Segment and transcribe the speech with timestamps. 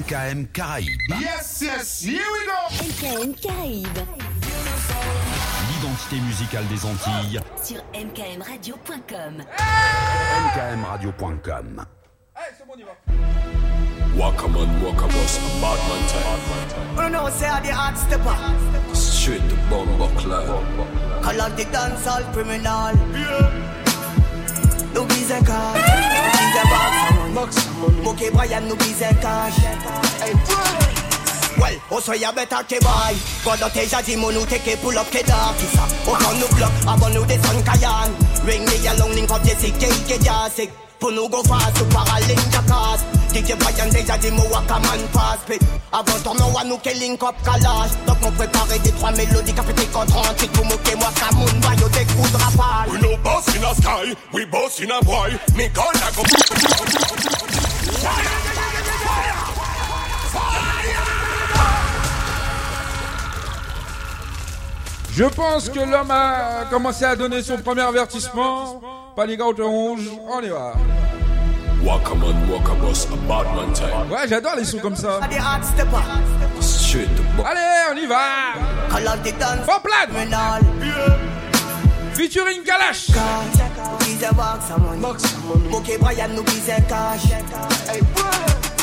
[0.00, 1.20] MKM Caraïbes.
[1.20, 2.56] Yes, yes, here we go
[2.88, 4.06] MKM Caraïbes.
[5.68, 7.38] L'identité musicale des Antilles.
[7.38, 9.44] Oh, sur mkmradio.com.
[9.58, 11.84] Hey mkmradio.com.
[12.34, 12.96] Hey, c'est bon, on y va.
[14.16, 14.52] Walk on,
[14.82, 16.98] walk on, us, bad man time.
[16.98, 18.94] Oh no, say the hard stepper.
[18.94, 20.64] Straight to Bombo Club.
[21.22, 22.94] Call out the dancehall criminal.
[23.12, 23.50] Yeah.
[24.94, 25.99] No visa.
[28.04, 29.54] Ok Brian nous disait cash.
[31.58, 34.58] Well, oh, on soit ya better que boy Quand on t'es jazzy, mon nous t'es
[34.58, 38.10] que pull up que dark ça On oh, prend nous bloc, avant nous descendre Kayan.
[38.46, 40.70] Ring me along, link up, j'ai c'est que jazzy.
[41.00, 43.00] Pour nous go fast, ou paraling jakas
[43.32, 47.34] DJ Brian déjà dit mo wakaman pass pit Avant tournoi wa nous ke link up
[47.42, 51.88] kalash Donc on prépare des trois mélodies fait contre 38 pour moquer moi Kamoun Bayo
[51.88, 55.30] des coups de rafale We no boss in a sky, we boss in a boy.
[55.56, 56.22] Me gonna go.
[65.12, 68.80] Je pense que l'homme a commencé à donner son premier avertissement.
[69.16, 70.74] Panique out rouge, on y va.
[74.10, 75.18] Ouais, j'adore les sons comme ça.
[77.44, 77.60] Allez,
[77.92, 78.16] on y va.
[79.66, 80.14] Bon plan.
[82.14, 83.08] Featuring Kalash.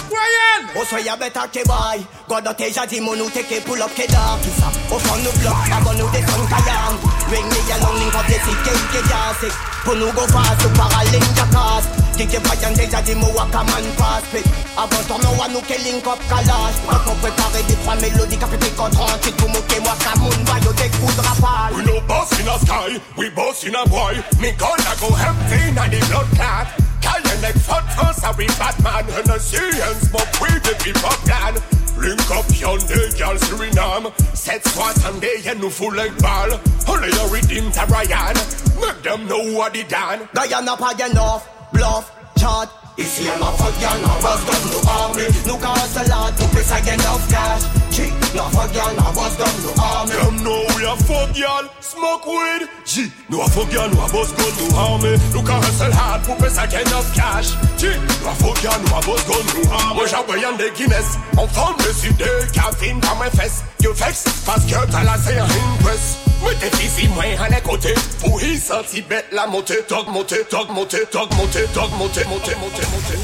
[0.10, 0.62] Brian!
[0.76, 4.38] O soya beta ke bay God a teja di monu teke pull up ke da
[4.44, 6.94] Kisa O fan nou blok Agon nou de son kayan
[7.32, 9.54] Ring me along ling ka plesi ke ke jasik
[9.86, 11.86] Punu go fast Ou para ling ka kas
[12.18, 14.24] Kike bayan teja di mo waka man pass.
[14.32, 18.38] Pit Avant ton nou anou ke link up kalaj Pak nou prepare di 3 melodi
[18.42, 22.02] ka pepe kontran Chit pou mou ke waka moun bayo de koudra pal We no
[22.10, 24.24] boss in a sky We boss in a boy.
[24.40, 26.87] Me gonna go empty na the blood clot.
[27.02, 29.06] Call your neck fat first, a we Batman.
[29.18, 31.54] And a see and smoke weed the people plan.
[31.98, 34.14] Link up yonder, girl Suriname.
[34.36, 36.50] Set squat and they and no full like ball.
[36.88, 38.36] Only your redeem to Ryan.
[38.80, 40.30] Make them know what they done.
[40.34, 45.72] Diana pas enough, bluff, chat Ici les fuck y'all n'envoie comme nous armés Nous quand
[45.72, 47.62] on se lance, nous pèse à gain of cash.
[47.92, 52.68] G, non fuck y'all n'envoie comme nous armés Comme nous, la fuck y'all, smoke weed.
[52.86, 55.90] G, nous a fuck y'all, nous a boss comme nous armés Nous quand on se
[55.92, 57.50] lance, nous pèse à gain of cash.
[57.78, 60.72] G, nous a fuck y'all, nous a boss comme nous armés Moi j'envoie y'en des
[60.72, 61.20] Guinness.
[61.38, 63.64] On forme le sud de caféine dans mes fesses.
[63.80, 67.94] You vex, parce que t'as la serre une presse Mwen te fizi mwen ane kote
[68.22, 72.58] Pou hi santi bet la mote Dog mote, dog mote, dog mote, dog mote, mote,
[72.62, 73.18] mote montée.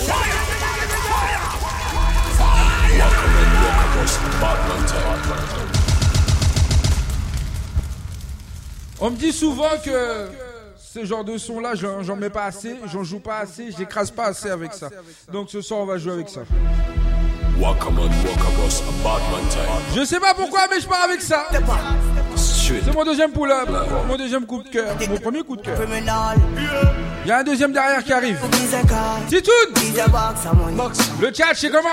[2.98, 5.04] Welcome in, welcome us, Batman time.
[9.00, 10.30] On me dit souvent que
[10.78, 14.26] ce genre de son là, j'en mets pas assez, j'en joue pas assez, j'écrase pas
[14.28, 14.90] assez avec ça.
[15.32, 16.42] Donc ce soir, on va jouer avec ça.
[19.96, 21.48] Je sais pas pourquoi, mais je pars avec ça.
[22.66, 23.68] C'est mon deuxième pull-up,
[24.08, 25.78] mon deuxième coup de cœur, mon premier coup de cœur.
[27.26, 28.38] Il y a un deuxième derrière qui arrive.
[29.28, 29.74] Titoun
[31.20, 31.90] Le chat, c'est comment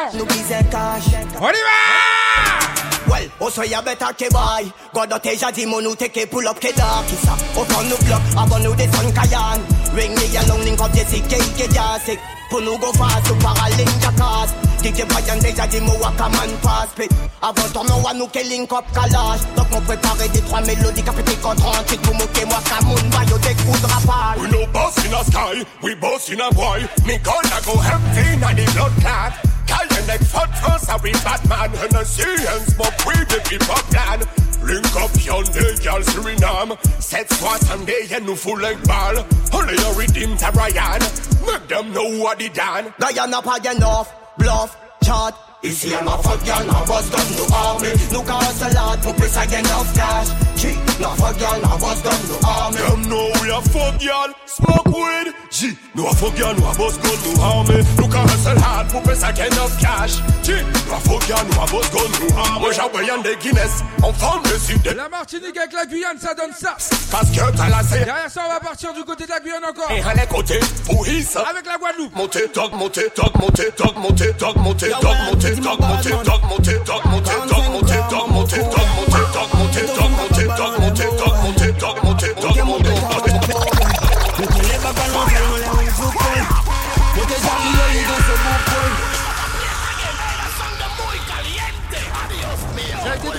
[1.41, 5.97] On y va Well, oh, ou better beta ke bay Godo oh, te jadi who
[5.97, 8.87] take a pull up ke da Kisa, ou oh, kon nou blok, abon nou de
[8.87, 9.59] sun kayan.
[9.99, 13.67] Ring me along, link up jesi ke ike jasik Pou nou go fast, ou para
[13.75, 17.09] link jakas Dike bayan de jadi mou waka man I Pe,
[17.43, 21.11] avon ton one who ke link up kalash Dok mou prepare de 3 melodi ka
[21.11, 24.95] pete kontrantik Pou mou ke mou waka moun bayo dek koudra pal We no boss
[25.05, 26.87] in a sky, we boss in a boy.
[27.03, 29.60] Me gonna go empty na di blood clot.
[29.71, 31.71] Call your neck fat first, I be bad man.
[31.85, 34.21] And I see hands, but we the people plan.
[34.67, 36.77] Link up your niggas' Suriname.
[37.01, 39.17] Set squat and they ain't no fool like ball.
[39.53, 41.01] Only you redeem to Ryan.
[41.47, 42.93] Make them know what he done.
[43.01, 45.35] Ryan up again off, bluff, chart.
[45.63, 49.13] Is he a fuck girl, I was done to army No cause a lot, no
[49.13, 53.31] place again of cash Cheap, no fuck girl, I was done to army Them know
[53.43, 57.13] we a fuck girl, smoke weed G, no a fuck y'all, no a boss gun,
[57.37, 57.85] no army.
[58.01, 58.89] Look a hustle hard,
[59.37, 60.17] gain of cash.
[60.41, 60.57] G,
[60.89, 62.61] no a fuck y'all, no a boss gun, no army.
[62.61, 63.85] Moi j'envoie y'en des Guinness,
[64.15, 66.79] forme de sud de La Martinique avec la Guyane, ça donne ça.
[67.11, 69.91] Parce que t'as Derrière ça, on va partir du côté de la Guyane encore.
[69.91, 71.43] et à les côtés, pour ça.
[71.43, 72.17] Avec la Guadeloupe.
[72.17, 76.77] Monter, dog, monter, dog, monter, dog, monter, dog, monter, dog, monter, dog, monter, dog, monter,
[76.85, 81.37] dog, monter, dog, monter, dog, monter, dog, monter, dog, monter, dog, monter, dog, monter, dog,
[81.43, 82.50] monter, dog, monter, dog,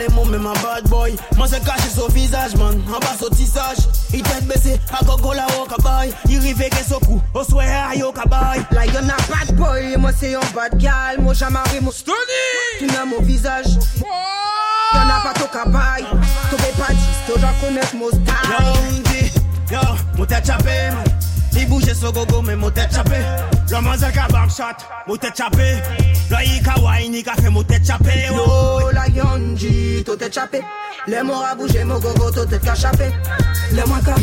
[0.00, 1.16] So dan a bad gal e mou men ma bad boy.
[1.36, 2.80] Man se kache so visaj man.
[2.86, 3.78] An ba so tisaj
[4.14, 7.64] I tet bese a gogo la wo kabay I rive gen so kou O swe
[7.64, 11.80] a yo kabay La yon a bad boy, moi c'est un bad gal, moi j'amare
[11.82, 12.16] mon Stony!
[12.78, 13.66] Tu n'as mon visage,
[14.94, 16.04] y'en a pas ton cabaye,
[16.50, 16.92] veux pas
[17.26, 19.00] tu dois connaître mon Yo, style.
[19.00, 19.32] ndi,
[19.70, 19.80] yo,
[20.16, 21.04] mou tèt chapé, man.
[21.52, 23.20] Li bouje so gogo, men mou tèt chapé
[23.70, 25.78] Ramazan ka backshot, motet chape
[26.30, 30.60] La yi ka wine, ka fe motet chape Yo la yonji, totet chape
[31.06, 33.12] Le mor a bouje, mo gogo, totet ka chape
[33.72, 34.14] Le mwa ka,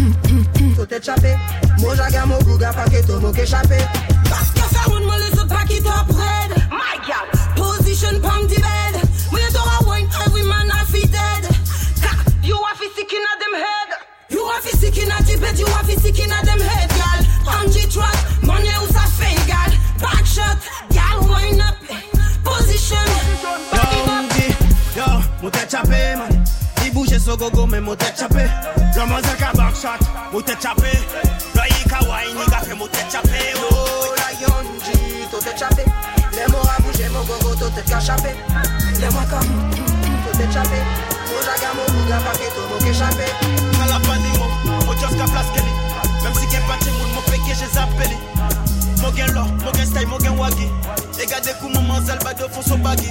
[0.76, 1.38] totet chape
[1.80, 3.80] Mo jaga, mo guga, pa ke to mo ke chape
[4.28, 8.96] Paske feroun mo le sot pa top red My gal, position pam di bed.
[9.32, 11.44] Mwen yon tora wine, every man a fi dead.
[12.04, 12.12] Ka,
[12.44, 13.90] you a fi sick in a dem head.
[14.30, 16.60] You a fi sick in a di bed, you a fi sick in a dem
[16.60, 17.20] head Gal,
[17.56, 18.17] anji try
[20.38, 20.58] shot.
[20.94, 21.76] Gal, wind up.
[21.90, 22.02] Eh,
[22.46, 23.08] position.
[23.74, 24.26] Back it up.
[24.98, 25.08] Yo,
[25.42, 26.44] mo te chapé, man.
[26.82, 28.46] Di bouger so gogo, mais mo te chapé.
[28.96, 30.02] L'homme c'est qu'un back shot.
[30.32, 30.92] Mo te chapé.
[31.56, 33.42] L'œil kawaii, nigga, fait mo te chapé.
[33.58, 35.84] Oh, la yonji, to te chapé.
[36.34, 38.36] Laisse-moi bouger mon to te cachapé.
[39.30, 39.52] Comme,
[41.46, 41.86] jaga mon
[42.26, 42.88] pas que
[43.90, 44.48] la fin, dis-moi,
[44.86, 45.26] mo just ka
[46.24, 47.08] Même si qu'est pas de moun,
[47.48, 48.37] j'ai zappé.
[49.08, 50.68] Mo gen lo, mo gen style, mo gen wagi
[51.16, 53.08] E gade kou mo manzel bado fon so bagi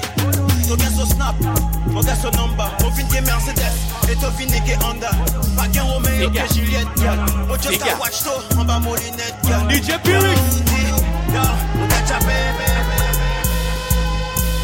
[0.68, 1.32] To gen so snap,
[1.88, 2.68] mo gen so number.
[2.84, 5.08] Mo fin gen Mercedes, e to fin ge Honda.
[5.56, 7.16] Pa gen Romeo ke Juliette, gal
[7.48, 10.36] Mo just ka watch to, an ba mo linet, gal DJ Pyrex.
[11.32, 11.46] Yo,
[11.80, 12.36] mo gen chape,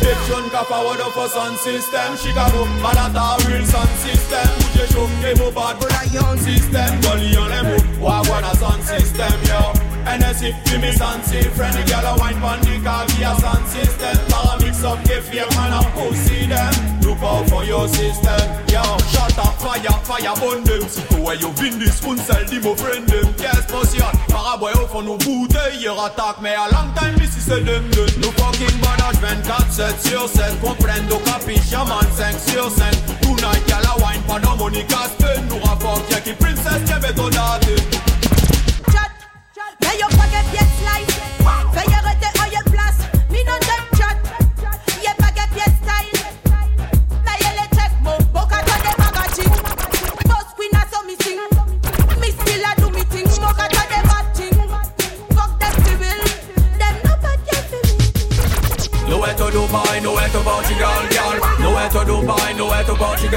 [0.04, 4.48] Big John ka forward up for sound system Chicago, Manhattan, real sound system.
[4.60, 7.00] Bouge chaud, et mon bad Yo, la yon system.
[7.00, 11.84] Gully on les mots, wagwan a sound system, yo NSC, give me sound system Friendly
[11.84, 15.72] girl a wine pon the car via sound system Para mix up the fear, man
[15.72, 16.74] a pussy them.
[17.02, 20.82] Look out for your system, yo Shut up, fire, fire, burn them.
[20.88, 23.26] Sitôt where you vin this, un sel di mo friend them.
[23.38, 26.50] Yes, potion, para boy au fond nous bouteilles Hier attack me.
[26.50, 31.16] A long time ici c'est dem dem Nous fucking badage 24, 7 sur 7 Comprendo,
[31.24, 32.90] capiche, man 5 sur 5
[33.22, 35.16] Tonight, y'all a wine, pas no money casse
[35.48, 38.01] Nous rapporte, y'a qui princesse, y'a bétonade Chat,
[39.92, 41.16] mais yo pas que pièce slice.
[41.72, 42.98] Veuillez arrêter en y'a place.
[43.30, 44.16] Mi non dem chat.
[45.02, 46.20] Y'a pas que pièce style.
[47.24, 48.12] Mais y'a les check mo.
[48.32, 48.56] Boca
[61.92, 63.30] to do to girl to to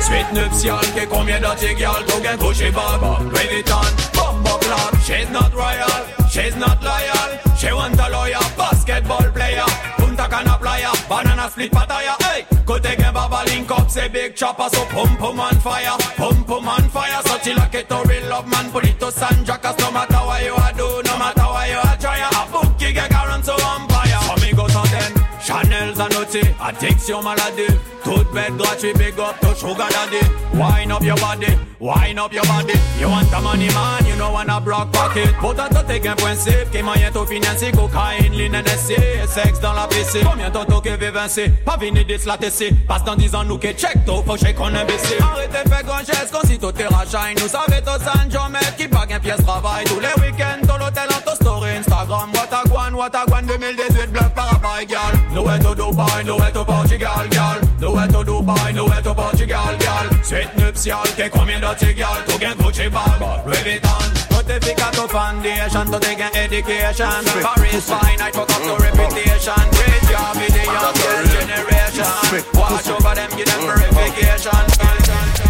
[0.00, 4.13] Suite nuptiale, que combien couché baba, Louis Vuitton
[4.60, 5.88] Club, she's not royal
[6.28, 9.66] She's not loyal, she want a lawyer Basketball player,
[9.96, 14.68] Punta Cana player, Banana split pataya, hey Côté gain baba link up, c'est big chopper
[14.72, 18.28] So pum pum on fire, pum pum on fire So chill like it to real
[18.28, 18.70] love man.
[18.70, 21.96] Put it to San no matter what you a do No matter what you a
[22.00, 22.18] try.
[22.18, 25.13] A book, you get current so umpire Amigos centaines,
[25.54, 27.78] Chanel Zanotti, addiction maladie.
[28.02, 30.18] Toute bête gratuit, big up to sugar daddy.
[30.52, 31.46] Wine up your body,
[31.80, 32.74] wine up your body.
[33.00, 35.32] You want the money man, you know wanna broke pocket.
[35.40, 38.96] Pourtant toi t'es qu'un principe, qui moyen tout financer Cocaïne, ligne NSC,
[39.28, 43.04] sexe dans la PC Combien temps que veut vincer, pas venir de la TC Passe
[43.04, 45.18] dans 10 ans nous que check tout, faut check qu'on imbécile.
[45.20, 48.88] Arrêtez fait grand geste, qu'on si tout est rachine Nous savez tous San Jomette, qui
[48.88, 54.12] pague un pièce travail Tous les week-ends, dans l'hôtel, en story Instagram Wataguan, Wataguan 2018,
[54.12, 59.02] bluff par rapport gal Nowhere to Dubai, nowhere to Portugal, gal Nowhere to Dubai, nowhere
[59.02, 64.08] to Portugal, gal Suite nuptiale, que combien d'autres gal Tout gain Gucci bag, Louis Vuitton
[64.32, 68.88] Notificato foundation, to take an education Paris fine, I fuck up to mm.
[68.88, 72.08] reputation Great job with the youngest generation
[72.56, 73.68] Watch over them, give them mm.
[73.68, 74.64] verification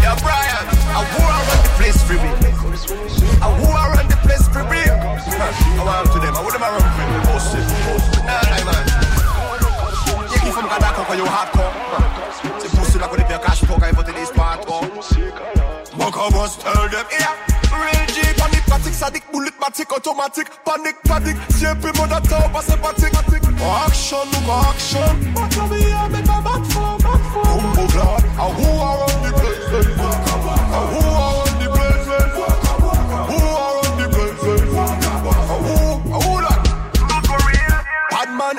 [0.03, 2.35] Yeah, Brian, I who around the place for me.
[3.39, 4.83] I who around the place for me.
[4.83, 6.35] I want to them.
[6.35, 7.17] I would them around for me.
[7.31, 8.25] Most it, most it.
[8.27, 9.04] Nah, nah, man.
[10.65, 11.73] Mwen ka dako kwa yo hardcore.
[12.59, 14.65] The pussy like when di pe kash pou Ka evote di spart
[15.93, 17.05] Mwen ka mons tell dem
[17.69, 22.61] Real G panik patik Sadik bulit matik Otomatik panik patik Syepi mwen da tau pa
[22.65, 23.13] sempatik
[23.61, 26.97] Aksyon nou ka aksyon Bata mi a mek a bat for
[27.45, 31.24] Koum pou glad A who are on the plek A who are?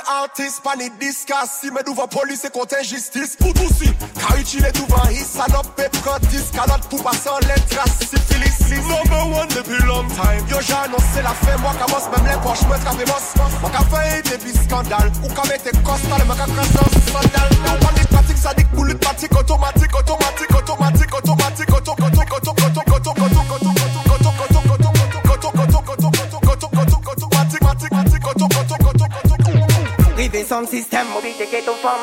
[0.08, 4.70] artist, pa ni diskas Si me duvan polis e konten jistis Pou tousi, ka utile
[4.72, 10.08] duvan his Sanop pe prantis, kanot pou pasan letras Sifilis, sis, number one depi long
[10.14, 10.42] time.
[10.48, 13.28] Yo janon se la fe, mwa ka mos Mem le poch mwen trape mos
[13.60, 17.82] Mwa ka fe e depi skandal Ou ka mette kostal, mwa ka krasan skandal Nan
[17.84, 20.85] panik patik, sadik, poulit patik Otomatik, otomatik, otomatik
[30.16, 32.00] Rive son sistem, mou bite ke tou fom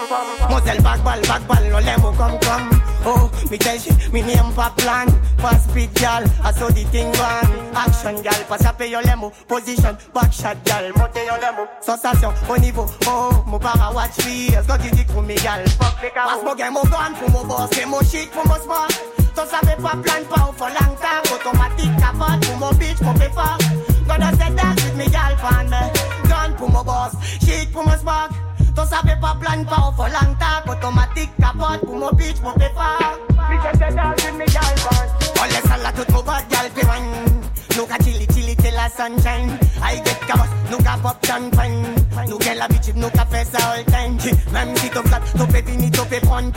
[0.51, 2.69] Mozel bakbal, bakbal, nou lè mou kom kom
[3.09, 5.09] Oh, mi tel shi, mi nem pa plan
[5.41, 9.97] Pas pit gal, aso di ting van Action gal, pas ape yo lè mou Position,
[10.13, 14.53] back shot gal, monte yo lè mou Sensasyon, o nivou, oh Mou para watch fi,
[14.61, 17.89] esko ki di kou mi gal Pas mou gen mou gun, pou mou boss Gen
[17.89, 18.93] mou chic, pou mou smart
[19.33, 23.17] Ton save pa plan, pa ou fo lang tan Otomatik kapot, pou mou bitch, pou
[23.17, 23.71] pe fok
[24.05, 26.22] Gonna set that with mi gal pan me
[26.63, 28.31] pour mon boss, shit pour mon spark.
[28.73, 33.19] Toi savais pas plan, pas au fond longtemps Automatique, capote pour mon bitch, mon pépard
[33.29, 35.07] Me just set that with me gal fan
[35.39, 37.43] On laisse à la toute mon bad gal pe wine
[37.77, 39.49] Nou ka chili chili till la sunshine.
[39.81, 41.85] I get cabos, nou ka pop champagne.
[42.27, 44.17] Nou get l'habitude, nou ka fè ça all time.
[44.53, 46.51] Même si t'es flat, t'es fait fini, t'es fait prendre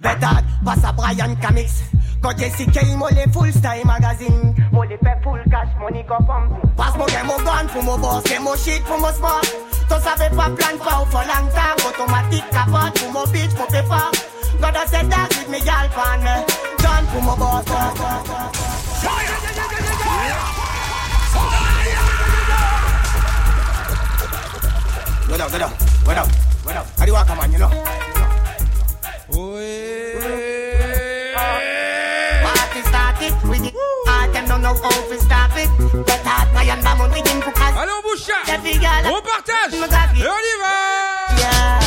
[0.00, 1.82] Betad, passe à Brian Camix
[2.24, 4.56] Go Jessica, mole full style magazine.
[4.72, 6.70] Mole pe full cash money go pumping.
[6.74, 9.44] Pass mo demo gun for mo boss, demo shit for mo smart.
[9.44, 11.76] To save pa plan pa for long time.
[11.84, 14.08] Automatic cabot for mo bitch, mo paper.
[14.58, 16.24] God I said that with me y'all pan.
[16.80, 17.68] Gun for mo boss.
[19.04, 19.36] Fire!
[25.28, 25.72] Go down, go down,
[26.06, 26.28] go down,
[26.64, 26.86] go down.
[26.96, 27.52] How do you walk, man?
[27.52, 27.70] You know.
[29.36, 30.53] Oh, yeah.
[36.34, 37.74] chat, Ryan Damon, we didn't cook us.
[37.76, 38.44] Allons, Bouchard!
[39.06, 39.74] On partage!
[39.74, 40.74] Et on y va!
[41.38, 41.78] Yeah.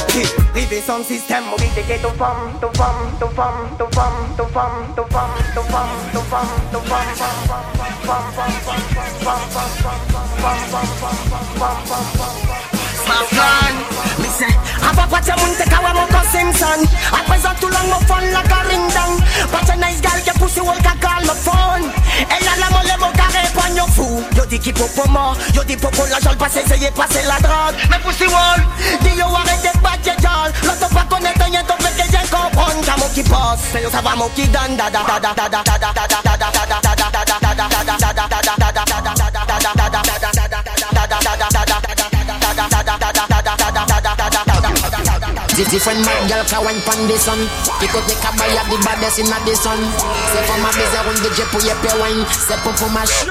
[0.54, 4.48] Rivé son système, on dit que ton femme, ton femme, ton femme, ton femme, ton
[4.48, 8.42] femme, ton femme, ton femme, ton femme, ton femme, ton femme, ton femme, ton
[12.96, 13.68] femme,
[14.98, 16.80] Papa pacha munte kawa moko Simpson.
[17.13, 19.22] Apesa my phone like a ring dong.
[19.54, 21.86] Pacha nice girl your pussy wall ka call my phone
[22.34, 26.20] Elle la molle boca repagne fou Yo di ki popo mort, yo di popo la
[26.20, 27.77] jol Pas essayer passer la drogue.
[27.89, 28.62] Mais pussy wall,
[29.01, 30.51] di yo arrête de battre jol.
[30.63, 34.16] L'autre pas connaître rien, donc le que j'en comprends Ka mo ki passe, ça va
[34.16, 36.26] mo ki dan da da da da da da da da da.
[45.57, 47.39] Different mad girl can wine pon the sun.
[47.81, 49.79] Pick up the cabaya the baddest in the sun.
[50.31, 52.25] C'est pour ma baiser the jet pour y payer wine.
[52.29, 53.25] C'est pour pour ma ch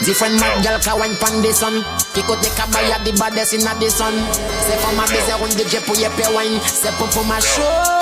[0.00, 1.84] Different mad girl can wine pon the sun.
[2.12, 4.14] Pick up the cabaya the baddest in the sun.
[4.66, 6.60] C'est pour ma baiser the jet pour y payer wine.
[6.66, 7.97] C'est pour pour ma show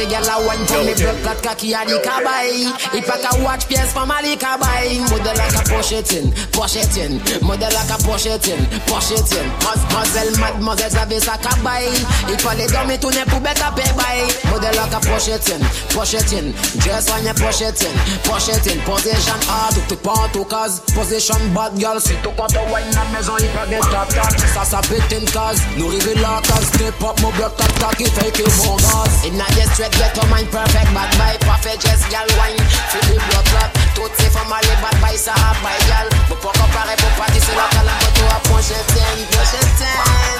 [0.00, 2.72] Say girl a want for me broke that cocky a the cabai.
[2.96, 6.32] If I can watch PS for my liquor buy Mother like a push it in,
[6.56, 10.56] push it in Mother like a push it in, push it in Mus muzzle mad
[10.64, 11.84] muzzle service a cabai.
[12.32, 14.24] If I lay down me to ne pou better pay by.
[14.48, 15.60] Mother like a push it in,
[15.92, 17.92] push it in dress on you push it in,
[18.24, 22.00] push it in Position hard to point to cause Position bad girl.
[22.00, 25.60] Si tou konta wine na mezon if I get top top Ça ça pétin cause,
[25.76, 29.92] nous rigolant and step up my blood top cocky fake it bogus Inna the straight
[29.98, 32.58] get your mind perfect bad boy, perfect just gal wine.
[32.90, 36.34] Feel the blood clot Tout c'est for my bad by ça a by gal Me
[36.36, 40.38] pour comparer pour partir c'est la cala moto à prochain ten prochain ten.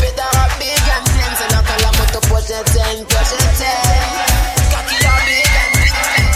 [0.00, 4.04] Pédard à big and ten c'est la cala moto prochain ten prochain ten.
[4.72, 6.26] Cocky à big and ten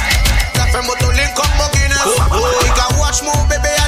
[0.58, 2.64] La femme moto link up buggy now Oh, oh.
[2.66, 3.83] you can watch move baby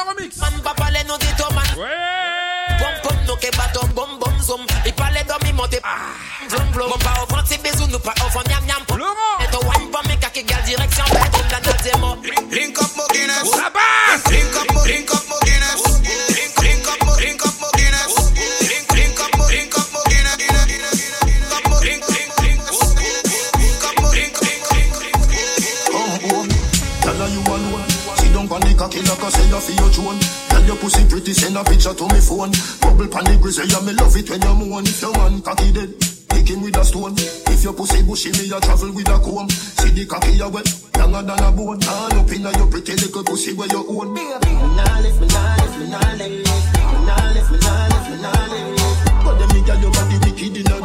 [0.00, 0.39] Tchau, Mix!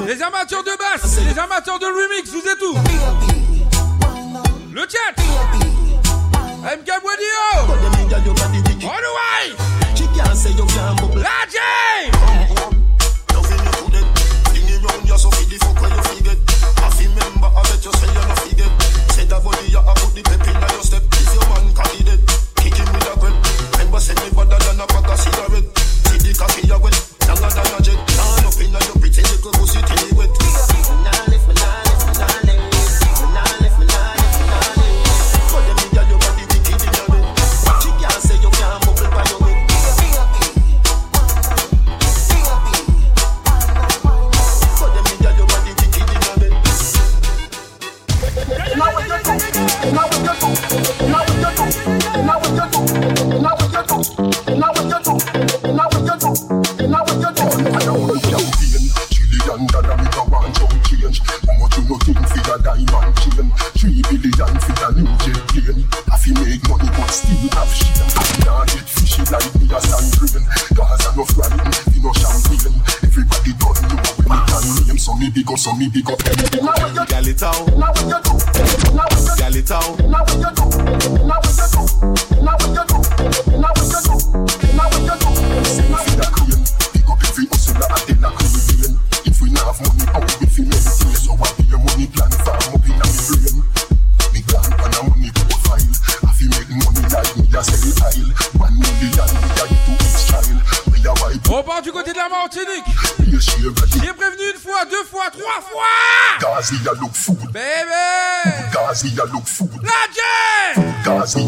[0.06, 2.74] Les amateurs de basse, les amateurs de remix, vous êtes où?
[4.74, 5.14] Le chat.
[6.64, 6.90] MK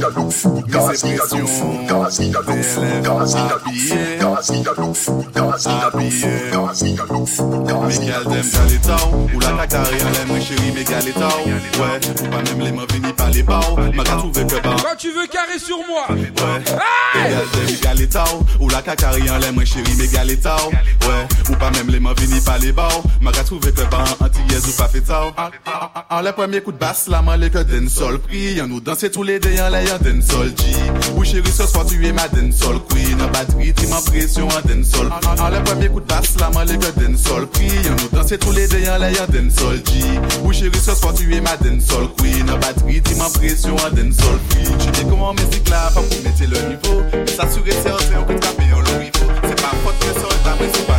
[0.08, 1.04] Dialogue fou, gaz,
[9.34, 11.28] ou la kak ta re alem, mwen chéri mwen.
[11.80, 14.46] Ouais, ou pas même les mains vini par les bars, m'a qu'à trouver.
[14.62, 16.06] Quand tu veux carrer sur moi.
[16.10, 16.24] Ouais,
[18.60, 19.12] ou la kak ta
[19.66, 20.70] chéri mwen.
[20.72, 23.72] Ouais, ou pas même les mains vini les bars, m'a qu'à trouver
[24.22, 24.90] anti-yes ou pas.
[26.10, 29.10] An le premye kout bas la man le ke den sol pri An nou danse
[29.12, 30.86] tou le dey an le yon den sol ji
[31.18, 34.64] Ou cheri se swa tuye ma den sol kwi Nan batri ti man presyon an
[34.70, 37.68] den sol pri An le premye kout bas la man le ke den sol pri
[37.92, 40.16] An nou danse tou le dey an le yon den sol ji
[40.46, 44.00] Ou cheri se swa tuye ma den sol kwi Nan batri ti man presyon an
[44.00, 48.00] den sol pri Jete koman mezik la pa pou mette le nivou S'asure se an
[48.08, 50.88] se an kout kape yon lou ivo Se pa pot presyon an ta mwen sou
[50.88, 50.97] pa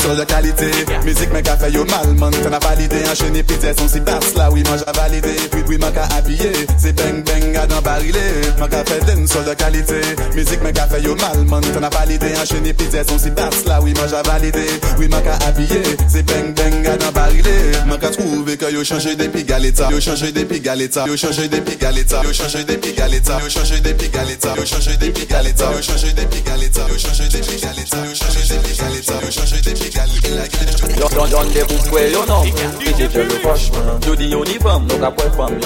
[0.00, 0.70] Sol de kalite,
[1.04, 4.30] mizik men ka fè yo malman Fè nan valide, an chene pite son si bas
[4.34, 6.48] la Ouye manj a valide, pwit ouye man ka abye
[6.80, 8.22] Se beng beng a dan barile
[8.58, 10.00] Man ka fè den sol de kalite
[10.32, 13.60] Mizik men ka fè yo malman Fè nan valide, an chene pite son si bas
[13.68, 14.64] la Ouye manj a valide,
[14.96, 17.54] ouye man ka abye Se beng beng a dan barile
[17.90, 21.76] Man ka trouve ke yo chanje depi galeta Yo chanje depi galeta Yo chanje depi
[21.76, 26.16] galeta Yo chanje depi galeta Yo chanje depi galeta Yo chanje depi galeta Yo chanje
[26.16, 32.02] depi galeta Yo chanje depi galeta Yo chanje depi galeta Yon yon de pou kwe
[32.12, 34.44] yon nom te yon
[34.86, 35.56] Nou ka fam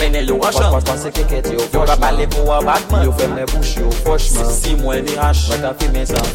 [0.00, 0.22] Mene
[0.98, 2.50] se ka pale pou
[4.18, 6.26] Si mwen ni Mwen fime san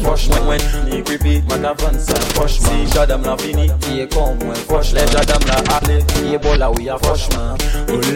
[0.46, 3.68] Mwen ni kripi Mwen ka fan san Si jadam la fini
[4.14, 4.56] kon mwen
[4.94, 6.96] Le jadam la ale bola ou ya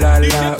[0.01, 0.57] la la,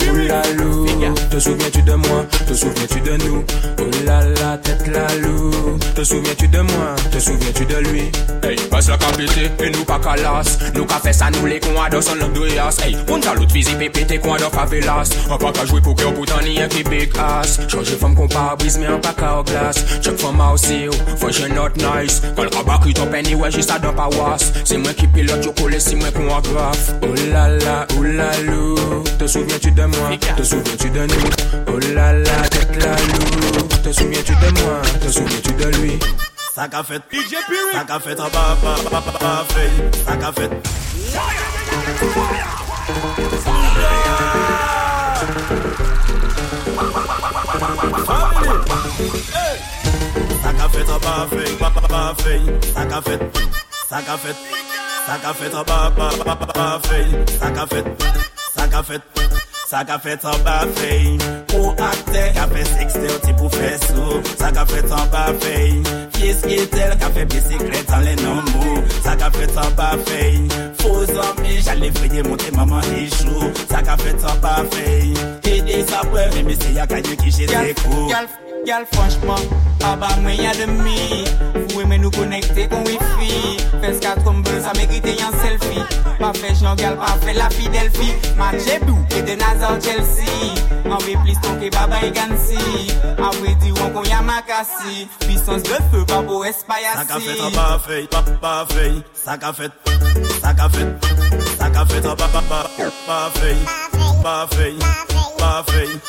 [1.29, 2.25] Te souviens-tu de moi?
[2.47, 3.43] Te souviens-tu de nous?
[3.79, 5.51] Oh la la, tête la lou
[5.95, 6.95] Te souviens-tu de moi?
[7.11, 8.11] Te souviens-tu de lui?
[8.43, 11.59] Hey, bas la ka pete, e nou pa kalas Nou ka fe sa nou le
[11.63, 14.53] kon ados an lang do yas Hey, kon ta lout fizi pe pete kon ados
[14.53, 17.57] pa velas An pa ka jwe pou kè ou poutan ni yon ki big ass.
[17.71, 20.59] Chanje fèm kon pa briz, men an pa ka ou glas Chek fèm a ou
[20.59, 22.21] oh, se ou, fèm jè not nice.
[22.37, 24.49] Kal raba kri ton peni wè jist adan pa was.
[24.63, 28.05] Se mwen ki pilot yo kole, si mwen kon a graf Oh la la, oh
[28.05, 29.01] la lou.
[29.19, 31.33] Te souvien tu de mwen, te souvien tu de nou
[31.73, 33.67] Oh la la, tèt la lou.
[33.81, 35.99] Te souvien tu de mwen, te souvien tu de lui?
[36.55, 37.73] Sa ka fet DJ Piri.
[37.75, 39.71] Sa ka fet a ba ba ba ba ba fey
[40.07, 40.51] Sa ka fet
[48.05, 48.53] Family
[49.35, 49.55] hey.
[50.43, 52.41] Sa ka fet a ba fey ba ba ba fey
[52.75, 53.21] Sa ka fet
[53.89, 54.37] Sa ka fet
[55.07, 57.07] Sa ka fet a ba ba ba ba ba fey
[57.39, 57.87] Sa ka fet
[58.55, 61.17] Sa ka fet Sa ka fet an ba fey,
[61.49, 64.19] pou akte Ka fe sekste ou ti pou fe sou.
[64.37, 65.81] Sa ka fet an ba fey,
[66.13, 70.37] fye skitel Ka fe bisiklet an le nan mou Sa ka fet an ba fey,
[70.83, 73.49] fou zanmi Jale vreye monte maman e chou.
[73.65, 75.15] Sa ka fet an ba fey,
[75.49, 78.05] e de sa pwe Mè mè se ya kanyo ki jese kou.
[78.13, 78.29] Gyal,
[78.69, 79.49] gyal, franchman,
[79.81, 81.64] aba mwen ya demi.
[81.85, 85.83] Mwen men nou konekte kon wifi Fes katrom bel sa merite yon selfie.
[86.17, 90.55] Pa fe jan gal pa fe la fi delfi Matche blou e de nazar Chelsea.
[90.89, 92.57] An we plis ton ke baba e gansi
[93.21, 97.21] An we di wan kon yon makasi Pisans de fe pa bo espayasi Sa ka
[97.21, 99.73] fet an pa fey, pa pa fey Sa ka fet,
[100.41, 100.89] sa ka fet
[101.53, 102.61] Sa ka fet an pa pa pa
[103.05, 103.57] Pa fey,
[104.25, 104.73] pa fey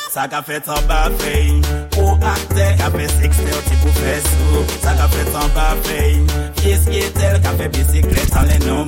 [0.09, 1.61] Sa ka fet an pa fey
[1.97, 5.75] Ou akte, ka pe sekste ou ti pou fesou Sa ka fet an pa en
[5.75, 6.25] bas, feuille
[6.61, 8.87] Fils qui est tel, qu'a fait bicyclette en les noms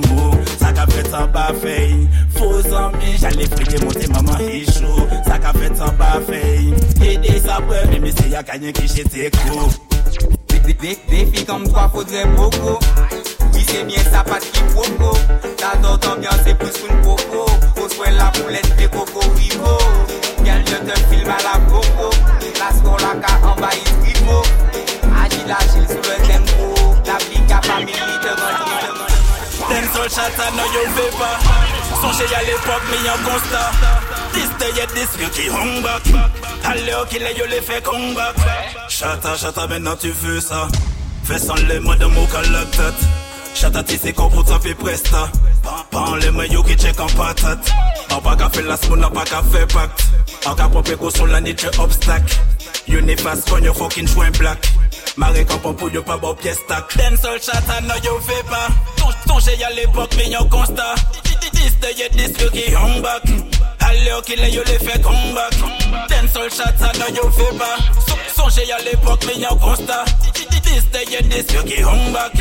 [0.58, 5.52] Ça qu'a fait en bas, feuille Faux amis, j'allais prier monter maman échou Ça qu'a
[5.52, 7.58] fait en bas, feuille Aider sa
[8.00, 9.80] mais c'est y'a coups
[10.48, 12.78] Des, des, des filles comme toi faudrait beaucoup.
[13.54, 15.16] Oui, c'est bien ça, pas qui poco.
[15.56, 16.70] T'adores ton bien, c'est plus.
[17.10, 19.78] Au soin la poulette, des coco vivo.
[20.44, 22.10] Quel je te filme à la coco.
[22.58, 24.42] La scolaka envahit frigo.
[25.22, 26.28] Agile, agile sous le.
[26.28, 26.29] La
[27.70, 31.38] blica famille te rend Dem sol chata non yo ve pa
[32.00, 33.18] Sonje l'époque mi yon
[34.32, 36.02] This day yet this you qui hung back
[36.64, 38.32] Allez au qu'il yo les fait combat
[38.88, 40.68] Chata chata maintenant tu veux ça
[41.24, 43.00] Fais sans les mots de mon tête
[43.54, 45.28] Chata ti t'en fait presta
[45.90, 47.70] Pan les mots yo qui check en patate.
[48.10, 50.04] En pas qu'à faire la smoule, en pas qu'à faire pacte.
[50.46, 52.34] En qu'à pomper go sur la niche obstacle.
[52.86, 53.72] You ne yo
[54.38, 54.72] black
[55.16, 58.68] Mare kompon pou yo pa bo piyes tak Den sol chata nan yo ve pa
[59.26, 60.94] Sonje ya l'epok mi yon konsta
[61.52, 63.24] Dis de ye dis yo ki yon back.
[63.80, 65.54] Ale yo ki le yo le fe kombak
[66.08, 67.70] Den sol no nan yo ve pa
[68.36, 72.32] Sonje ya l'epok mi yon konsta Dis de ye dis yo ki yon bak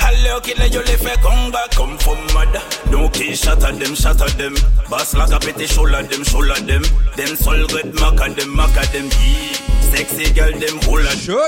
[0.00, 1.70] Hello, kid, let you live a come back.
[1.70, 2.60] Come from mother.
[2.90, 4.54] Don't shot at them, shot at them.
[4.90, 6.82] Bass like a petty shoulder them, shoulder them.
[7.16, 9.08] Them soul red maca them, maca them.
[9.08, 9.69] Yeah.
[9.90, 11.40] Sexy girl, dem roulan Show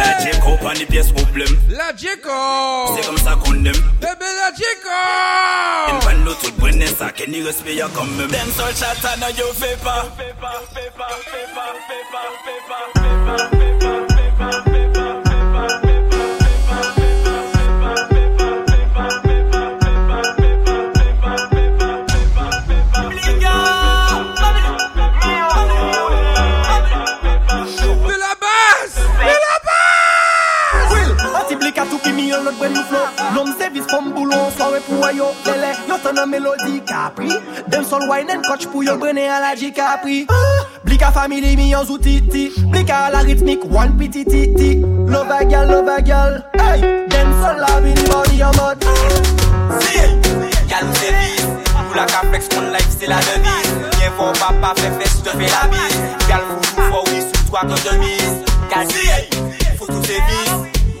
[0.00, 1.56] La Djeko pa ni piyes problem.
[1.68, 2.36] La Djeko
[2.96, 5.00] Se kom sa kon dem Bebe la Djeko
[5.88, 9.34] Dem pan nou tout bwene sa ke ni respe ya kanmem Dem sol chata nan
[9.38, 13.79] yo fepa Fepa, fepa, fepa, fepa, fepa, fepa, fepa
[32.30, 35.72] ni yon lot bwen nou flow Lom sevis pom boulon, soare pou a yo Lele,
[35.88, 37.30] yon ton nan melodi kapri
[37.72, 40.22] Dem sol wine and coach pou yon brene a la di kapri
[40.84, 42.48] Blika family mi yon zoutiti.
[42.70, 44.78] Blika a la ritmik, one piti titi.
[45.10, 48.86] Love a gal, love a gal Hey, dem sol la mi ni body yon mod
[49.82, 50.06] Si,
[50.70, 54.74] gal ou sevis Pou la ka flex kon life se la devis Nye vò papa
[54.78, 57.82] fe fes, te fe la bis Gal fò fò fò, wis ou to a to
[57.88, 59.10] demis Gal si,
[59.74, 60.49] fò tou sevis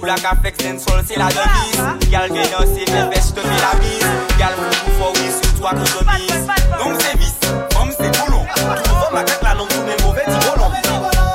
[0.02, 2.10] Ou la caplex den sol c'est la devise.
[2.10, 4.06] Gal danser fais fesse je te fais la bise.
[4.38, 6.46] Gal fou fou oui sous toi quand je mise.
[6.78, 7.38] Donc service
[7.74, 8.44] Comme c'est boulot.
[8.56, 10.70] Tout va ma tête la langue tous mes mauvais petits bolons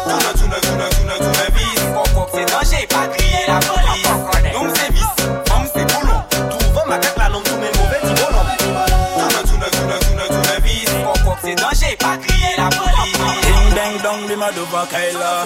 [0.07, 4.53] Tourne tourne tourne tourne tourne vis Pop c'est danger pas crier la police.
[4.53, 5.13] Donc service
[5.47, 6.19] Comme c'est boulot.
[6.31, 8.47] Tout va ma tête la langue tous mes mauvais petits bolons
[9.15, 13.17] Tourne tourne tourne tourne tourne vis Pop c'est danger pas crier la police.
[13.45, 15.45] Ding dang dong fi ma devant Kayla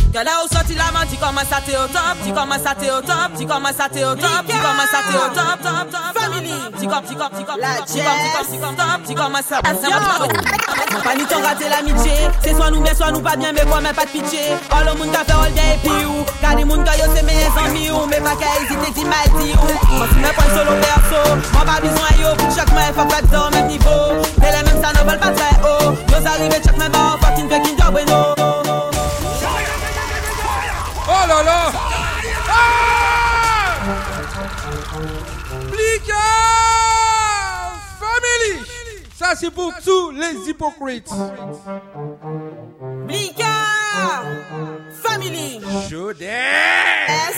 [0.11, 2.75] Que là où sorti la main tu commences à t'es au top Tu commences à
[2.75, 5.55] t'es au top Tu commences à t'es au top Tu commences à t'es au top
[5.63, 6.51] top top Family.
[6.77, 9.61] Tu commences tu commences tu commences Tu commences tu commences top Tu commences à
[10.91, 12.11] Mon pas ni temps rater l'amitié.
[12.43, 14.51] C'est soit nous bien soit nous pas bien mais quoi mais pas de pitié.
[14.71, 16.25] Oh le monde qu'a fait all day et puis où?
[16.41, 19.55] Car des monde qui c'est mes amis ou Mais pas qu'à hésiter si mal dit
[19.55, 21.39] ou Moi si me prends solo perso.
[21.53, 24.19] Moi pas besoin yo pour chaque main faut pas dans même niveau.
[24.41, 25.95] Mais les mêmes ça ne veulent pas très haut.
[26.09, 28.40] Nous arrivons chaque main bah fucking fucking job bueno
[31.43, 31.71] là
[32.49, 32.91] ah
[37.99, 38.65] Family.
[39.17, 41.09] Ça c'est pour tous les hypocrites.
[43.07, 43.80] Blika
[45.03, 45.59] Family.
[45.89, 47.37] Jode S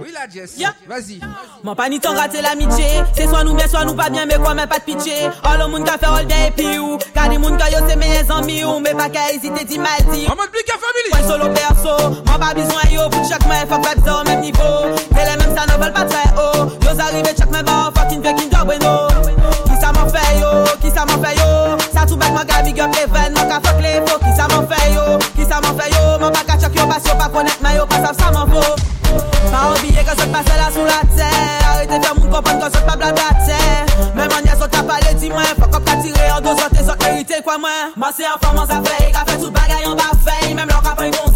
[0.00, 0.56] Oui la Jess.
[0.88, 1.20] Vas-y.
[1.62, 3.02] Man pa ni tan rate l'amitié.
[3.14, 5.68] Se swa nou bien, swa nou pa bien Me kwa men pa t'pitié All o
[5.68, 8.22] moun ka fe all bien epi ou Ka di moun ka yo se me ye
[8.28, 11.50] zanmi ou Me pa ka ezite di mal di An man plike family Mwen solo
[11.54, 11.96] perso.
[12.26, 15.66] Man pa bizwen yo Pout chak men fok pep zon men nivou Tele men sa
[15.70, 16.78] nou vel pa tre ou oh.
[16.84, 19.37] Yo zarive chak men ba Fokin fe kin do bueno
[19.98, 20.50] man fè yo,
[20.82, 21.48] ki sa man fè yo?
[21.92, 24.66] Sa tou bèk man gabi gèp even, man ka fòk lè fò Ki sa man
[24.70, 25.06] fè yo,
[25.36, 26.04] ki sa man fè yo?
[26.22, 28.46] Man pa ka chok yo, bas yo pa konèt man yo, pa sav sa man
[28.52, 28.62] fò
[29.48, 31.30] Pa oubliye ke sot pase la sou la tè
[31.70, 33.58] Arrete fè moun kompon kon sot pa blablate
[34.18, 36.76] Mè man yè sot ka pale di mwen Fòk op ka tire an do sot,
[36.76, 39.54] te sot merite kwa mwen Man se an fò man sa fè, ka fè tout
[39.54, 41.27] bagay an ba fè Mèm lò ka pè yon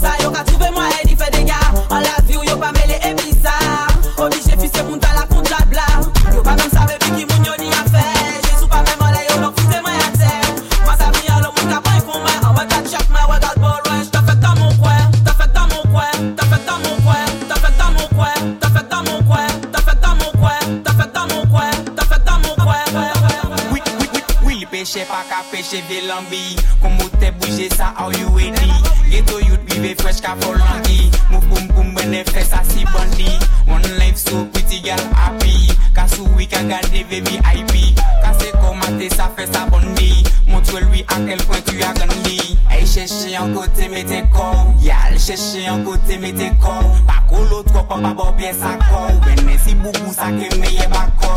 [24.83, 26.57] peche, pa ka peche velan bi.
[26.83, 28.71] Komote bouje sa ou yu e di
[29.11, 33.31] Geto yut vive fresh ka folangi Mou koum koum bene fes a si bandi.
[33.67, 35.71] One life so pretty girl happy.
[35.95, 40.25] Kasou we wi, ka gade ve VIP Kase komate sa fes wi, a bandi.
[40.47, 45.15] Montre lui a kel point tu a gandi Ay chèche yon kote mette kou Yal
[45.19, 49.57] chèche yon kote mette kou Pa kolo tro pa pa bo bien sa kou Bene
[49.63, 51.33] si boukou sa ke meye bako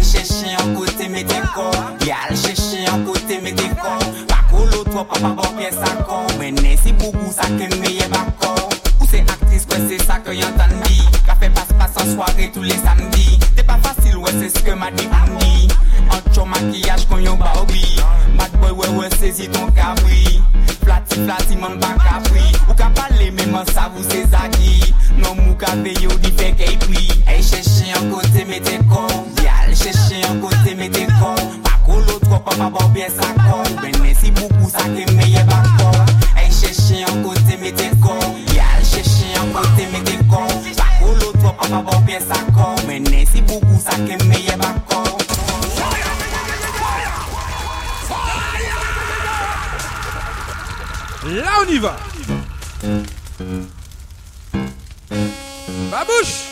[0.00, 1.74] Yal chèche yon kote mè te kon
[2.08, 6.24] Yal chèche yon kote mè te kon Bako lotwa pa pa bon piè sa kon
[6.40, 8.62] Mè nè si bougou sa ke mè ye bakon
[8.96, 11.04] Ou se aktris kwen se sa ke yon tan di.
[11.26, 14.88] Ka fe pas-pas an soare tou le samdi Te pa fasil wè se ske ma
[14.96, 15.68] di kondi
[16.08, 17.84] An chou makiyaj kon yon baobi
[18.40, 20.40] Bad boy wè wè sezi ton kabri
[20.82, 24.94] Flati flati man baka pri Ou ka pale men man savou se zaki.
[25.18, 27.04] Non mou ka veyo di fek e pri.
[27.26, 29.26] E chèche an kote mette kon.
[29.44, 31.40] Yal chèche an kote mette kon.
[31.64, 33.66] Bako lo tro pa pa bon bien sa kon.
[33.82, 35.98] Benne si poukou sa ke meye bakon
[36.38, 38.22] E chèche an kote mette kon.
[38.56, 40.48] Yal chèche an kote mette kon.
[40.78, 42.74] Bako lo tro pa pa bon bien sa kon.
[42.86, 44.89] Benne si poukou sa ke meye bakon
[51.30, 51.96] Là on y va.
[55.92, 56.49] Babouche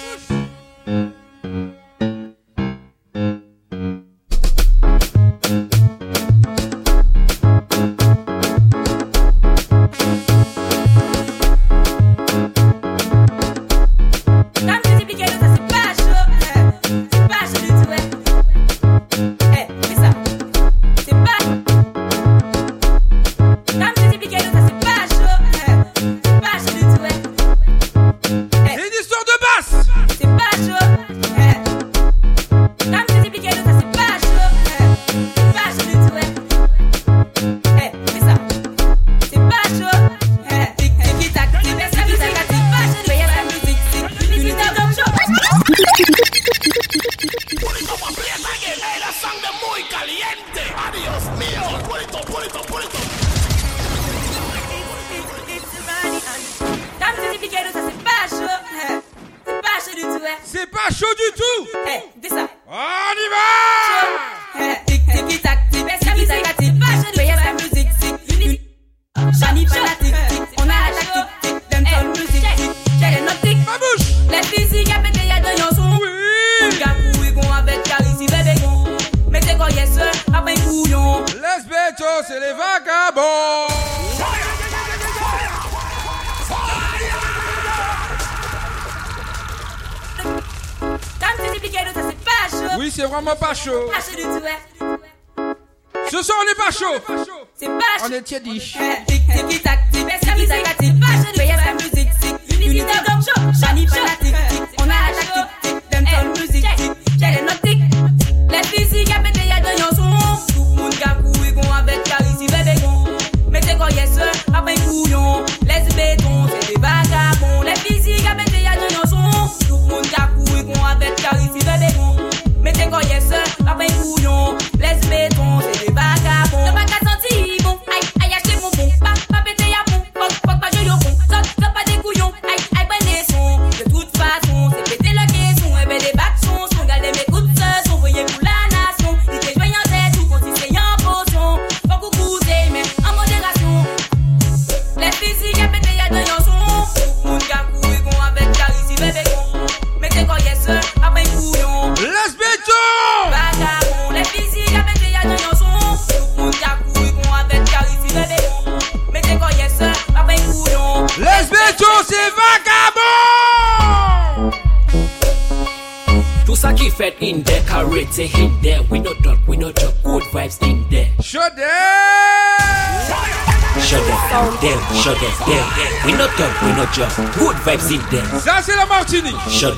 [177.89, 178.01] Zip.
[178.45, 179.35] Ça c'est la Martinique.
[179.49, 179.73] Show.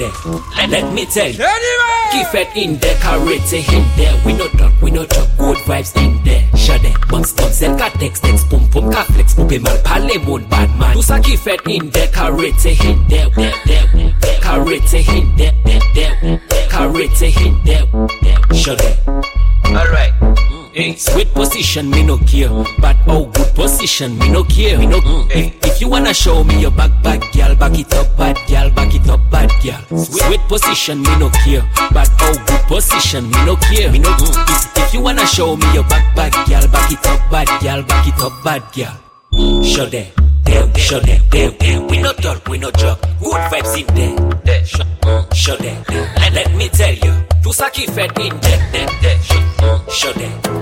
[0.57, 1.45] Let, let me tell you.
[1.45, 2.01] Anyway.
[2.11, 4.15] Keep it in there, carrot in there.
[4.27, 5.29] We no talk, we no talk.
[5.39, 6.43] Good vibes in there.
[6.57, 6.93] Show them.
[7.09, 10.95] Bounce, bounce, and text, text, boom, boom, got flex, boom, mal, pale, moon, bad man.
[10.95, 14.41] Tout ça qui fait in there, carrot in there, there, there, there.
[14.41, 16.69] Carrot in there, there, there, there.
[16.69, 17.87] Carrot in there,
[18.23, 18.57] there.
[18.57, 18.77] Show.
[19.67, 20.13] Alright.
[20.21, 20.71] Mm.
[20.73, 20.97] Hey.
[20.97, 22.49] Sweet position, me no care.
[22.81, 24.79] But oh, good position, me no care.
[24.79, 24.99] Me no.
[24.99, 25.31] Mm.
[25.31, 25.55] Hey.
[25.63, 25.70] Eh.
[25.81, 29.09] You wanna show me your back, bad girl, back it up, bad girl, back it
[29.09, 29.99] up, bad girl.
[29.99, 31.63] Sweet position, me no care.
[31.91, 33.91] But oh, good position, me no care.
[33.91, 37.31] Me no if, if you wanna show me your back, bad girl, back it up,
[37.31, 39.65] bad girl, back it up, bad girl.
[39.65, 40.07] Show them,
[40.45, 41.87] them, show them, them, them.
[41.89, 43.01] We no talk, we no joke.
[43.19, 44.61] Good vibes in there.
[44.61, 45.83] Uh, show, them, show them.
[46.17, 49.19] Let, let me tell you, tout ça if in there, there, there.
[49.63, 50.60] Uh, show them.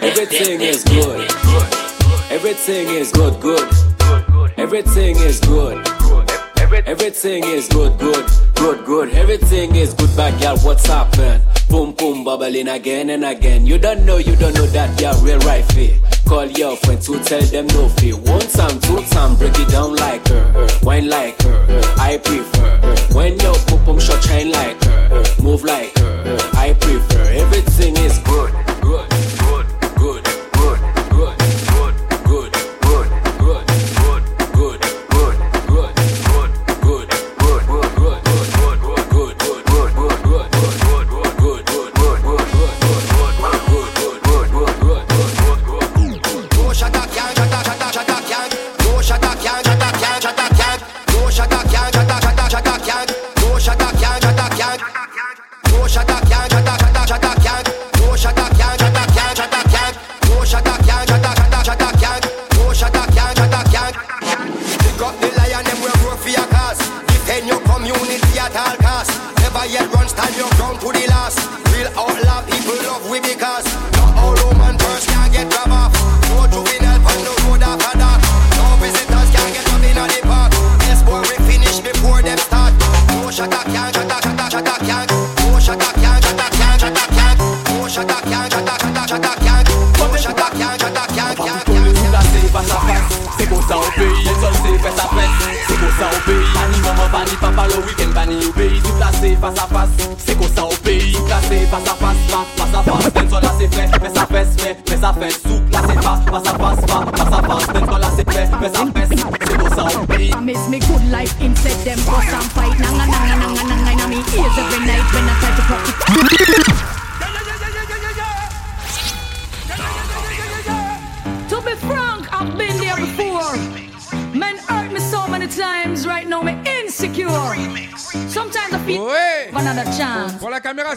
[0.00, 1.30] Everything is good.
[2.30, 3.68] Everything is good, good.
[4.56, 5.86] Everything is good.
[6.86, 9.10] Everything is good, good, good, good.
[9.14, 10.56] Everything is good, bad girl.
[10.58, 11.42] What's happened?
[11.68, 13.66] Boom, boom, bubbling again and again.
[13.66, 15.98] You don't know, you don't know that you're real right here.
[16.26, 18.16] Call your friend to tell them no fear.
[18.16, 20.68] One time, two time, break it down like her.
[20.82, 22.78] Wine like her, I prefer.
[23.14, 25.24] When your poop, I'm short, shine like her.
[25.42, 27.22] Move like her, I prefer.
[27.32, 29.27] Everything is good, good.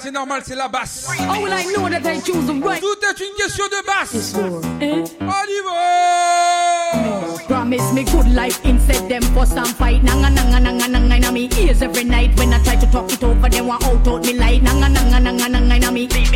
[0.02, 1.08] c'est normal, c'est la basse.
[1.10, 2.82] Oh, and I know that I choose the right.
[2.82, 4.34] Tout est une question de basse.
[4.82, 5.04] Eh?
[5.22, 5.76] Olivo!
[7.48, 10.04] Promise me good life, instead them for some fight.
[10.04, 13.24] Nanga nanga nanga nanga na me ears every night when I try to talk it
[13.24, 14.64] over, they want out out me light.
[14.64, 16.08] Nanga nanga nanga nanga na me.
[16.08, 16.32] Give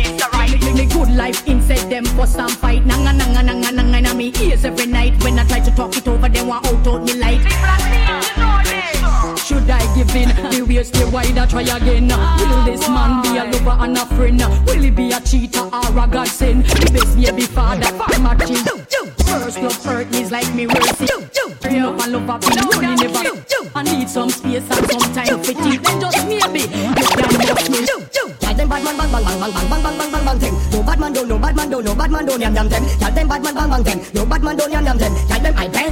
[0.74, 2.86] me good life, instead them for some fight.
[2.86, 6.06] Nanga nanga nanga nanga na me ears every night when I try to talk it
[6.06, 7.40] over, they want out out me light.
[9.44, 10.45] Should I give in?
[10.76, 12.08] face me wide, try again.
[12.08, 14.40] Will this man be a lover and a friend?
[14.66, 16.64] Will he be a cheater or a godsend?
[16.66, 18.64] The best may be father, farmer, king.
[19.24, 21.06] First love hurt me like me mercy.
[21.60, 23.42] Free up and love up in money never.
[23.74, 25.82] I need some space and some time for think.
[25.82, 27.86] Then just maybe you can love me.
[28.56, 30.54] Them bad man bang bang bang bang bang bang bang bang bang bang them.
[30.72, 32.84] No bad man don't, no bad man don't, no bad man don't yam yam them.
[32.98, 34.00] Tell them bad man bang bang them.
[34.14, 35.12] No bad man don't yam yam them.
[35.28, 35.85] Tell them I bet.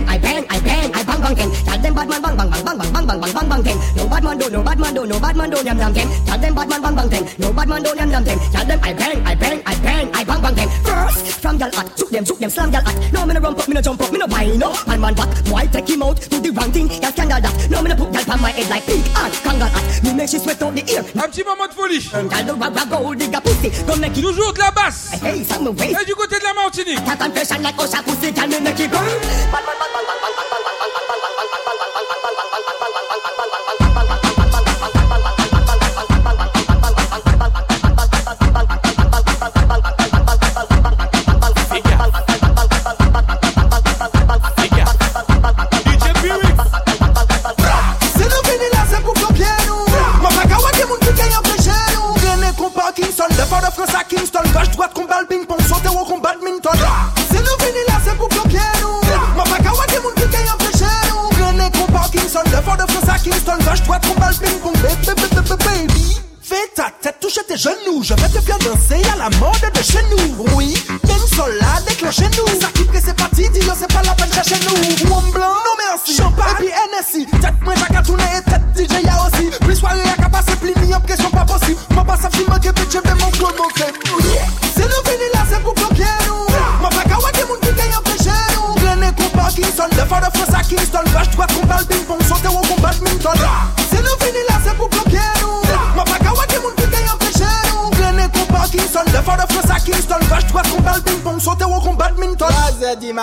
[4.15, 6.07] bad man do, no bad man do, no bad man do, yam yam ten.
[6.25, 8.39] Tell them bad man bang bang ten, no bad man do, yam yam ten.
[8.53, 10.69] Tell them I bang, I bang, I bang, I bang bang ten.
[10.87, 13.12] First, from gal at, shoot them, shoot them, slam gal at.
[13.12, 14.71] No me no rump up, me no jump up, me no buy no.
[14.87, 16.21] Bad man back, boy take him out?
[16.31, 17.71] Do the wrong thing, gal scandal that.
[17.71, 20.05] No me no put gal on my head like pink art, kangal at.
[20.05, 21.03] Me make she sweat out the ear.
[21.17, 22.01] Un petit moment de folie.
[22.31, 24.23] Gal do rag rag gold, digga pussy, go make it.
[24.23, 25.19] Toujours de la basse.
[25.23, 25.91] Hey, some way.
[25.91, 27.01] Et du côté de la Martinique.
[27.01, 29.03] Attack and pressure like oh, Osha pussy, gal me make it burn.
[29.51, 29.84] Bad man.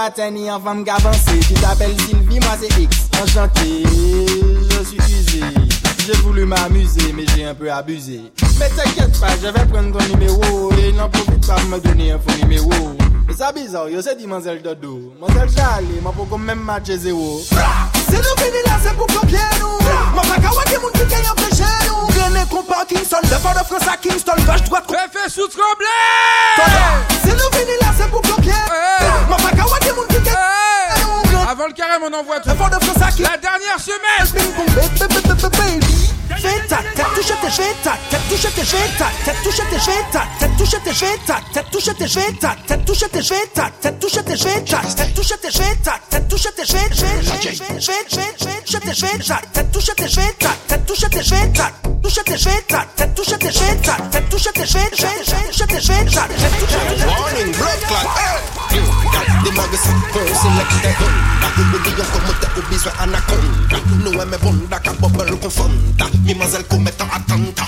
[0.04, 0.84] Matin, ni en femme.
[0.84, 3.10] Tu t'appelles Sylvie, moi c'est X.
[3.22, 5.43] Enchanté, je suis usé.
[6.06, 8.22] J'ai voulu m'amuser, mais j'ai un peu abusé.
[8.60, 12.12] Mais t'inquiète pas, je vais prendre ton numéro et n'en profite pas pour me donner
[12.12, 12.72] un faux numéro.
[13.28, 15.14] Mais ça bizarre, yo c'est mademoiselle Dodo.
[15.22, 17.39] Mademoiselle Charlie, moi faut quand même matcher zéro.
[18.12, 19.80] C'est nous fini là, c'est pour bloquer nous
[20.14, 23.64] Moi pas qu'à des qui gagne après chez nous Grené qu'on Parkinson, de fort de
[23.64, 26.02] France à Kingston Gauche droite fait sous trembler
[27.24, 28.52] C'est nous fini là, c'est pour bloquer
[29.30, 29.38] Moi
[31.50, 32.50] avant le carême, on envoie tout.
[33.24, 34.26] La dernière semaine.
[36.42, 42.08] Schwänzer, Tattusche der Schwänzer, Tattusche der Schwänzer, Tattusche der Schwänzer, Tattusche der Schwänzer, Tattusche der
[42.08, 47.64] Schwänzer, Tattusche der Schwänzer, Tattusche der Schwänzer, Tattusche der Schwänzer, Tattusche der Schwänzer, Tattusche
[48.74, 54.52] der Schwänzer, Tattusche der Schwänzer, Tattusche der Schwänzer, Tattusche der Schwänzer, Tattusche der Schwänzer, Tattusche
[54.52, 56.26] der Schwänzer, Tattusche der Schwänzer,
[57.06, 58.08] Warning, Blood Clot,
[59.14, 62.92] got the magazine, person like the gun, back in the young como te ubis ve
[62.98, 67.68] anaconda, no me bonda, capo pero confunda, Mimazelle commettant attentat.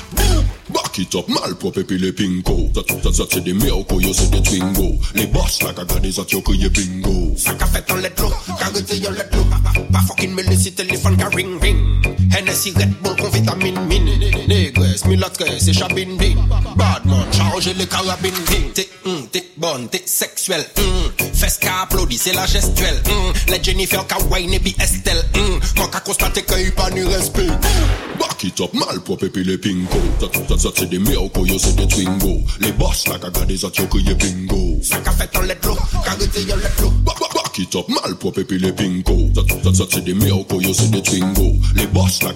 [0.69, 4.13] Back it up, malpropre et puis les pinko Ça, ça, ça c'est des miracles, yo
[4.13, 7.91] c'est des twingo Les boss là qu'a gardé ça, t'yo crié bingo Ça qu'a fait
[7.91, 9.45] en let l'eau, carité yon let l'eau.
[9.91, 11.77] Pas fucking me laisser téléphone qu'a ring ring.
[12.33, 14.17] Hennessy Red Bull con vitamine mine.
[14.47, 16.39] Négresse, mulâtresse et chabindine.
[16.75, 18.33] Badman, chargez les carabines.
[18.73, 20.65] T'es, hum, t'es bonne, t'es sexuelle.
[20.77, 21.27] Hum.
[21.33, 23.01] Fesse qu'a applaudi, c'est la gestuelle.
[23.07, 23.33] Hum.
[23.49, 25.23] Les Jennifer wine et Estelle.
[25.35, 25.59] Hum.
[25.77, 27.47] Moi qu'a constaté qu'il y a pas ni respect.
[28.19, 31.75] Back it up, malpropre et puis les pinko Ça, ça, c'est des miracles, yo c'est
[31.75, 35.41] des twingo Les boss là qu'a gardé ça, t'yo crié bingo Ça qu'a fait en
[35.41, 39.73] let l'eau, carité yon let Back it up, malpropre et puis les pinko Ça, ça,
[39.75, 42.33] ça c'est des miracles, yo c'est des twingo Les boss ça,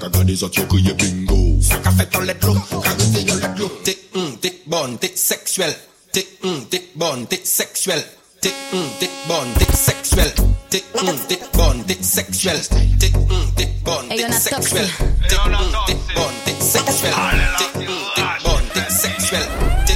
[0.48, 3.72] t'yo crié bingo Ça qu'a fait carité yon let l'eau.
[3.84, 3.98] T'es,
[4.40, 5.76] t'es bonne, t'es sexuelle.
[6.12, 8.04] T'es, hum, t'es bonne, t'es sexuelle.
[8.42, 8.54] T'es,
[9.00, 10.34] t'es bonne, t'es sexuelle.
[10.70, 10.84] T'es,
[11.28, 12.62] t'es bonne, t'es sexuelle.
[13.00, 13.12] T'es,
[13.56, 14.88] t'es bonne, Hey, t'es on a sexuelle.
[14.88, 15.28] toxic.
[15.28, 15.36] T'es,
[15.88, 17.14] t'es bonne, t'es sexuelle.
[17.58, 19.48] T'es, t'es bonne, t'es sexuelle.
[19.88, 19.94] T'es,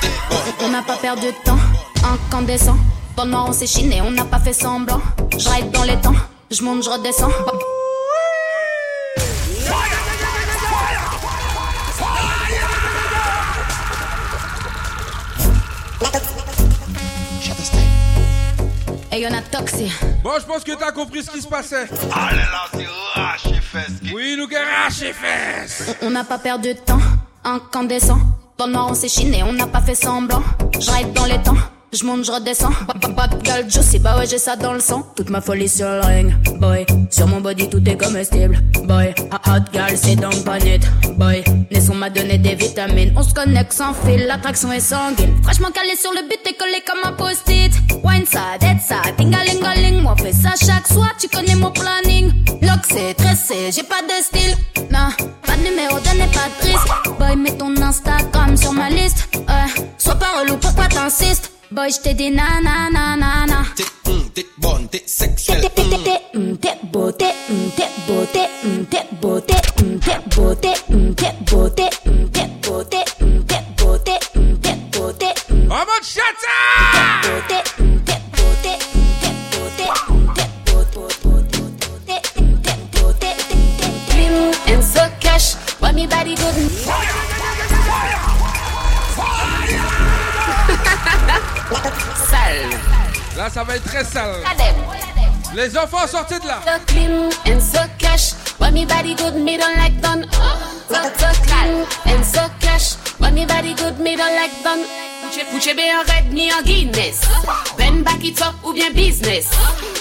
[0.00, 0.66] t'es bonne.
[0.66, 1.58] On n'a pas perdu de temps,
[2.02, 2.76] incandescent.
[3.16, 5.00] Le noir, on s'est chiné, on n'a pas fait semblant.
[5.38, 6.14] Je ride dans les temps,
[6.50, 7.30] je monte, je redescends.
[19.12, 19.90] Et y'en a toxi.
[20.22, 21.86] Bon, je pense que t'as compris ce qui se passait.
[22.12, 24.12] Allez là, c'est rache et fesses.
[24.12, 25.96] Oui, nous fesses.
[26.02, 27.00] On n'a pas perdu de temps,
[27.44, 28.18] incandescent.
[28.58, 30.42] Dans le noir, on s'est chiné, on n'a pas fait semblant.
[30.78, 31.56] Je ride dans les temps,
[31.94, 32.72] je monte, je redescends.
[33.44, 35.06] Girl juicy, bah ouais, j'ai ça dans le sang.
[35.16, 36.84] Toute ma folie sur le ring, boy.
[37.10, 39.14] Sur mon body, tout est comestible, boy.
[39.32, 40.82] Hot hot girl, c'est pas net,
[41.16, 41.44] boy.
[41.70, 43.12] Naisson m'a donné des vitamines.
[43.16, 45.34] On se connecte sans fil, l'attraction est sanguine.
[45.42, 47.72] Franchement calé sur le but, t'es collé comme un post-it.
[48.02, 50.02] Wine ça, dead ça, tingalingaling.
[50.02, 52.32] Moi, fais ça chaque soir, tu connais mon planning.
[52.62, 54.56] Lock, c'est tressé, j'ai pas de style.
[54.90, 55.10] Non,
[55.46, 57.18] pas de numéro, donnez pas de risque.
[57.18, 59.28] Boy, mets ton Instagram sur ma liste.
[59.36, 61.53] Euh, sois pas relou, pourquoi t'insistes?
[61.74, 63.64] Boy, j't'ai dit na na na na na.
[63.74, 65.60] T'es hum, t'es bonne, t'es sexuelle.
[65.60, 69.53] T'es t'es t'es t'es hum, t'es beauté, hum, t'es beauté, hum, t'es beauté, hum, t'es
[95.84, 96.60] enfants, sortez de là.
[96.64, 98.34] So clean and so cash.
[98.58, 100.26] Why me body good, me don't like done.
[100.88, 102.96] So, so clean and so cash.
[103.18, 104.84] Why me body good, me don't like done.
[105.50, 107.20] Fouché, bien en red, ni en Guinness.
[107.76, 109.50] Ben back it up ou bien business.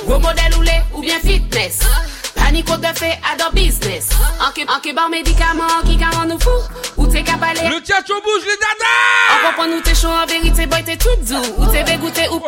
[0.05, 1.79] Gros modèle ou lait ou bien fitness.
[2.71, 4.09] Au de fait, adore business.
[4.39, 6.49] En qui bar médicaments, qui car nous fou.
[6.97, 7.59] Ou t'es capable.
[7.63, 11.09] Le tchatcho bouge les dadas On comprend nous t'es chaud en vérité, boy, t'es tout
[11.21, 11.41] doux.
[11.57, 12.39] Ou t'es dégoûté ou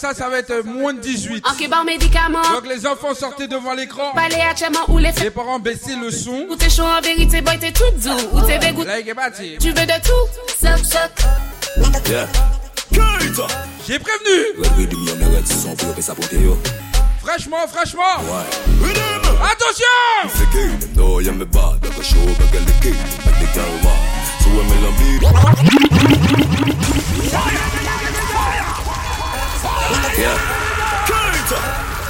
[0.00, 1.44] ça, ça va être moins de 18.
[2.54, 4.12] Donc les enfants sortaient devant l'écran.
[5.20, 6.46] Les parents baissaient le son.
[6.48, 8.10] Où t'es chaud en vérité, boy t'es tout zo.
[8.32, 8.88] Où t'es bégouté
[9.60, 10.26] Tu veux de tout?
[13.86, 14.64] J'ai prévenu.
[17.22, 18.02] Franchement, franchement.
[19.52, 19.84] Attention.
[29.62, 30.36] Yeah.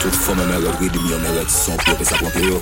[0.01, 2.61] Toute femme mérite, oui, demi mérite son pied, puis ça prend pied.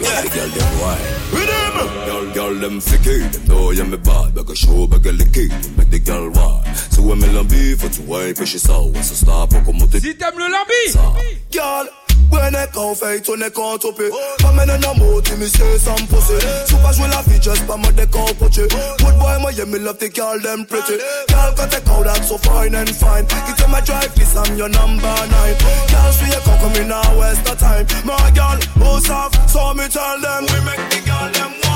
[0.00, 0.22] Yeah.
[0.22, 0.98] The girl them why?
[1.32, 1.88] With them.
[2.06, 3.30] Girl, girl them ficky.
[3.32, 5.48] Them know you me bad, but a show, but go licky.
[5.76, 6.62] Make the girl why?
[6.90, 9.72] So when me lambi, faut tu why, puis she saw, when so stop, pour qu'on
[9.72, 9.98] monte.
[10.00, 11.32] Si t'aimes le lambi.
[11.50, 11.88] Girl.
[12.30, 14.06] Bwen e kan fey, on e kan tope
[14.38, 17.76] Pa mene nan moti, mi se san pose Sou pa jwe la fi, jes pa
[17.76, 20.96] mwen e kan Good boy, mwen ye mi love te them pretty.
[21.28, 23.24] Girl Kyal kan take kaw dat so fine and fine.
[23.24, 25.56] Ite my drive list, am your number nine.
[25.90, 27.86] Girl, sou ye kan komi now, waste the time.
[28.04, 30.42] My girl, who's soft, so me tell them.
[30.44, 31.67] We make the girl them.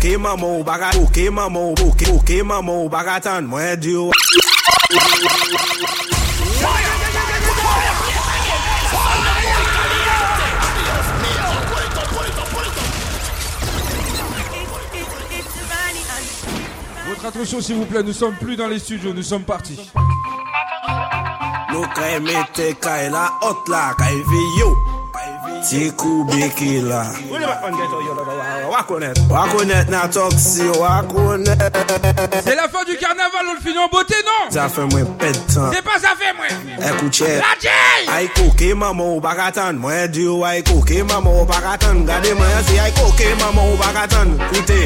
[0.00, 0.90] Bouke maman ou baga
[1.30, 3.76] maman ou maman ou baga tan Mwen
[17.06, 19.78] Votre attention s'il vous plaît, nous sommes plus dans les studios, nous sommes partis.
[21.74, 22.24] Nous créons
[23.10, 23.30] la
[23.68, 23.94] la,
[24.58, 24.79] yo.
[25.68, 27.04] Ti koube ki la.
[28.70, 31.58] Wakonet Wakonet na toksi wakonet.
[32.44, 34.50] Se la fin du karnaval ou l'fini en beauté non?
[34.50, 39.78] Zafè mwen petan Se pa zafè mwen Ekouche La jay Aiko ke maman ou bakatan
[39.82, 44.36] Mwen diyo aiko ke maman ou bakatan Gade mwen si aiko ke maman ou bakatan
[44.50, 44.80] Koute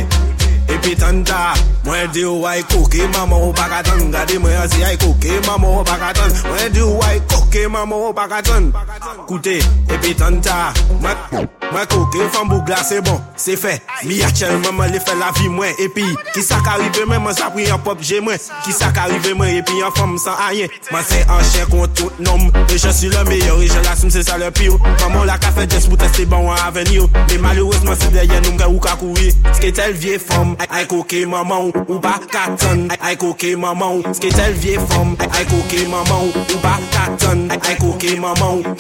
[0.69, 1.53] Epi tanda,
[1.85, 5.41] mwen di ou ay koke, maman ou baka ton Gade mwen a si ay koke,
[5.47, 8.71] maman ou baka ton Mwen di ou ay koke, maman ou baka ton
[9.29, 9.59] Koute,
[9.93, 13.75] epi tanda, mwen mwen koke, fambou glase bon, se fe.
[14.05, 17.21] Mi achel maman mama li fe la vi mwen, epi Ki sa ka rive mwen,
[17.25, 18.41] mwen sa pri an pop je mwen.
[18.65, 21.93] Ki sa ka rive mwen, epi an fam san ayen Mwen se an chen kon
[21.93, 25.25] tout nom, e je suis le meilleur E je l'assume se sa le pire, maman
[25.29, 28.71] la ka fe jes pou teste bon an avenir Me malouzman se deyen nou mga
[28.73, 33.17] ou ka kouye Ske tel vie fam fom Ay koke maman ou ba katan Ay
[33.17, 35.17] koke maman ou ske tel vie fom.
[35.33, 38.75] Ay koke maman ou ba katan Ay koke maman ou.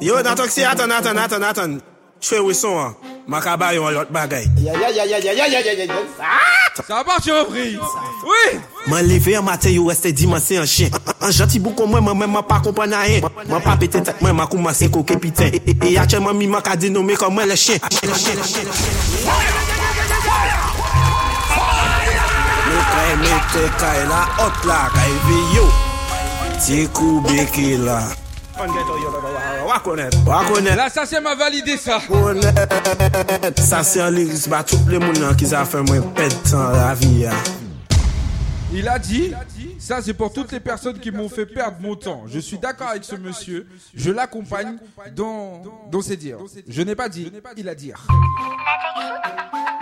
[0.00, 1.80] Yo nan tok si atan atan atan atan.
[2.20, 2.94] Chwe wison an.
[3.28, 4.48] Makaba yon lot bagay.
[6.86, 7.78] Sa parti reprise
[8.22, 12.04] Oui Man leve an mate yo este dimanse an chien An janti bou kon mwen
[12.04, 14.88] mwen mwen mwen pa kompon a yen Mwen pa pete tek mwen mwen kouman se
[14.92, 18.14] koke piten E a chen mwen mi man ka denome kon mwen le chien Le
[18.14, 19.67] chien le chien le chien.
[23.08, 25.66] Kay mete kay la ot la kay ve yo
[26.60, 28.02] Ti kou beke la
[29.68, 32.00] Wakonet, wakonet Là, ça, c'est m'a validé ça.
[32.08, 32.50] Wakonet
[33.56, 36.74] Sa se an liris ba tout le moun an ki za fe mwen pet tan
[36.74, 37.36] la vi ya
[38.70, 39.32] Il a dit,
[39.78, 42.24] ça c'est pour toutes les personnes qui m'ont fait perdre mon temps.
[42.26, 43.66] Je suis d'accord avec ce monsieur.
[43.94, 44.76] Je l'accompagne
[45.16, 46.36] dans, dans ses dires.
[46.68, 47.92] Je n'ai pas dit, il a dit.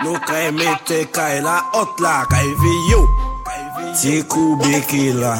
[0.03, 2.99] Nou kay mette kay la ot la Kay viyo
[3.97, 5.33] Ti koube ki la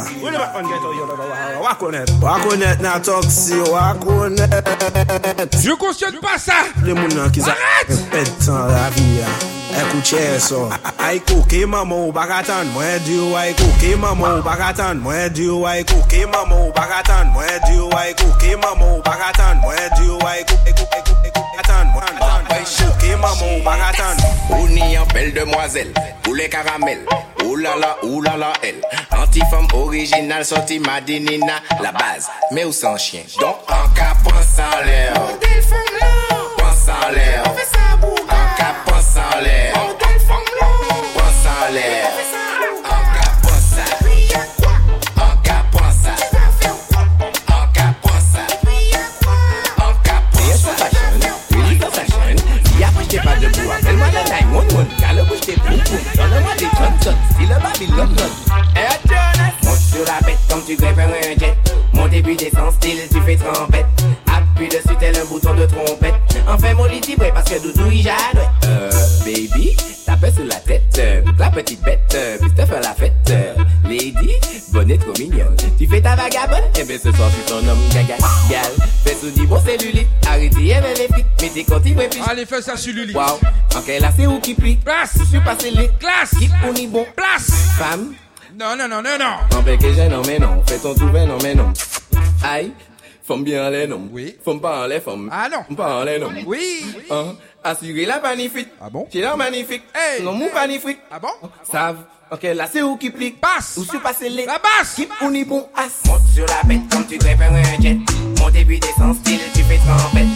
[2.21, 4.49] Wakonet na toksi wakonet.
[5.61, 7.53] Jou konsyon pa sa Le mounan ki za
[8.09, 9.29] pet tan la viya
[9.77, 10.63] Ekou chè so.
[11.05, 16.71] Ay kouke mamou bagatan mwen diyo Ay kouke mamou bagatan mwen diyo Ay kouke mamou
[16.73, 21.16] bagatan mwen diyo Ay kouke mamou bagatan mwen diyo Ay kouke mamou bagatan mwen diyo
[24.49, 25.93] Ou ni en belle demoiselle,
[26.27, 27.05] ou les caramels,
[27.43, 28.81] ou la la, ou la la elle?
[29.11, 33.21] Anti-femme originale sortie Madinina, la base, mais ou sans chien.
[33.39, 35.13] Donc en cas pense en l'air.
[36.57, 37.43] Pense en l'air.
[37.43, 39.73] En cas pense en l'air.
[41.13, 42.46] Pense en l'air.
[54.57, 58.31] Moun moun, gale bouche te poukou Donne-moi des Johnson, style Bobby London
[58.75, 59.53] Air Jonas.
[59.63, 61.55] Monte sur la bête comme tu grèverais un jet
[61.93, 63.85] Mon début des style, tu fais trompette.
[64.57, 66.15] Appuie dessus tel un bouton de trompette.
[66.47, 66.99] Enfin, mon lit
[67.31, 68.49] parce que Doudou il jadouette.
[68.65, 68.89] Euh,
[69.23, 70.81] baby, tape sur la tête.
[70.97, 73.13] euh, La petite bête, euh, puis te faire la fête.
[73.29, 73.53] euh,
[73.87, 74.31] Lady,
[74.73, 75.55] bonne et trop mignonne.
[75.77, 78.15] Tu fais ta vagabonde, et bien ce soir, je suis ton homme gaga.
[78.49, 78.71] Gal,
[79.05, 80.07] fais sous bon cellulite.
[80.27, 81.25] Arrêtez, elle les frites.
[81.39, 82.19] Mais t'es conti, ouais, puis.
[82.27, 83.13] Allez, fais ça Luli.
[83.13, 83.39] Wow,
[83.75, 84.77] ok, là c'est où qui plie?
[84.77, 85.17] Place.
[85.19, 85.87] Je suis passé les.
[85.99, 86.31] Classe.
[86.39, 87.05] Qui on y bon.
[87.15, 87.51] Place.
[87.77, 88.13] Femme.
[88.59, 89.55] Non, non, non, non, non.
[89.59, 91.71] En bec que j'ai non mais non, fais ton tout non mais non.
[92.43, 92.71] Aïe,
[93.27, 94.07] femme bien en les non?
[94.11, 94.37] Oui.
[94.43, 95.29] Femme pas en les femmes.
[95.31, 95.75] Ah non.
[95.75, 96.29] Pas en les non?
[96.45, 96.85] Oui.
[97.11, 98.69] Hein, assurer la magnifique.
[98.81, 99.07] Ah bon?
[99.11, 99.83] J'ai l'air magnifique.
[99.93, 100.23] Hey.
[100.23, 100.99] Non mou magnifique.
[101.11, 101.27] Ah bon?
[101.69, 102.05] Savent.
[102.31, 103.39] Ok, là c'est où qui plique.
[103.41, 103.75] Passe.
[103.77, 104.45] Où suis passé les.
[104.45, 104.95] La basse.
[104.95, 106.07] Qui on y bon as?
[106.07, 107.97] Monte sur la bête comme tu grimpes un jet.
[108.39, 110.27] Mon début descend style, tu fais trompette.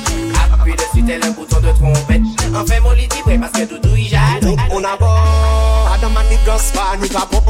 [0.54, 2.22] Appuie dessus tel un bouton de trompette.
[2.56, 4.46] Enfin mon lit vibre parce que Doudou il jade.
[4.72, 5.06] On a bon,
[5.94, 7.42] Adam and the gospel, nous capons.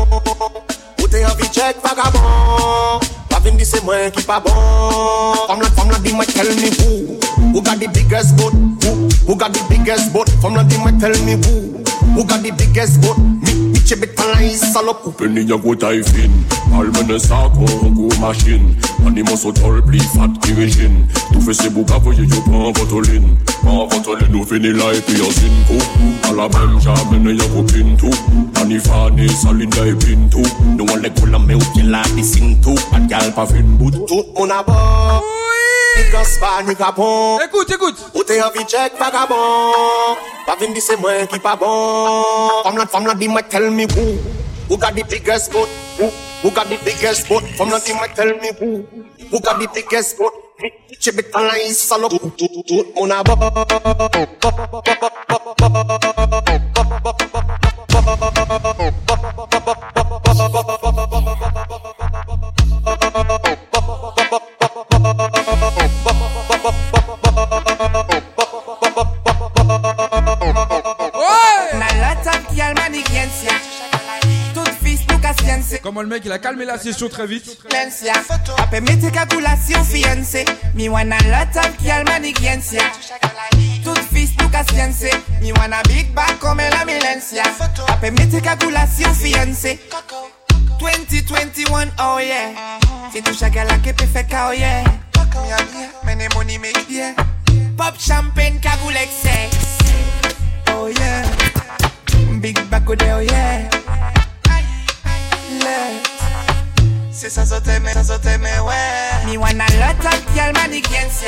[1.02, 3.00] Ou t'es envie check vagabond?
[3.44, 4.52] Vin di c'est moi qui pas bon.
[5.48, 7.20] Femme la, femme la, dis-moi, tell me who.
[7.54, 8.54] Who got the biggest boat?
[8.54, 10.30] Who, who got the biggest boat?
[10.42, 11.84] Femme la, dis-moi, tell me who.
[12.16, 13.18] Who got the biggest boat?
[13.92, 16.32] Tibetan salop Ou peni ya go tay fin
[16.72, 18.72] Palmen e sa kon oh, go machin
[19.04, 23.36] the so tol pli fat to rejin Tou fe se bou kavoye yo pan votolin
[23.60, 25.84] Pan votolin ou fini la epi yo zin kou
[26.30, 28.16] Ala men jamen e ya go pintou
[28.62, 32.56] Ani fane salin in e pintou Nou an le kola me ou ki la disin
[32.64, 34.80] tou Pat gal pa fin bout tout on a bo
[35.96, 37.40] the gospel, nous capons.
[37.42, 37.96] Écoute, écoute.
[38.14, 40.16] Ou t'es envie check vagabond.
[40.46, 42.24] Pas vin di c'est moi qui pas bon.
[42.64, 44.18] Femme la, femme la, dis-moi, tell me who.
[44.70, 45.68] Who got the biggest boat?
[46.00, 46.10] Who,
[46.44, 47.44] who got the biggest boat?
[47.58, 48.86] Femme la, dis-moi, tell me who.
[49.32, 50.34] Who got the biggest boat?
[51.00, 52.20] Chebet pan la salope.
[52.38, 53.38] Tout, tout, tout, on a bon.
[75.80, 77.58] Comment le mec il a calmé la session très vite.
[77.68, 78.14] Clencia.
[78.58, 80.46] Ape mete calculation fiancé.
[80.76, 82.82] Me wanna lot of girl manigencia.
[83.84, 85.06] Tout fils tout ka science.
[85.42, 87.44] Me wanna big back comme la milencia.
[87.88, 89.80] Ape mete calculation fiancé.
[90.80, 92.80] 2021 oh yeah.
[93.14, 94.84] C'est tout chaque la que peut faire oh yeah.
[96.06, 97.16] Mene money make bien.
[97.78, 99.78] Pop champagne cagoule sex.
[100.76, 101.24] Oh yeah.
[102.40, 103.81] Big back oh yeah.
[105.62, 106.12] endless.
[109.26, 111.28] Me wanna lot of girl, man, you.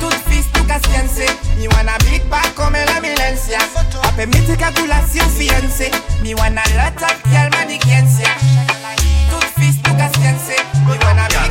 [0.00, 1.26] Tout fils, tout.
[1.58, 3.58] Me wanna big back comme la milencia.
[4.02, 4.86] Ape mythique à tout
[5.36, 5.90] fiancé.
[6.22, 8.24] Me wanna lot of girl, man, you can see.
[9.30, 9.46] Tout
[9.82, 11.47] to big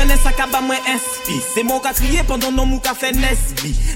[0.00, 1.40] ouais, prenez ça kaba moi inspi.
[1.54, 2.80] C'est mon qu'a crié pendant nos mou.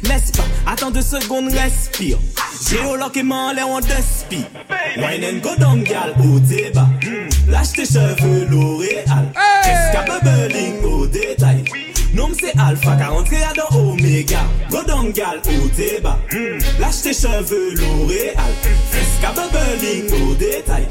[0.09, 0.44] N'est-ce pas?
[0.66, 2.18] Attends deux secondes, respire.
[3.22, 4.44] M'en l'air en despi.
[4.96, 6.14] Wine and go down, gal,
[7.86, 9.32] cheveux, L'Oréal.
[9.62, 11.64] Qu'est-ce bubbling au détail?
[12.14, 14.40] Nom c'est Alpha, 40 à dans Omega.
[14.70, 15.40] Go down, gal.
[18.90, 20.86] Fresca bubbling au détail.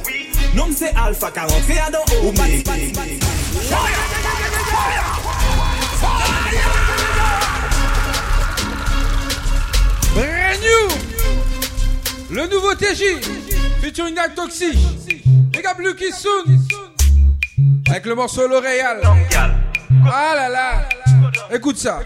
[0.56, 1.54] Nom c'est Alpha, 40
[1.88, 2.74] à dans Omega.
[10.14, 12.36] Brand new.
[12.36, 13.22] Le nouveau TJ
[13.82, 14.76] featuring Act Toxic
[15.52, 16.60] Big up Lucky Soon.
[17.90, 19.02] Avec le morceau L'Oréal.
[20.06, 20.90] Ah là là.
[21.52, 22.00] Écoute ça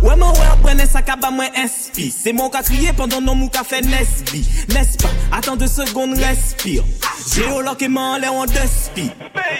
[0.00, 2.10] Ouais, mon ouais, prenez sa cabane, moi, inspi.
[2.16, 4.46] C'est mon qu'a crié pendant nos mou qu'a fait Nesby.
[4.70, 5.10] N'est-ce pas?
[5.30, 6.82] Attends deux secondes, respire.
[7.34, 9.10] Géologue et m'en l'air en despi.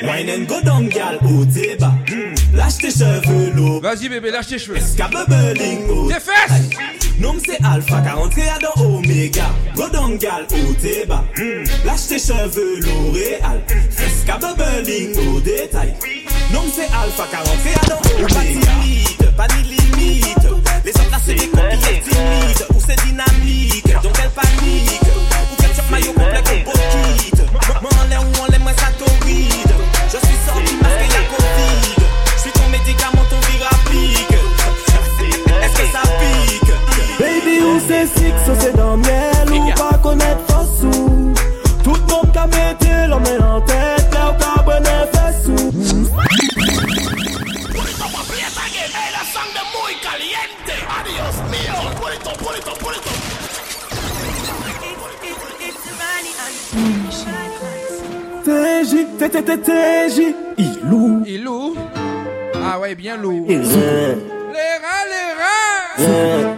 [0.02, 1.94] Wine and go down, gal, au débat.
[2.08, 2.56] Hmm.
[2.56, 3.80] Lâche tes cheveux, l'eau.
[3.80, 4.76] Vas-y, bébé, lâche tes cheveux.
[4.78, 6.08] Escabubbling, au.
[6.08, 6.70] Tes fesses!
[7.18, 9.46] Nom c'est Alpha, 40 à dans Omega.
[9.76, 11.24] Go down, gal, au débat.
[11.36, 11.64] Hmm.
[11.84, 13.62] Lâche tes cheveux, L'Oréal.
[13.98, 15.94] Escabubbling, au détail?
[16.52, 18.70] Nom c'est Alpha, 40 à dans Omega.
[19.36, 19.71] Pas ni
[21.24, 25.00] c'est des copies timides Ou c'est dynamique, donc elle panique.
[25.52, 27.32] Ou qu'elle chope maillot complet comme Bokit
[27.80, 31.24] Moi en l'air ou en l'air, moi ça Je suis sorti parce qu'il y a
[31.30, 32.04] Covid.
[32.36, 34.36] Je suis ton médicament, ton virapique
[35.62, 36.72] Est-ce que ça pique?
[37.18, 41.32] Baby, ou c'est six, ou c'est dans miel Ou pas connaître Fossou.
[41.84, 42.32] Tout le monde
[43.20, 44.01] met en tête
[58.44, 61.22] TJ, TTTJ, Ilou.
[61.24, 61.76] Ilou
[62.56, 63.46] Ah ouais, bien lourd.
[63.48, 66.56] Les rats, les rats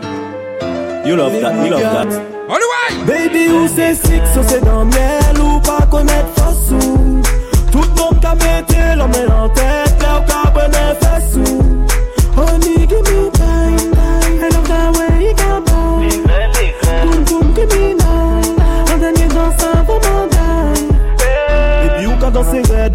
[1.07, 2.09] You love that, you love that.
[2.49, 7.21] On the way Baby, ou c'est six, ou c'est dans miel, ou pas connaître Fossou.
[7.71, 10.73] Tout le monde mété, l'en met en tête, là où qu'a bonne
[11.03, 11.63] fessou.
[12.37, 13.04] Honey, give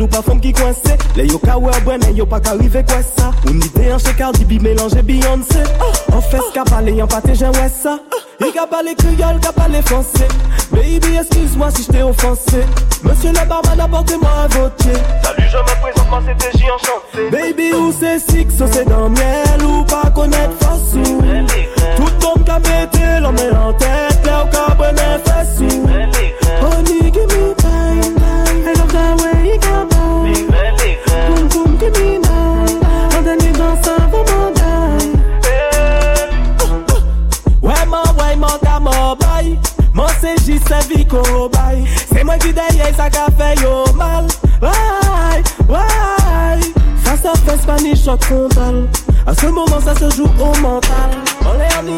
[0.02, 1.72] ou pa fom ki kwense Le yo ka wè
[2.16, 5.64] yo pa ka rive kwe sa Ou ni de an che Cardi B mélange Beyoncé.
[6.12, 8.00] An fes ka pale yon pate jen wè sa
[8.40, 10.28] I ka pale kriol, ka pale français.
[10.72, 12.64] Baby, excuse-moi si je t'ai offensé.
[13.04, 14.90] Monsieur le barman, apportez-moi un vodka
[15.24, 17.30] Salut, je me présente, moi c'était J enchanté.
[17.32, 22.46] Baby, ou c'est six, ou c'est dans miel Ou pas connaître Fossou Tout le monde
[22.46, 24.96] ka mété, l'en met en tête Là où ka bonne
[25.62, 26.34] Honey,
[40.90, 42.40] vi kobay Se mwen
[43.62, 44.28] yo mal.
[44.62, 46.20] Why, why?
[47.22, 48.88] Ça a fes pa ni frontal
[49.28, 51.12] A ce moment, ça se joue au mental
[51.42, 51.98] On le an ni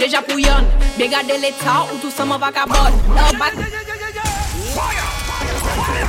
[0.00, 0.64] Deja pou yon,
[0.96, 1.04] be
[1.40, 2.74] l'etat ou tout ça man vakabon
[3.14, 3.54] Nan bak
[4.74, 5.04] Fire,
[5.44, 6.08] fire, fire,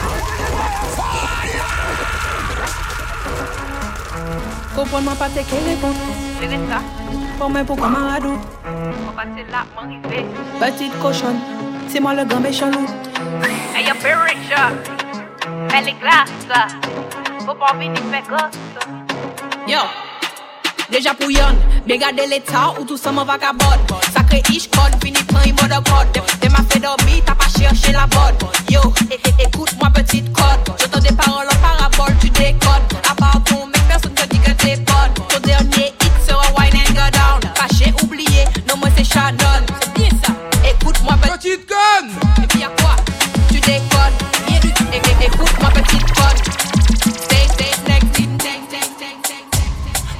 [6.39, 8.23] fire Pour moi, pour camarade.
[8.25, 10.25] On va là, m'arriver.
[10.59, 11.39] Petite cochonne,
[11.89, 12.85] c'est moi le grand méchant loup.
[13.75, 14.91] Hey, favorite shot.
[15.75, 16.31] Elle est glace.
[17.45, 18.59] Faut pas venir faire gosse.
[19.67, 19.79] Yo,
[20.89, 23.65] déjà pouillonne, bien garder l'état ou tout ça m'en va cabot.
[24.13, 26.23] Sacré ish code, fini plan, il mode code.
[26.39, 28.49] T'es m'a fait dormir, t'as pas cherché la bonne.
[28.69, 28.79] Yo,
[29.11, 30.75] é- écoute-moi petite code.
[30.79, 33.04] J'entends des paroles en parabole, tu décodes.
[39.27, 40.33] C'est bien ça.
[40.69, 42.43] Écoute-moi petite conne.
[42.43, 42.95] Et puis y'a quoi
[43.49, 44.17] Tu déconnes?
[44.47, 44.85] Rien du tout.
[44.93, 47.13] Écoute-moi petite conne.
[47.23, 47.71] Stay, stay.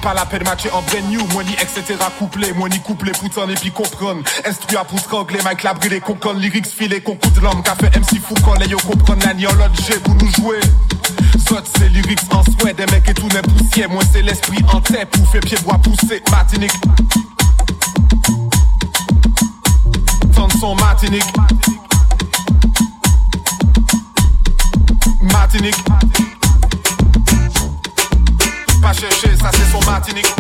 [0.02, 1.96] Pas la peine matcher en brand new, moi ni etc.
[2.20, 4.22] couplé, moi ni couplé, pouton et puis comprendre.
[4.46, 7.64] Instruit à pour strangler, Mike la brûlé, qu'on conne, lyrics filé, qu'on coup de l'homme,
[7.64, 10.60] café MC Foucault, les yo comprendre la l'autre G pour nous jouer.
[11.50, 14.80] Zot c'est lyrics en souhait, des mecs et tout n'est poussière, moi c'est l'esprit en
[14.80, 16.74] tête, pour faire pied bois pousser, Martinique.
[20.60, 21.24] Son Martinique.
[25.22, 25.76] Martinique.
[28.82, 30.34] Pas chercher, ça c'est son Martinique.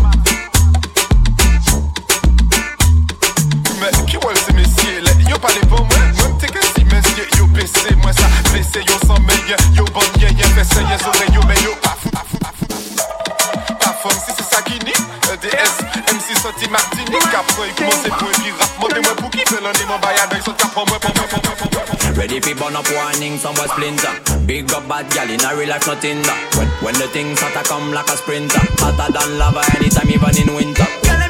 [3.80, 5.78] Mais qui ouais c'est messieurs, là, yo pas les bons.
[5.78, 7.02] Moi, t'es que si, mais
[7.38, 11.34] yo PC, moi ça blessé, yo sans meilleur, yo bon, yeah, yeah, fessé, yes, oreille,
[11.34, 12.66] yo, mais yo, pas fou, pas fou, pas fou.
[13.80, 14.44] Pas fun, si
[14.76, 14.94] bikini
[15.34, 15.74] EDS,
[16.14, 19.86] MC soti Martinique Apre yi komanse pou epi rap Mande mwen pou ki pelan e
[19.88, 23.38] mwen bayan Dèk sot kapon mwen pon mwen pon mwen Ready for burn up warning,
[23.38, 24.14] some boy splinter.
[24.46, 26.24] Big up bad gal in a real life nothing in
[26.56, 28.60] When, when the things start to come like a sprinter.
[28.80, 31.25] Hotter than lava anytime even in winter.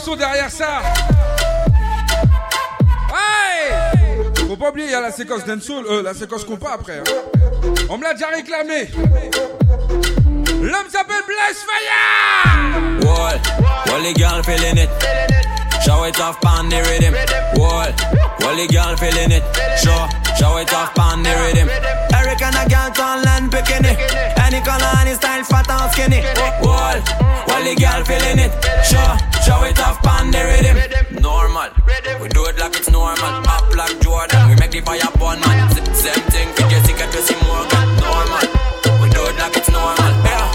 [0.00, 0.82] Sons derrière ça.
[3.12, 3.72] Hey
[4.48, 6.98] Faut pas oublier, il y a la séquence dancehall, euh, la séquence compas après.
[6.98, 7.04] hein.
[7.88, 8.88] On me l'a déjà réclamé.
[10.62, 13.40] L'homme s'appelle Blaise Fire Wall,
[13.92, 14.90] all the girl feeling it.
[15.84, 17.14] Show it off on the rhythm.
[17.56, 17.88] Wall,
[18.44, 19.42] all the girl feeling it.
[19.82, 20.06] Show,
[20.38, 21.68] show it off on the rhythm.
[22.14, 23.96] Eric and a girl turn land bikini.
[24.44, 26.20] Any color, any style, fat or skinny.
[26.62, 27.00] Wall,
[27.48, 28.52] all the girl feeling it.
[28.84, 29.16] Show,
[29.50, 30.76] show it off on the rhythm.
[31.18, 31.70] Normal,
[32.22, 33.34] we do it like it's normal.
[33.50, 35.66] Up like Jordan, we make the fire burn man.
[35.90, 37.88] Same thing, we get sick at see Morgan.
[37.98, 38.46] Normal,
[39.02, 40.12] we do it like it's normal.
[40.22, 40.46] Yeah,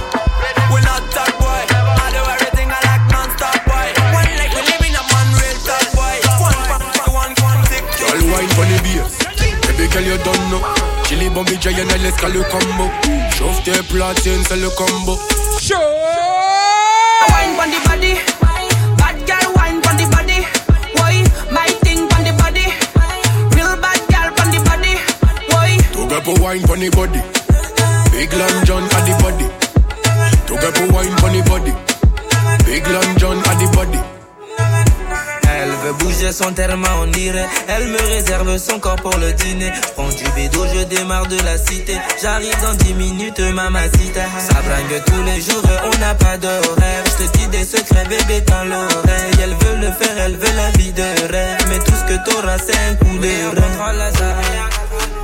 [0.71, 1.61] we not that boy.
[1.75, 3.87] I do everything I like non-stop boy.
[4.15, 6.15] One like we live in a man real top boy.
[6.39, 6.85] One, one,
[7.19, 7.83] one, one, six.
[7.99, 9.11] Girl wine for the bass
[9.67, 10.63] Baby girl you don't know
[11.03, 12.87] Chili bombi giant let's call le combo
[13.35, 15.19] Chauffe tes platines c'est le combo
[15.59, 15.75] Show
[17.29, 18.44] Wine on the body.
[26.23, 27.19] Wine for the body
[28.15, 29.47] Big Long John at the body
[30.47, 31.75] To get for wine for the body
[32.63, 33.99] Big Long John at the body
[35.45, 37.47] Elle veut bouger son terme, on dirait.
[37.67, 39.71] Elle me réserve son corps pour le dîner.
[39.95, 41.97] Prends du bédo, je démarre de la cité.
[42.21, 44.21] J'arrive dans 10 minutes, mamacita.
[44.37, 47.03] Ça bringue tous les jours, on n'a pas d'horaire.
[47.05, 49.37] Je te dis des secrets, bébé, dans l'oreille.
[49.41, 51.57] Elle veut le faire, elle veut la vie de rêve.
[51.69, 54.74] Mais tout ce que t'auras, c'est un coup de.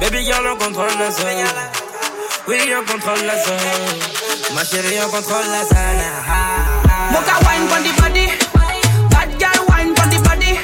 [0.01, 1.45] Baby girl, on contrôle la zone.
[2.47, 3.99] Oui, on contrôle la zone.
[4.55, 6.01] Ma chérie, on contrôle la zone.
[7.11, 8.25] Mocha wine on the body.
[9.11, 10.57] Bad girl wine on the body.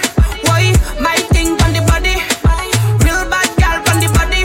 [0.44, 0.74] Why?
[1.00, 2.16] My thing on the body.
[3.06, 4.44] Real bad girl on the body.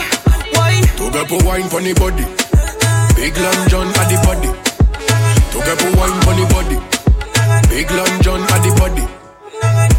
[0.52, 0.80] Why?
[0.98, 2.24] To get for wine for the body
[3.16, 4.50] Big Long John at the body
[5.52, 6.78] To get for wine for the body
[7.70, 9.21] Big Long John at the body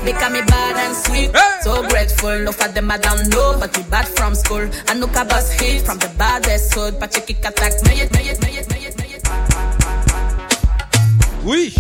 [0.04, 2.40] Because me bad and sweet, so grateful.
[2.40, 4.70] No for them I don't know, but we bad from school.
[4.88, 7.00] I know bus hit from the baddest hood.
[7.00, 7.74] But you kick attack.
[11.46, 11.76] Oui,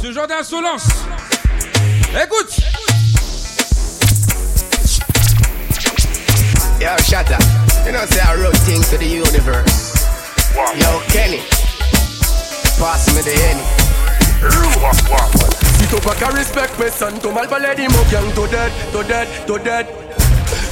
[0.00, 0.86] ce genre d'insolence.
[2.22, 2.60] Écoute
[6.80, 7.38] Yo, Shatta,
[7.86, 10.06] you know say I wrote things to the universe.
[10.54, 11.40] Yo, Kenny,
[12.78, 13.64] pass me the Henny.
[15.94, 19.58] Tupac a respect person Tu mal pale di mo gang To dead, to dead, to
[19.62, 19.86] dead.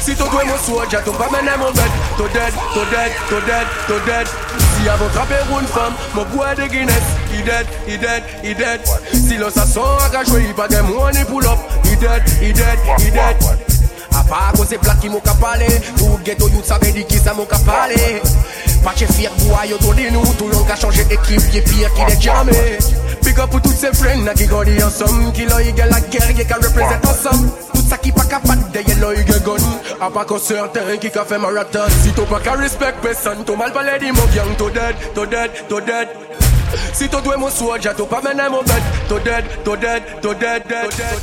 [0.02, 3.38] Si tou dwe mo soja, tou pa mene mo bed To dead, to dead, to
[3.46, 4.26] dead, to dead.
[4.74, 7.06] Si avon trape roun fam, mou bwe de Guinness.
[7.30, 8.82] He dead, he dead, he dead.
[9.14, 11.70] Si lò sa son a ka jwe, hi pa gen money pull up.
[11.86, 13.38] He dead, he dead, he dead.
[14.18, 17.22] A pa kon se plat ki mou ka pale Tou ghetto youth sabe vedi ki
[17.22, 18.18] sa mou ka pale.
[18.82, 22.10] Pache fiek bwa yo to di nou Tou yon ka chanje ekip, ye pier ki
[22.10, 22.58] de jame
[23.32, 27.06] Big up pour toutes ces friends qui grandissent ensemble Qui égal la guerre qui représente
[27.06, 28.60] ensemble Tout ça qui pas capable
[29.00, 29.56] leur égal gun
[30.02, 33.56] A pas qu'on certain qui a fait marathon Si t'as pas qu'à respect personne T'as
[33.56, 36.08] mal parlé de mon gang dead, to dead, to dead
[36.92, 40.34] Si t'as doué mon soldier T'as pas mené mon bed To dead, to dead, to
[40.34, 41.20] dead, dead, dead.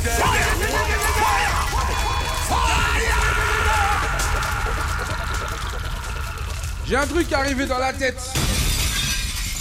[6.88, 8.18] J'ai un truc arrivé dans la tête.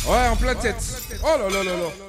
[0.07, 0.77] Ouais, en pleine tête.
[1.23, 2.08] Oh là là là là.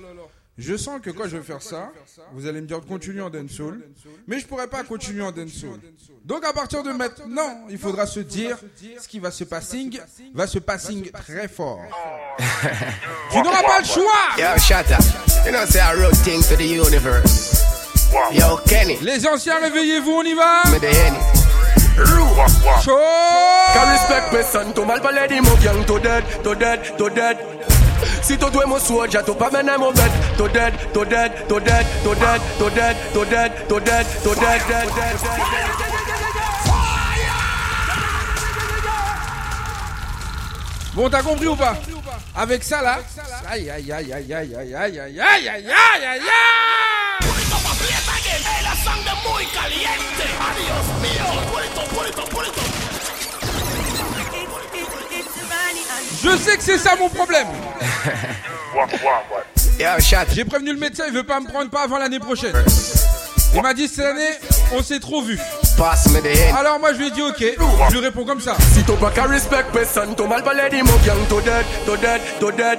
[0.60, 1.90] Je sens que quand je vais faire ça,
[2.34, 3.80] vous allez me dire de continuer en dancehall,
[4.28, 5.80] mais je pourrais pas continuer en dancehall.
[6.26, 8.58] Donc à partir de maintenant, il faudra se dire
[9.00, 9.98] ce qui va se passing,
[10.34, 11.80] va se passing très fort.
[13.32, 14.36] tu n'auras pas le choix.
[14.36, 14.98] Yo, Shatta,
[15.46, 17.64] you know say I wrote things to the universe.
[18.32, 18.98] Yo, Kenny.
[19.00, 20.64] Les anciens, réveillez-vous, on y va.
[20.70, 21.40] Me the Henny.
[22.84, 23.72] Chaud.
[23.72, 27.79] Can respect person to mal parler di mo gang to dead, to dead, to dead.
[28.22, 31.60] Si tu due mo soja, tu pa mene mo bed To dead, to dead, to
[31.60, 36.20] dead, to dead, to dead, to dead, to dead, to dead, dead, dead, dead.
[40.94, 41.76] Bon, t'as compris ou pas
[42.36, 42.98] Avec ça là.
[43.48, 46.20] Aïe aïe aïe aïe aïe aïe aïe aïe aïe aïe aïe aïe aïe
[56.22, 57.46] Je sais que c'est ça mon problème.
[60.32, 62.54] J'ai prévenu le médecin, il veut pas me prendre pas avant l'année prochaine.
[63.54, 64.30] Il m'a dit cette année,
[64.72, 65.38] on s'est trop vu.
[66.56, 67.42] Alors moi je lui ai dit ok,
[67.88, 68.54] je lui réponds comme ça.
[68.74, 72.78] Si tu pas qu'à respect person, tu mal to dead, to dead, to dead.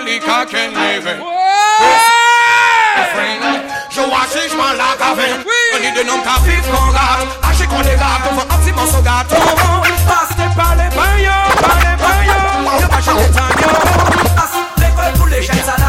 [0.00, 1.18] délicat qu'elle n'est vain.
[3.90, 5.42] Je vois si je m'en la gavin.
[5.74, 7.28] On dit de nom qu'à vivre qu'on gâte.
[7.42, 9.36] À chez qu'on les gâte, on un petit morceau gâteau.
[10.06, 12.80] Passer par les bagnons, par les bagnons.
[12.80, 13.54] Yo, pas chez les bagnons.
[15.16, 15.83] Pour les jeunes salades.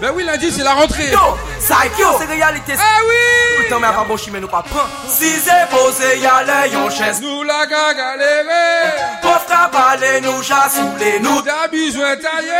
[0.00, 1.10] Ben oui, lundi c'est la rentrée.
[1.10, 2.74] Yo, psycho, c'est réalité.
[2.78, 3.68] Ah oui!
[3.68, 4.88] Temps, mais pas bon chimé, nous pas prendre.
[5.08, 7.20] Si c'est posé, y'a les yon chaise.
[7.20, 8.90] Nous la galéré.
[9.22, 11.40] Pauvre cabalé, nous chassoulé, nous.
[11.42, 12.50] T'as besoin taillé.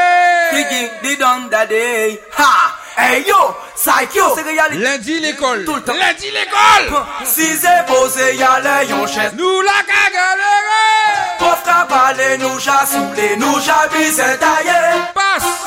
[0.53, 2.21] Sticky, did on that day.
[2.39, 2.77] Ha!
[2.97, 4.85] Hey yo, psycho, c'est réalité.
[4.85, 5.65] Lundi l'école.
[5.65, 5.95] Tout le temps.
[5.95, 7.03] Lundi l'école.
[7.25, 9.33] Si c'est posé, y'a les yon chaise.
[9.37, 11.39] Nous la galéré.
[11.39, 14.79] Pauvre cabalé, nous chassoulé, nous chabis, c'est taillé.
[15.15, 15.60] Passe.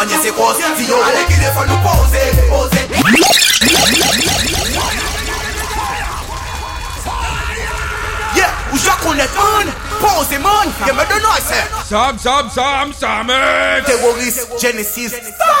[0.00, 2.80] Manye se yo ale ki le fon nou pose Pose
[8.72, 13.82] Ou jakoun et an Pon se man Yeme de noy se Sam, sam, sam, samet
[13.86, 15.12] Terrorist, Genesis.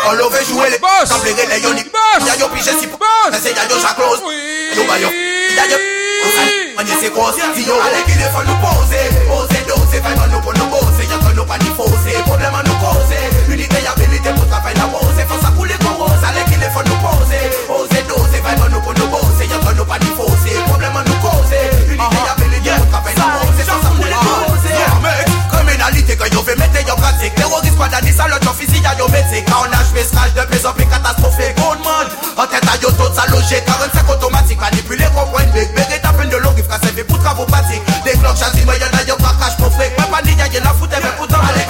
[0.06, 3.50] All over jouer les Boss Sample re le yonik Boss Yayo pije si Boss Nese
[3.56, 4.20] yayo chaklos
[4.76, 5.08] Yo bayo
[5.56, 5.78] Yayo
[6.78, 7.74] Anye se kos Si yo.
[7.82, 9.10] Ale ki defan poser.
[9.26, 12.64] Pose Pose dose Fay nous nou pon nou pose pas nou pa ni fose Probleman
[12.64, 16.86] nou kose Unite yabilite Pou trafay na pose Fosa pou le koros Ale ki defan
[16.88, 20.60] nou pose Pose dose Fay man nou pon nou pose Yakan nou pa ni fose
[20.68, 22.39] Problème nou kose Unite yabilite
[26.10, 27.90] aktivite Kwen yo ve mette yo pratik Terorisman
[28.44, 31.84] yo fizi ya yo metik Ka an achve sraj de plezop e katastrofe Kon oh,
[31.84, 32.06] man,
[32.36, 36.36] an teta yo tot sa loje 45 otomatik, manipule kompwen Bek beret apen de
[37.04, 37.46] pou travou
[39.06, 41.69] yo prakaj pou frek la foute, mwen poutan alek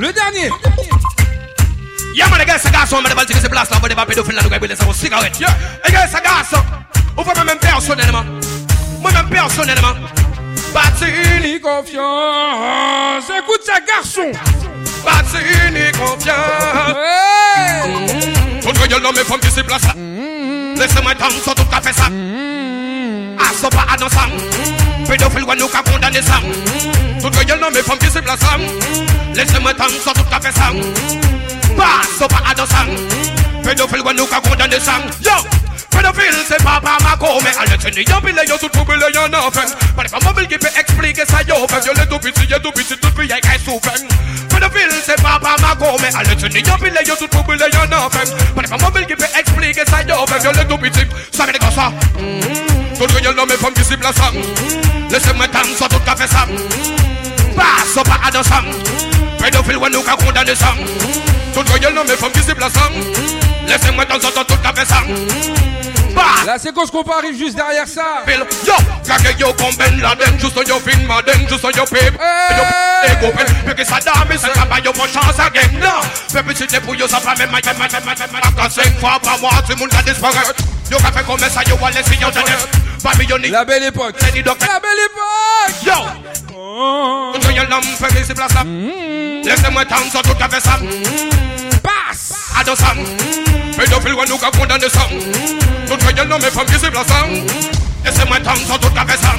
[0.00, 0.48] Le dernier.
[2.14, 4.14] Yeah, man, I got garçon, mais le bal, c'est que c'est place on va débarquer
[4.14, 5.38] de fil là, nous gars, c'est vos cigarettes.
[5.38, 5.54] Yeah,
[5.86, 6.64] I got garçon.
[7.18, 8.24] Ou pas même personnellement.
[8.98, 9.92] Moi-même personnellement.
[10.72, 13.24] Bâti une confiance.
[13.38, 14.32] Écoute ça, garçon.
[15.04, 16.96] Bâti une confiance.
[16.96, 17.88] Hey.
[17.88, 18.60] Mmh.
[18.60, 19.94] Toute gueule dans mes femmes qui se placent.
[19.96, 20.78] Mmh.
[20.78, 22.08] Laissez-moi dans sans tout café ça.
[22.08, 22.40] Mmh.
[23.40, 24.16] Asso pas à danser.
[24.16, 25.08] Mm-hmm.
[25.08, 26.34] Pédophile, ouais, nous qu'à condamner ça.
[26.34, 27.22] Mm-hmm.
[27.22, 28.40] Toute gueule dans mes femmes qui se placent.
[28.40, 29.36] Mm-hmm.
[29.36, 30.70] Laissez-moi dans sans tout fait ça.
[31.76, 32.74] Pas, so pas à danser.
[33.64, 34.92] Pédophile, ouais, nous qu'à condamner ça.
[35.24, 35.32] Yo!
[35.92, 37.46] When I feel say de ville, c'est pas par ma gomme.
[37.58, 39.74] Allez, tu n'y as pas les yeux, tout bille, y'en a fait.
[39.94, 41.86] Pas les mamans, qui peut expliquer ça, y'en fait.
[41.86, 44.02] Y'en a tout petit, y'en a tout petit, tout petit, y'en a tout fait.
[44.50, 46.04] Fais de ville, c'est pas par ma gomme.
[46.18, 48.54] Allez, tu n'y as pas les yeux, tout bille, y'en a fait.
[48.54, 50.44] Pas les mamans, qui peut expliquer ça, y'en fait.
[50.44, 51.92] Y'en a tout petit, ça vient comme ça.
[52.16, 54.16] Tout le y'en a mes femmes qui s'y placent.
[55.10, 56.46] Laissez-moi danser, soit tout café ça.
[57.56, 58.50] Passe pas à danser.
[59.42, 60.74] Pédophile, ouais, nous, qu'à condamner ça.
[61.54, 63.39] Tout le y'en a mes femmes qui s'y placent.
[63.70, 64.96] Laissez-moi soit tout café ça
[66.44, 68.24] La séquence qu'on arrive juste derrière ça.
[68.66, 68.74] Yo,
[69.06, 72.14] kake yo comme Ben Laden, juste yo fin Maden, juste on yo pep.
[72.14, 75.70] Yo ego pen, mais que ça dame, c'est ça pas yo pour chance again.
[75.80, 76.00] Non,
[76.34, 78.40] mais petit c'est pour yo ça même ma ma ma ma ma ma.
[78.60, 80.34] Quand cinq fois par mois, tout le monde a disparu.
[80.90, 81.76] Yo qu'a fait comme ça, yo
[82.20, 82.26] yo.
[83.04, 83.52] Babylonique.
[83.52, 84.16] La belle époque.
[84.20, 85.86] La belle époque.
[85.86, 85.92] Yo.
[86.56, 87.32] Oh.
[87.34, 88.64] L'homme fait place là.
[89.44, 90.78] Laissez-moi sur tout café ça.
[91.82, 92.34] Passe.
[92.58, 92.94] Ado ça.
[93.76, 95.00] Pédophile, ouais, nous qu'a condamné ça.
[95.86, 97.06] Tout le monde, mes femmes qui se placent.
[98.04, 99.32] Laissez-moi tant sur tout café ça.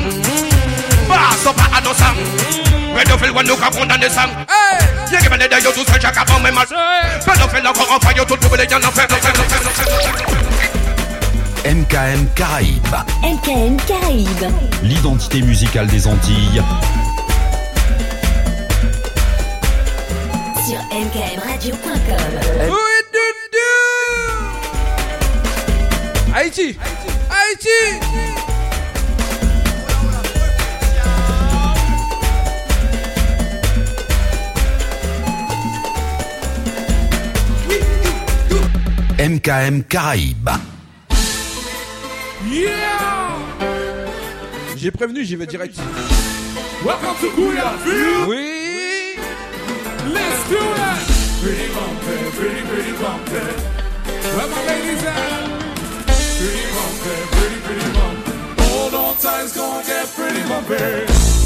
[1.08, 2.14] Passe pas ado ça.
[2.96, 4.28] Pédophile, ouais, nous qu'a condamné ça.
[5.12, 6.68] Y'a qui mène d'ailleurs tout seul, chaque avant, même mal.
[7.26, 9.08] Pédophile, encore en faille, tout le monde, y'en a fait,
[11.64, 12.96] MKM Caraïbes.
[13.24, 14.52] MKM Caraïbes.
[14.82, 16.62] L'identité musicale des Antilles.
[20.66, 22.91] Sur mkmradio.com.
[26.34, 26.78] Haïti
[27.30, 27.70] Haïti
[39.20, 40.50] MKM Caraïbes.
[42.50, 42.80] Yeah
[44.76, 45.78] J'ai prévenu, j'y vais direct.
[46.84, 47.74] Welcome to Kuya
[48.28, 49.16] Oui
[50.12, 50.98] Let's do that
[51.44, 52.94] Pretty bumpy, pretty, pretty
[54.36, 55.51] Where my ladies at?
[59.22, 61.41] time's gonna get pretty bumpy.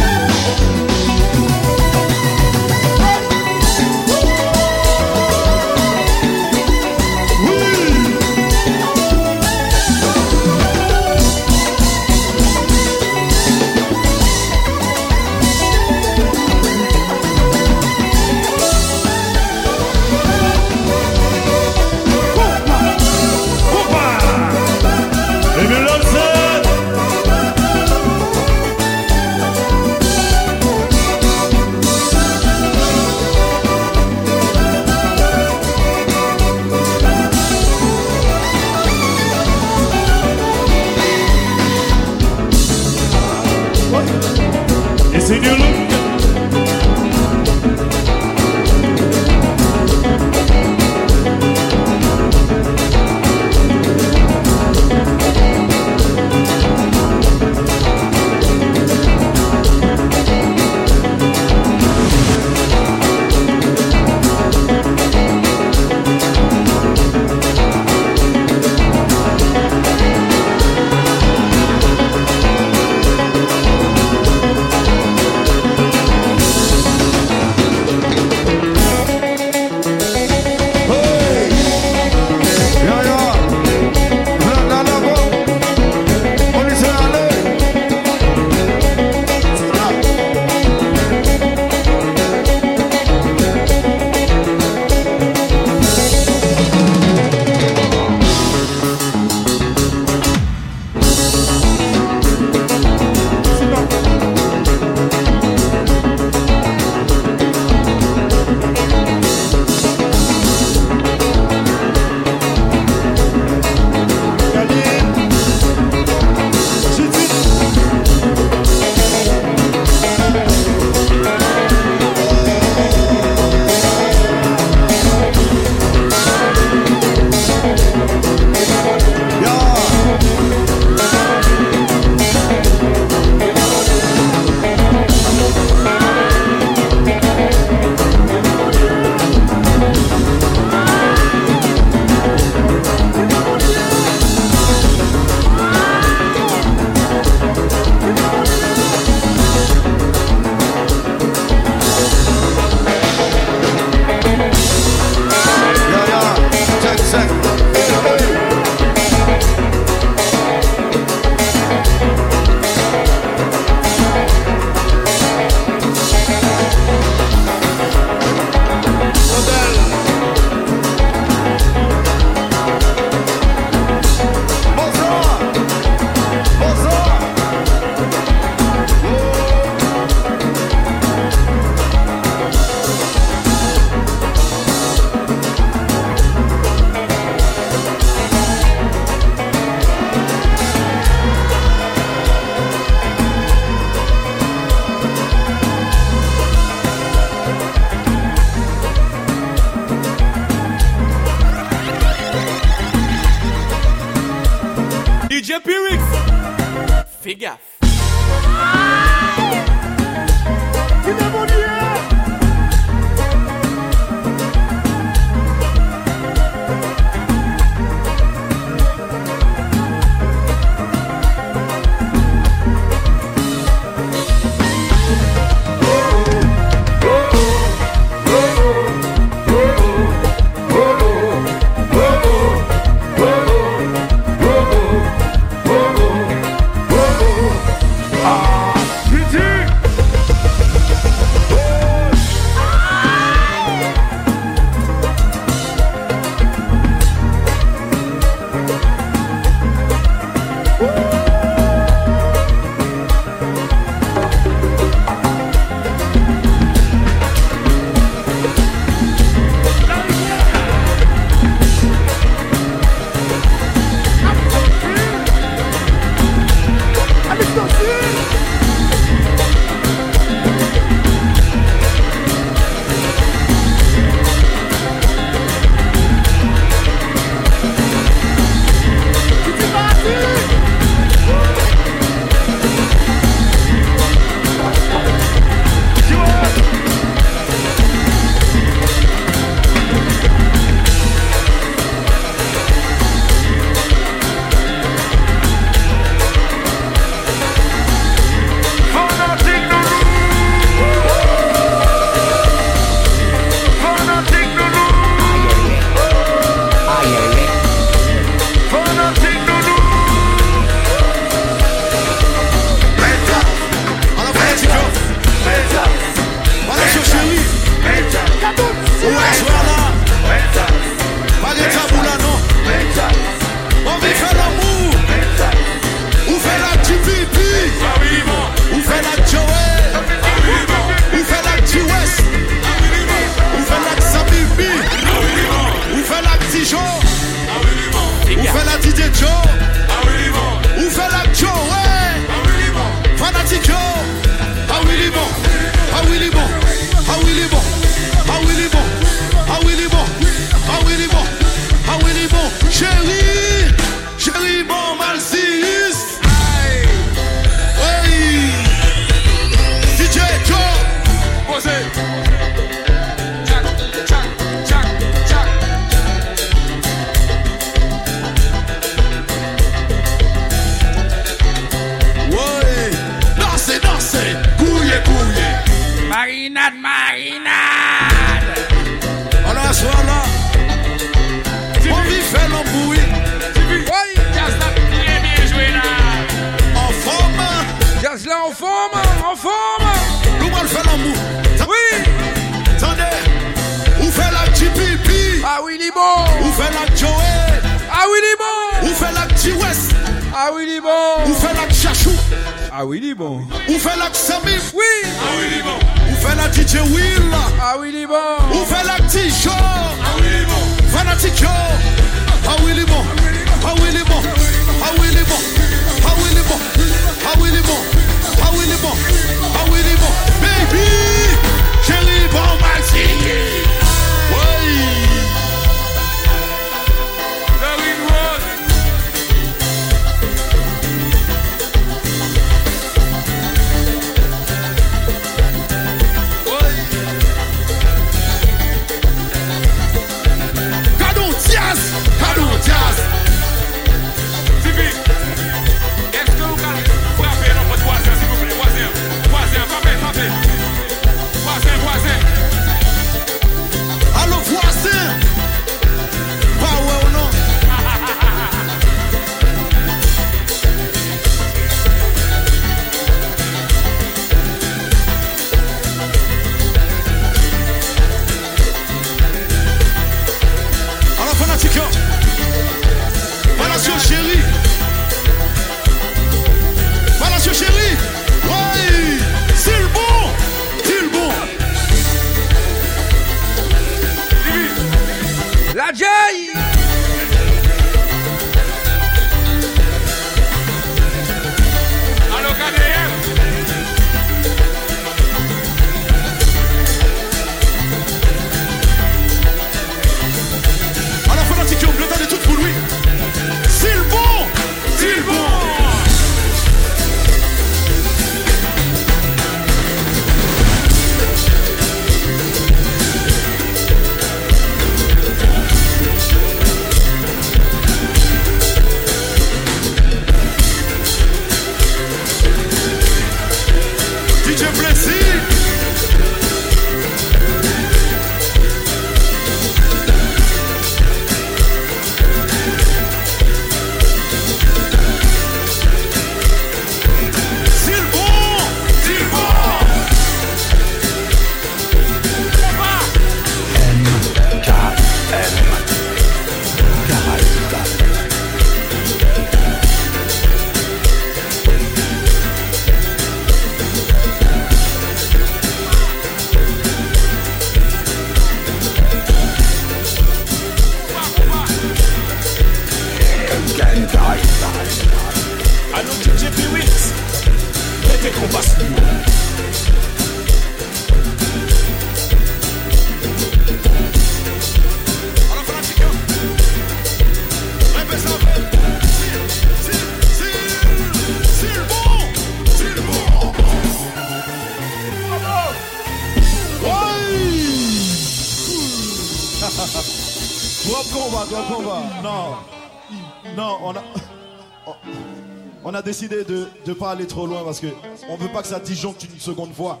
[597.04, 597.88] Pas aller trop loin parce que
[598.30, 600.00] on veut pas que ça disjoncte une seconde fois.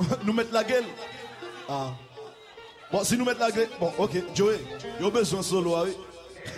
[0.24, 0.84] nous mettre la gueule.
[1.68, 1.92] Ah.
[2.90, 3.68] Bon, si nous mettre la gueule.
[3.78, 4.58] Bon, ok, Joey,
[4.98, 5.96] il a besoin de solo, ah oui.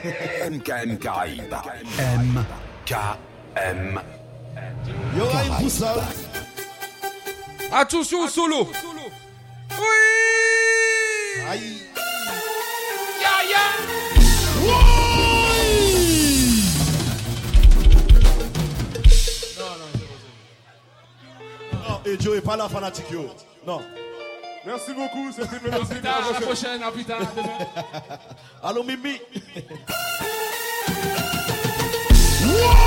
[0.50, 1.54] MKM Caraïbes.
[1.98, 4.00] MKM.
[5.12, 5.94] Il y aura une pousse là.
[7.70, 8.70] Attention au solo.
[22.56, 23.26] Pas la fanatique, yo.
[23.66, 23.80] Non.
[24.64, 25.92] Merci beaucoup, c'était Mélodie.
[26.06, 27.66] à la prochaine, à plus tard, demain.
[28.62, 29.20] Allô, Mimi.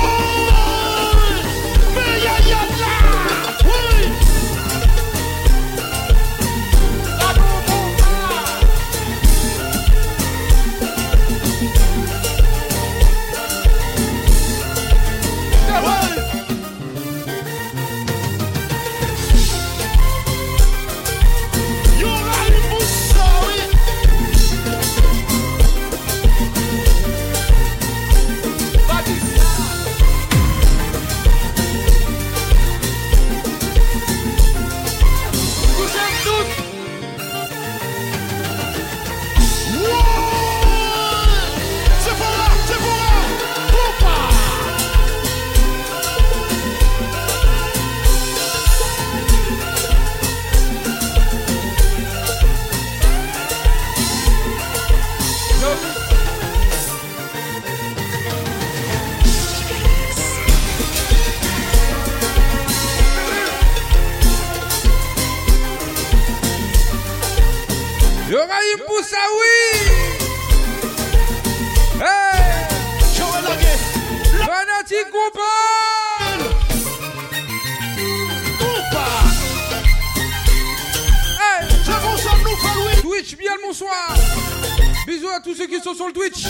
[69.00, 69.56] à oui.
[72.00, 72.68] Hey.
[74.44, 76.44] Fanatique coupable
[81.40, 83.00] Hey.
[83.00, 84.14] Twitch, bien le bonsoir.
[85.06, 86.44] Bisous à tous ceux qui sont sur le Twitch.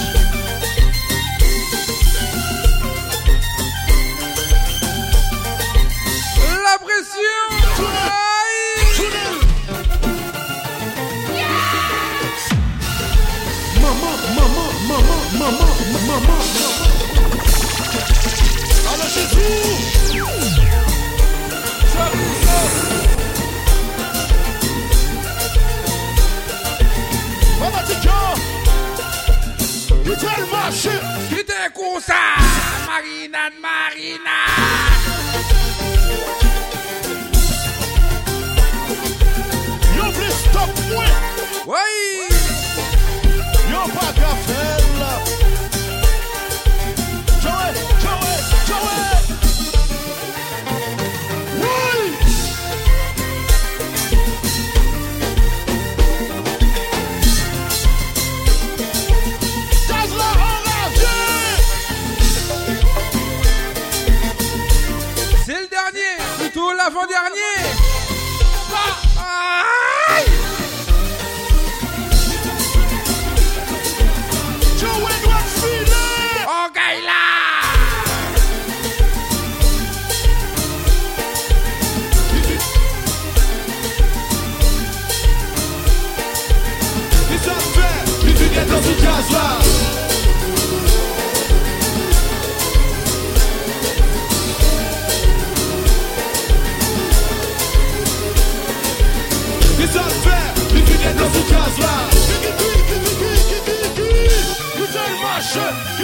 [6.65, 8.30] La pression
[15.33, 16.41] maman, maman, maman.
[18.93, 20.01] Alors c'est tout.
[27.61, 28.39] Maman, c'est John.
[30.05, 30.91] Il t'a le marché.
[31.31, 31.69] Il t'a
[32.87, 35.00] Marina, Marina.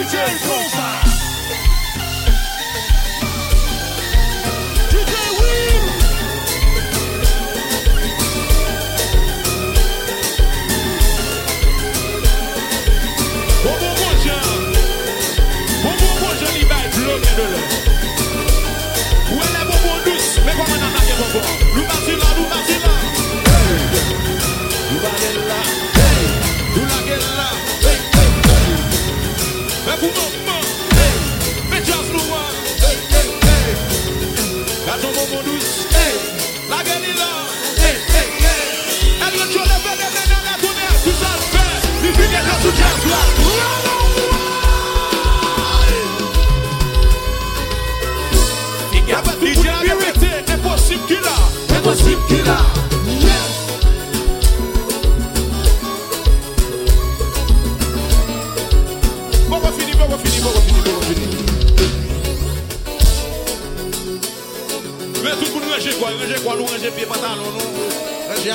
[0.08, 0.85] Jay Cole.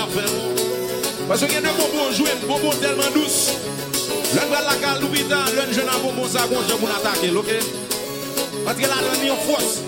[0.08, 0.30] Faire.
[1.28, 3.52] Parce qu'il y a des bonbons joués, bonbons tellement douces.
[4.36, 7.54] L'un de la cale l'hôpital, l'un jeune bonbon ça gonge pour l'attaquer, ok?
[8.66, 9.80] Parce que là, l'un est en force.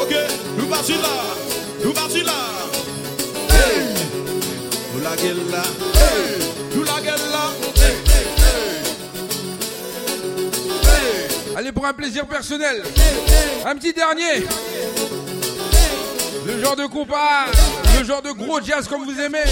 [0.00, 0.14] Ok?
[0.56, 1.08] Nous partons là.
[1.84, 2.32] Nous partons là.
[3.50, 3.82] Hey!
[4.94, 5.62] Nous la gueule là.
[5.94, 6.38] Hey!
[6.74, 7.52] Nous la gueule là.
[7.76, 7.94] Hey!
[11.56, 12.82] Allez, pour un plaisir personnel.
[13.66, 14.46] Un petit dernier.
[16.58, 17.46] Le genre de compas,
[17.96, 19.46] le genre de gros jazz comme vous aimez.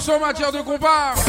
[0.00, 1.19] Morceau en matière de compas.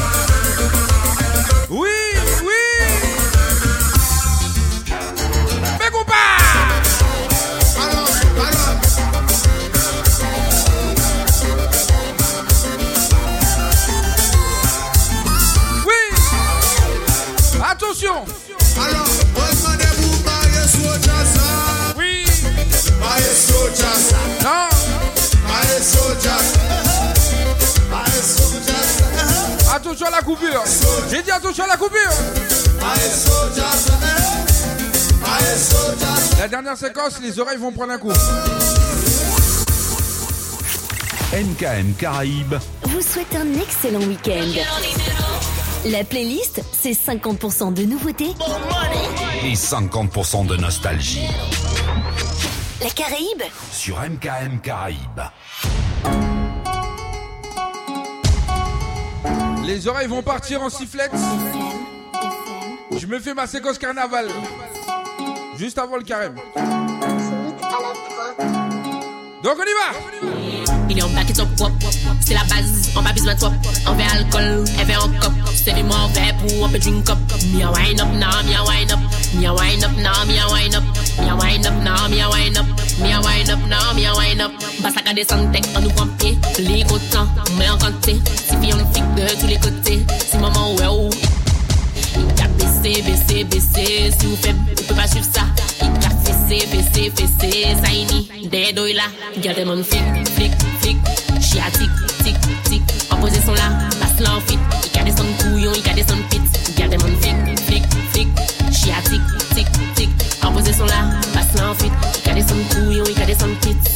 [36.72, 38.12] Dernière séquence, les oreilles vont prendre un coup.
[41.34, 42.56] MKM Caraïbes.
[42.84, 44.48] vous souhaite un excellent week-end.
[45.86, 48.34] La playlist, c'est 50% de nouveautés.
[49.44, 51.28] Et 50% de nostalgie.
[52.82, 55.22] La Caraïbe, Sur MKM Caraïbes.
[59.66, 61.12] Les oreilles vont partir en sifflette.
[62.98, 64.28] Je me fais ma séquence carnaval.
[65.62, 66.34] Juste avant le carême.
[69.44, 69.94] Donc on y va
[70.90, 71.94] Il est en it up, wop, wop.
[72.20, 73.52] C'est la base, on pas besoin de toi.
[73.86, 75.32] On veut alcool, elle veut en cop.
[75.54, 77.20] C'est du mon verre pour un peu drink up.
[77.54, 79.00] Me a wine up now, me a wine up.
[79.36, 80.84] Me a wine up now, me a wine up.
[81.22, 82.66] Me a wine up now, me a wine up.
[83.00, 84.52] Me a wine up now, me a wine up.
[84.82, 86.40] Basta qu'à descendre, tech, on nous prend pied.
[86.58, 87.28] Les contents,
[87.60, 88.20] mais en compter.
[88.34, 90.04] Si fille on fixe de tous les côtés.
[90.28, 91.41] Si maman ouais ou.
[92.82, 95.46] fese, fese, fese Si ou feb, ou pe pa chiv sa.
[95.82, 97.52] It ka fese, fese, fese
[97.82, 100.98] Sa ini, dedo ila Gyal te man flik, flik, flik.
[101.40, 101.92] Chia tik,
[102.24, 102.38] tik,
[102.70, 102.82] tik
[103.12, 106.62] En posisyon la, bas la an fit I ka deson kouyon, i ka deson pit.
[106.78, 108.44] Gyal te man flik, flik, flik.
[108.72, 111.06] Chia tik, tik, tik En posisyon la,
[111.36, 113.96] bas la an fit I ka deson kouyon, i ka deson pit.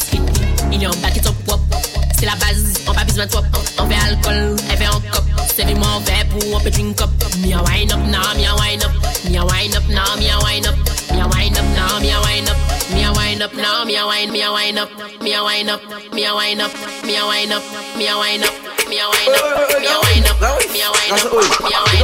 [0.75, 1.84] Il yon baki top wop
[2.17, 2.73] c'est la base.
[2.87, 3.45] On pas besoin de top,
[3.79, 5.23] on fait alcool, elle fait en cop.
[5.53, 7.09] C'est du mon verre pour un drink up.
[7.39, 8.91] Mia wine up now, mia wine up.
[9.29, 10.75] Mia wine up now, mia wine up.
[11.11, 12.57] Mia wine up now, mia wine up.
[12.91, 14.89] Mia wine up now, mia wine, mia wine up.
[15.21, 15.81] Mia wine up,
[16.13, 16.71] mia wine up.
[17.03, 17.63] Mia wine up,
[17.97, 18.53] mia wine up.
[18.85, 20.37] Mia wine up, mia wine up.
[20.71, 21.51] Mia wine up, mia wine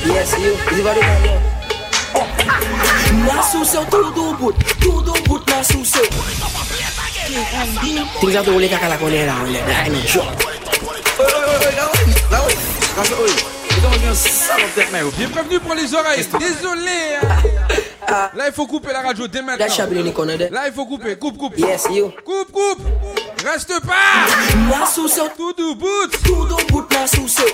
[0.07, 0.53] Yes, you.
[0.53, 1.54] You see what I'm doing?
[3.27, 6.09] Nasou se ou toutou bout, toutou bout nasou se ou
[8.21, 10.29] Ting sa tou ou le kakala konen la ou le, la ene chok
[15.17, 17.19] Bienvenue pour les oreilles, désolé
[18.09, 19.67] Là il faut couper la radio dès maintenant.
[20.51, 21.59] Là il faut couper, coupe coupe.
[21.59, 22.13] Yes you.
[22.25, 22.83] Coupe coupe.
[23.45, 24.27] Reste pas!
[24.71, 26.11] Na souciou, tudo boot!
[26.25, 27.47] tout boot na souciou.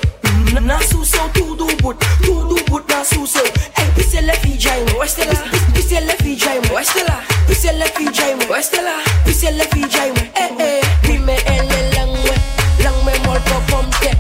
[0.63, 1.99] Na souciou, tudo boot.
[2.23, 3.45] Tudo boot na souciou.
[3.77, 5.43] Ei, pisse le fijay mo, reste lá.
[5.75, 7.21] Pisse le fijay mo, reste lá.
[7.49, 9.03] Pisse le fijay mo, reste lá.
[9.25, 10.81] Pisse le fijay mo, eh eh.
[11.03, 12.35] Prime elle langwe,
[12.85, 14.11] langwe mol po pomte.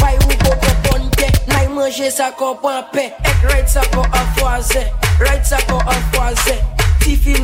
[0.00, 1.30] Vai ou po po ponte.
[1.46, 3.12] Nai manje sa ko pan pe.
[3.44, 4.90] Right sa ko afoise.
[5.20, 6.79] Right sa ko afoise.
[7.00, 7.34] Fifi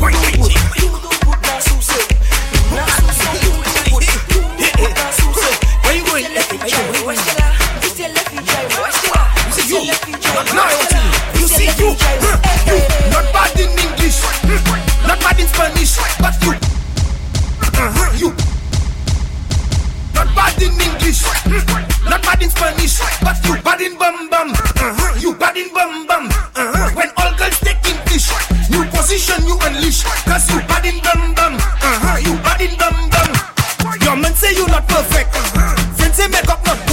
[0.00, 0.18] Where you
[7.02, 7.18] going?
[9.68, 9.84] You You say
[11.34, 11.88] You see you.
[11.88, 11.94] You.
[13.10, 14.18] Not bad in English.
[15.06, 15.96] Not bad in Spanish.
[16.18, 16.52] But you.
[17.60, 18.16] Uh-huh.
[18.16, 18.30] You.
[20.14, 21.22] Not bad in English
[22.18, 24.50] not bad in Spanish, but you bad in bum bum.
[24.50, 26.26] Uh-huh, you bad in bum bum.
[26.26, 26.90] Uh-huh.
[26.94, 28.30] When all girls take English,
[28.70, 31.54] new position you unleash, cause you bad in bum bum.
[31.54, 33.30] Uh-huh, you bad in bum bum.
[34.02, 35.30] Your man say you not perfect,
[35.96, 36.87] friends say makeup not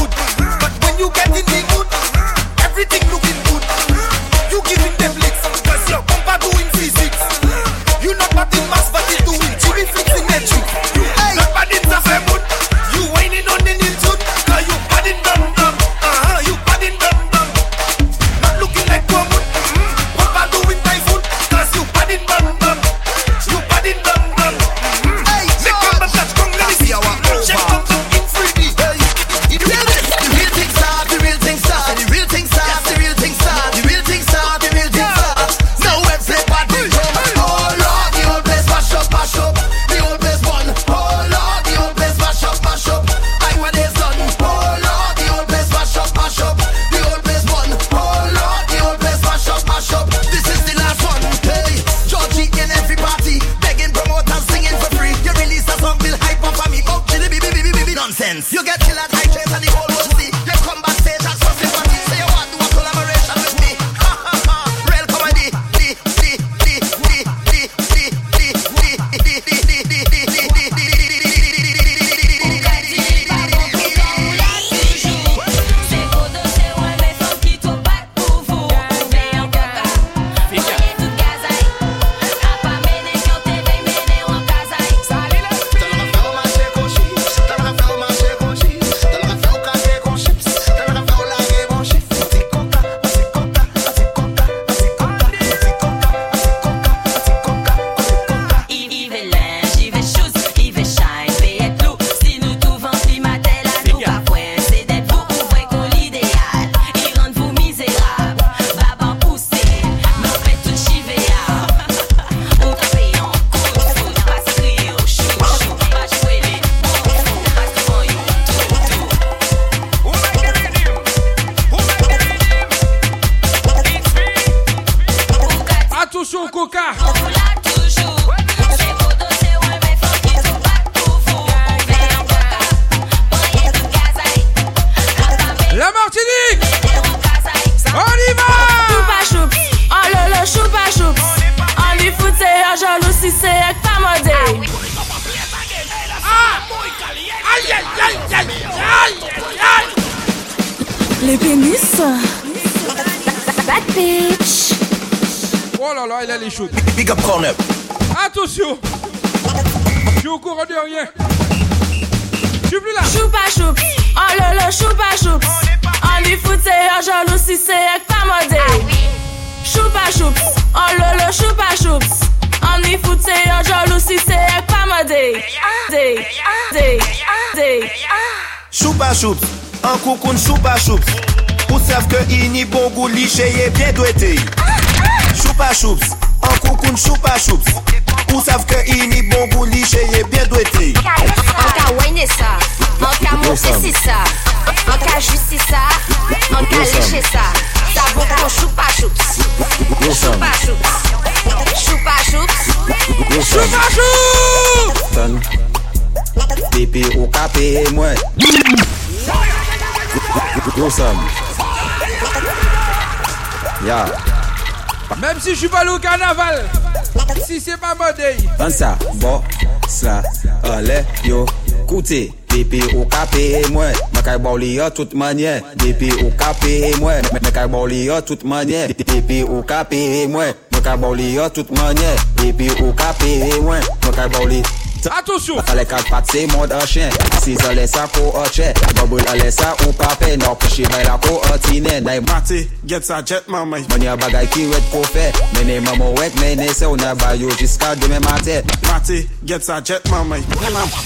[222.16, 225.62] kote Depi ou ka peye mwen Mwen kay baw li yo tout manye.
[225.76, 228.88] Depi ou ka peye mwen Mwen kay baw li yo tout manye.
[228.96, 232.16] Depi ou ka peye mwen Mwen kay baw li yo tout manye.
[232.40, 234.64] Depi ou ka peye mwen Mwen kay baw li.
[235.06, 235.62] Atosyon!
[235.70, 237.12] Ale kak pat se moun an chen
[237.44, 241.04] Si zan lesa ko an chen Babou bon, la lesa ou pape Nan pishi bay
[241.06, 245.32] la ko an tinen Mati, get sa jet mamay Mwenye bagay ki wet ko fe
[245.54, 250.02] Mene mamou wek mene se Ou nan bayo jiska demen maten Mati, get sa jet
[250.10, 251.05] mamay Mwenye mamou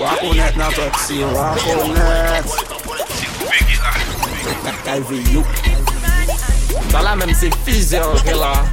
[0.00, 2.44] Walk on it, now Pepsi, walk on it
[4.82, 5.44] Kalvi you
[6.90, 8.64] Sa la menm se fizye an ke la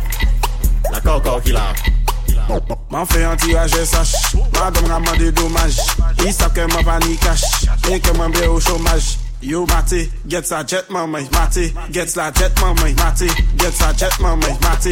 [0.90, 1.74] La koko ki la
[2.90, 4.16] Man fè an tiraje sach
[4.56, 5.76] Madame raman de domaj
[6.24, 7.44] I sap ke man pa ni kash
[7.92, 12.32] E ke man ble ou chomaj Yo Mati, get sa jet maman Mati, get sa
[12.32, 13.28] jet maman Mati,
[13.58, 14.92] get sa jet maman Mati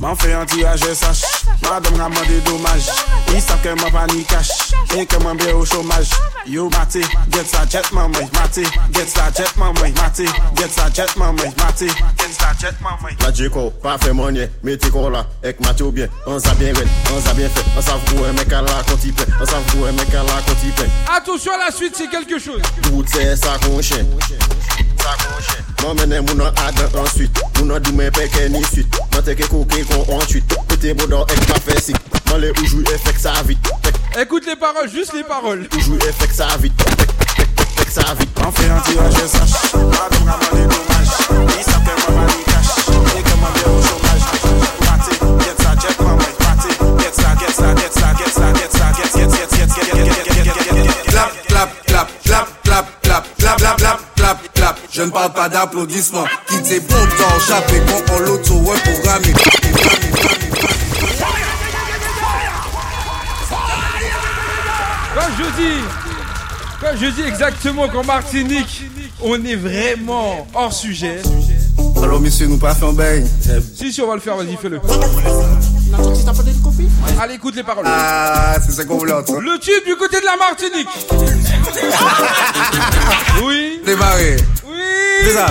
[0.00, 1.22] M'en fait un tirage sache
[1.62, 2.86] Madame m'a demandé dommage.
[3.32, 6.10] Il savent que m'a pas ni cash Et que m'a bien au chômage.
[6.44, 10.24] Yo Mati, get sa jet maman Mati, get sa jet maman Mati,
[10.56, 14.90] get sa jet maman Mati, get sa jet maman La Djeko, pas fait monnaie, mettez
[14.90, 17.92] qu'on là, avec Mathieu bien, on s'a bien fait, on s'a bien fait, on s'a
[17.92, 20.42] vu un mec à la quand il plaît, on s'a vu un mec à la
[20.46, 20.88] quand il plaît.
[21.16, 22.62] Attention à la suite, c'est quelque chose.
[22.82, 24.06] Tout se sa konshen
[25.82, 29.48] Mwen menen moun an adan answit Moun an di men peke ni swit Mwen teke
[29.48, 31.96] koke kon answit Pete bodan ek pa fe sik
[32.28, 33.58] Mwen le oujou e fek ça vit
[34.18, 35.68] Ekoute les paroles, juste les paroles.
[35.76, 36.72] Oujou e fek sa vit
[37.76, 41.18] Fek sa vit An fe an tiraj e a man e domaj
[41.48, 42.49] Ni sa pe
[55.00, 56.26] Je ne parle pas d'applaudissements.
[56.46, 58.76] Qui t'es bon temps, chaper quand on l'auto, ouais.
[65.14, 65.80] Quand je dis,
[66.82, 68.84] quand je dis exactement qu'en Martinique,
[69.22, 71.22] on est vraiment hors sujet.
[72.02, 73.24] Alors, monsieur, nous pas fait un bail.
[73.74, 74.82] Si, si, on va le faire, vas-y, fais-le.
[77.20, 77.84] Allez, écoute les paroles.
[77.86, 79.40] Ah, c'est ça qu'on voulait entendre.
[79.40, 80.88] Le tube du côté de la Martinique.
[83.44, 83.80] oui.
[83.84, 84.36] Démarrer.
[84.66, 84.80] Oui.
[85.24, 85.46] C'est ça.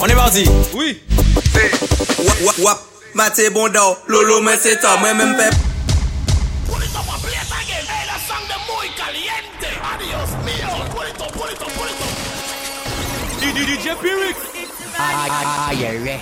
[0.00, 0.44] On est parti.
[0.74, 1.00] Oui.
[2.18, 2.78] Wap, wap, wap.
[3.14, 3.98] Maté bon d'or.
[4.06, 4.96] Lolo, mais c'est toi.
[4.98, 5.54] Moi, même pep.
[13.68, 14.36] DJ Pyric.
[14.98, 16.18] Ah, yeah, yeah.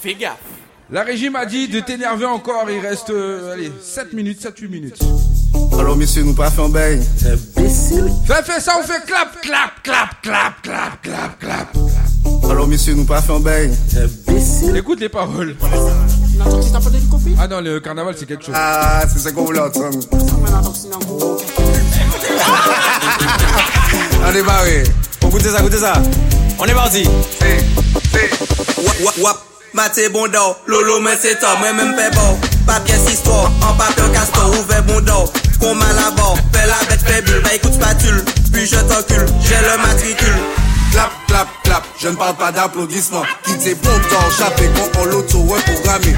[0.00, 0.49] Fais gaffe.
[0.92, 4.98] La régie m'a dit de t'énerver encore, il reste euh, allez, 7 minutes, 7-8 minutes.
[5.78, 7.00] Alors, monsieur, nous pas fait un bail.
[7.16, 11.76] Fais, fais ça, on fait clap, clap, clap, clap, clap, clap, clap.
[12.50, 13.72] Alors, monsieur, nous pas fait un bail.
[14.74, 15.54] Écoute les paroles.
[17.38, 18.54] Ah non, le carnaval c'est quelque chose.
[18.56, 20.00] Ah, c'est ça qu'on voulait entendre.
[24.26, 24.82] On est barré.
[25.22, 25.92] Écoutez ça, écoutez ça.
[26.58, 27.04] On est parti.
[28.84, 29.49] Wap, wap, wap.
[29.72, 32.36] Matè bondò, lolo men se to Mwen men mpe bò,
[32.66, 35.30] papye sistò An papye kastò, ouve bondò
[35.60, 37.78] Kon man la bò, fè la bête fè bul Bay kout
[38.52, 40.40] puis je t'encule j'ai le matricule.
[40.90, 43.22] Clap, clap, clap, je ne parle pas d'applaudissements.
[43.44, 46.14] Kitè bondò, chapè kon kon l'auto Ouè programmé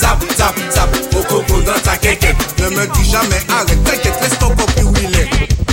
[0.00, 4.38] Tap, tap, tap, au coco dans ta keke Ne me dis jamais arrête, t'inquiète, laisse
[4.38, 5.65] ton cocu où il est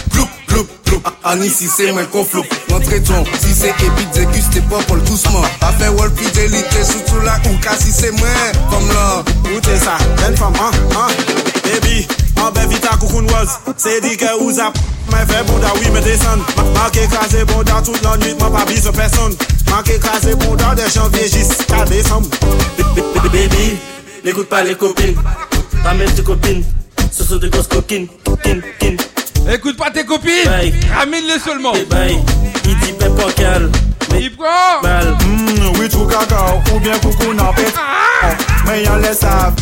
[0.54, 1.02] ploup, ploup.
[1.24, 3.28] Ani ah, si c'est moins confloup, rentrez donc.
[3.40, 5.42] Si c'est épite, déguste pas pour le doucement.
[5.62, 8.52] Affaire wall fidélité, surtout la ouka si c'est moins.
[8.70, 11.08] Comme là, goûtez ça, belle femme, hein, hein.
[11.64, 12.08] Baby,
[12.42, 13.60] en bête vite à coucoune was.
[13.78, 14.72] C'est dit que vous a.
[15.12, 16.40] Mais fait bon oui, mais descend.
[16.74, 19.36] Marqué crasé bon dans toute la nuit, ma pas bise personne.
[19.70, 22.28] Marqué crasé bon dans des janvier jusqu'à décembre.
[23.32, 23.78] Baby,
[24.24, 25.16] n'écoute pas les copines.
[25.84, 26.64] Ramène tes copines.
[27.12, 28.98] Ce sont des grosses coquines, coquines, coquines.
[29.52, 30.32] Écoute pas tes copines.
[30.96, 31.74] Ramène-les seulement.
[31.90, 32.20] Bye.
[32.66, 33.70] Il dit pep cocal.
[34.20, 34.82] Il prend.
[34.82, 35.18] Mal.
[35.26, 37.74] Mmm, oui, tout cacao, ou bien coucou n'a pète.
[38.66, 39.56] Mais y'en laisse savent.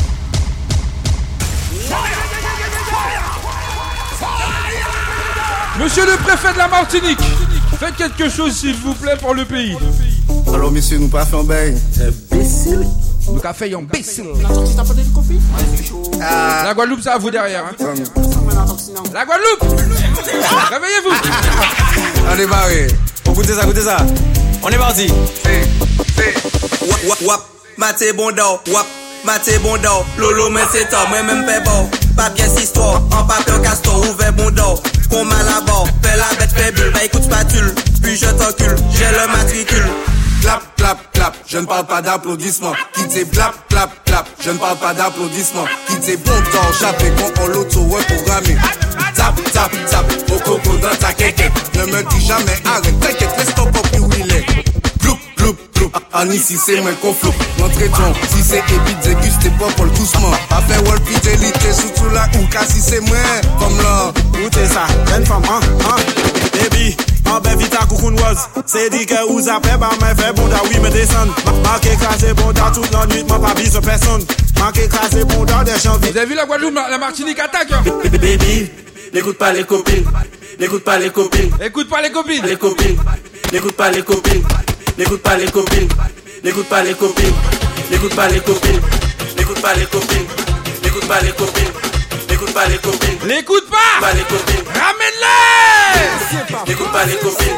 [5.79, 7.19] Monsieur le préfet de la Martinique,
[7.79, 9.75] faites quelque chose s'il vous plaît pour le pays.
[10.53, 11.73] Alors, monsieur, nous pas fait un bain.
[12.31, 12.85] Imbécile.
[13.53, 14.25] Fait un imbécile.
[16.19, 17.65] La Guadeloupe, ça à vous derrière.
[17.65, 17.75] hein.
[19.13, 19.61] La Guadeloupe
[20.69, 21.15] Réveillez-vous
[22.29, 22.87] On est barré.
[23.29, 23.97] Écoutez ça, écoutez ça.
[24.63, 25.07] On est parti.
[26.87, 27.41] Wap, wap, wap,
[27.77, 28.85] maté bon d'or, wap,
[29.23, 31.89] maté bon d'or, lolo men c'est tard, moi même fait bon.
[32.15, 36.25] Pas pièce histoire, en papier castor, ouvert bon d'or, qu'on mal à bord, fais la
[36.39, 39.85] bête fait bulle, bah écoute spatule, puis je t'encule, j'ai le matricule.
[41.51, 42.71] Je ne parle pas d'applaudissements.
[42.93, 45.65] Qui dit clap, clap, clap, je ne parle pas d'applaudissements.
[45.85, 48.55] Qui dit bon temps, chapeau, qu'on en l'auto, ouais, programmé.
[49.13, 51.51] Tap, tap, tap, au coco dans ta quéquette.
[51.75, 54.45] Ne me dis jamais arrête, t'inquiète, laisse ton pop où il est.
[55.01, 57.35] Gloup, gloup, gloup, en ici c'est moi qu'on floupe.
[57.59, 60.31] Notre don, si c'est ébite, dégustez pas pour le doucement.
[60.51, 63.17] A fait wall fidélité, surtout là où si c'est moi,
[63.59, 64.13] comme là.
[64.39, 65.95] Écoutez ça, jeune femme, hein, hein.
[66.53, 66.95] Baby,
[67.31, 68.47] en belle vite à coucou rose.
[68.65, 71.29] C'est dit que vous appelez, bah, mais fait bonda, oui, me descend.
[71.63, 74.23] Marqué crasé bonda toute la nuit, m'a pas bise personne.
[74.59, 76.11] Marqué crasé bonda de janvier.
[76.11, 77.83] Vous avez vu la Guadeloupe, la Martinique attaque hein?
[78.11, 78.69] Baby,
[79.13, 80.05] n'écoute pas les copines.
[80.59, 81.51] N'écoute pas les copines.
[81.61, 82.45] Écoute pas les copines.
[82.45, 82.97] Les copines.
[83.51, 84.43] N'écoute pas les copines.
[84.97, 85.87] N'écoute pas les copines.
[86.43, 87.33] N'écoute pas les copines.
[87.89, 88.81] N'écoute pas les copines.
[89.37, 90.27] N'écoute pas les copines.
[90.83, 91.90] N'écoute pas les copines.
[92.51, 93.19] N'écoute pas les copines.
[93.27, 94.65] L'écoute pas Pas les copines.
[94.67, 97.55] Ramène-les N'écoute pas les copines.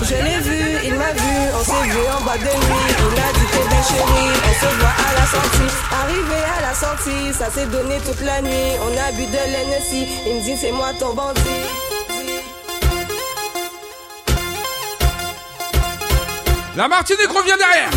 [0.00, 2.86] Je l'ai vu, il m'a vu, on s'est vu en bas de nuit.
[2.88, 5.70] Il a dit t'es belle chérie, on se voit à la sortie.
[6.02, 8.78] Arrivé à la sortie, ça s'est donné toute la nuit.
[8.80, 11.66] On a bu de l'NSI, il me dit c'est moi ton bandit.
[16.74, 17.90] La Martinique revient derrière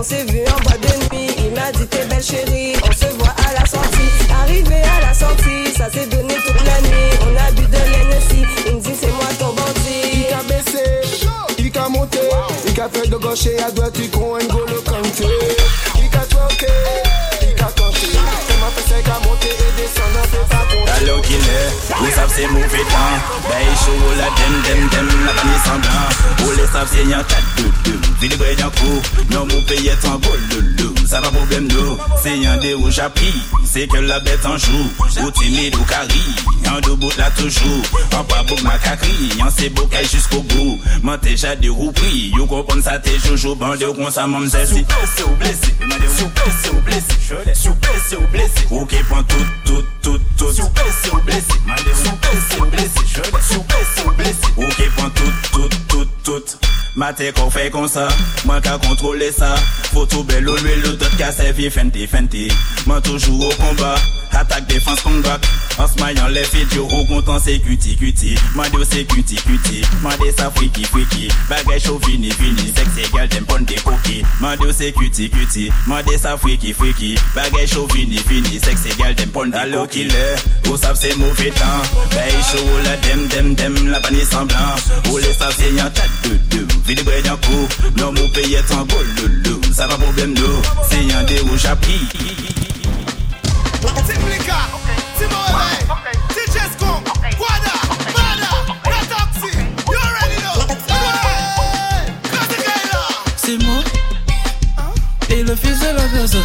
[0.00, 1.30] on s'est vu en bas de nuit.
[1.38, 4.10] Il m'a dit t'es belle chérie, on se voit à la sortie.
[4.42, 7.10] Arrivé à la sortie, ça s'est donné toute la nuit.
[7.20, 10.00] On a bu de l'NSI, il me dit c'est moi ton bandit.
[10.14, 10.84] Il qu'a baissé,
[11.58, 12.18] il qu'a monté,
[12.66, 15.26] il qu'a fait de gauche et à droite, il con N'Golo Kanté.
[15.96, 16.66] Il qu'a troqué,
[21.22, 23.18] qu'il est, vous savez c'est mauvais temps.
[23.48, 26.08] Ben chaud la dem dem dem la panne semblant.
[26.38, 28.00] Vous les savez c'est y'en 4 2 2.
[28.20, 30.94] Vili bre y'en coup, non mon pays est en gros loulou.
[31.06, 33.34] Ça va problème nous, c'est y'en des rouges à prix.
[33.64, 34.90] C'est que la bête en joue,
[35.24, 36.20] ou timide ou cari.
[36.64, 37.82] Y'en deux bouts là toujours,
[38.16, 39.30] en pas beaucoup ma cacri.
[39.38, 40.78] Y'en c'est beau qu'elle jusqu'au bout.
[41.02, 42.32] M'en t'es déjà des roues pris.
[42.36, 44.84] You comprends ça t'es joujou, bandé ou qu'on ça m'en c'est si.
[45.16, 45.74] C'est ou blessé,
[46.16, 47.54] sous blessé ou blessé.
[47.54, 48.66] Sous blessé ou blessé.
[48.70, 50.59] Ok, prends tout, tout, tout, tout.
[50.60, 51.52] Sous blessé ou blessé.
[51.94, 53.00] Sous blessé ou blessé.
[53.40, 54.46] Sous blessé ou blessé.
[54.56, 56.58] Ok, prends tout, tout, tout, tout.
[56.96, 58.08] Maté qu'on fait comme ça,
[58.44, 59.54] moi qu'à contrôler ça.
[59.92, 62.48] Faut tout bel au l'huile, d'autres qu'à servir fenty fenty.
[62.86, 63.94] Moi toujours au combat,
[64.32, 65.38] attaque défense combat.
[65.78, 68.34] En se maillant les vidéos, au content c'est cutie cutie.
[68.54, 71.28] Mande c'est cutie cutie, mande ça freaky freaky.
[71.48, 74.22] Bagay chaud fini fini, sexe égal dem pon des cookies.
[74.40, 77.16] Mande c'est cutie cutie, mande ça freaky freaky.
[77.34, 79.88] Bagay chaud fini fini, sexe égal dem pon des cookies.
[79.90, 81.82] Qu'il est, vous savez c'est mauvais temps?
[82.10, 84.76] Bay chaud la dem dem dem, la panne semblant.
[85.04, 86.66] Vous les savez c'est y'en tas de deux.
[86.84, 89.60] Vili bre d'un coup, non mon pays est en gros loulou.
[89.72, 92.08] Ça va problème nous, c'est y'en des rouges à prix.
[94.06, 94.58] Timlika,
[95.16, 95.98] Timole,
[96.28, 96.86] Tijesco,
[97.38, 97.74] Guada,
[98.14, 98.50] Bada,
[98.84, 99.56] Ratoxi,
[99.88, 100.58] you already know.
[100.88, 103.02] Hey, Katikela.
[103.36, 103.82] C'est moi
[105.30, 106.40] et le fils de la personne.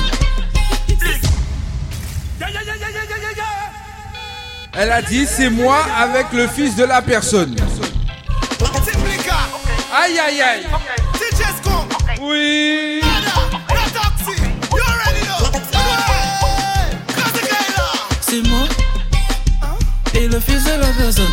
[4.78, 7.56] Elle a dit c'est moi avec le fils de la personne.
[9.98, 10.66] Aïe aïe aïe
[11.14, 11.72] Tijesco,
[12.22, 13.02] Oui.
[18.22, 18.68] C'est moi
[20.14, 21.26] et le fils de la personne.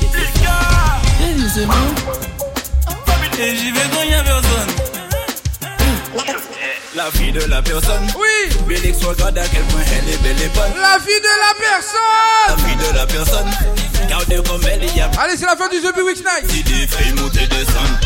[0.00, 1.76] Dit c'est moi
[3.38, 4.68] et j'y vais quand y a personne.
[6.96, 8.08] La vie de la personne.
[8.18, 8.56] Oui.
[8.66, 10.72] Bélix regarde à quel point elle est belle et bonne.
[10.80, 13.87] La vie de la personne La vie de la personne.
[14.06, 15.10] Car regardez comme elle y a.
[15.18, 16.50] Allez, c'est la fin du The Big Week Night.
[16.50, 17.98] Si des filles monter descendre.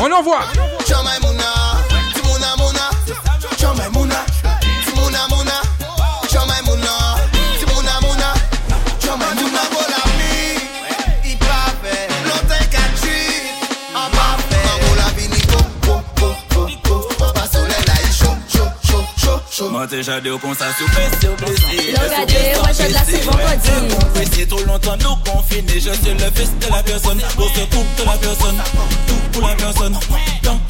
[0.00, 0.40] On envoie.
[0.86, 1.44] Chamaimuna,
[2.14, 2.90] Timuna Muna,
[3.58, 4.24] Chamaimuna,
[4.84, 5.62] Timuna Muna,
[20.02, 21.94] sur blessé, au blessé.
[22.02, 23.94] Regardez, ouais, je la sais vendredi.
[24.14, 25.74] Pressé trop longtemps, nous confinés.
[25.74, 27.20] Je suis le fils de la personne.
[27.36, 28.62] Pour ce tout de la personne.
[29.06, 29.98] Tout pour la personne.
[30.42, 30.60] Tant.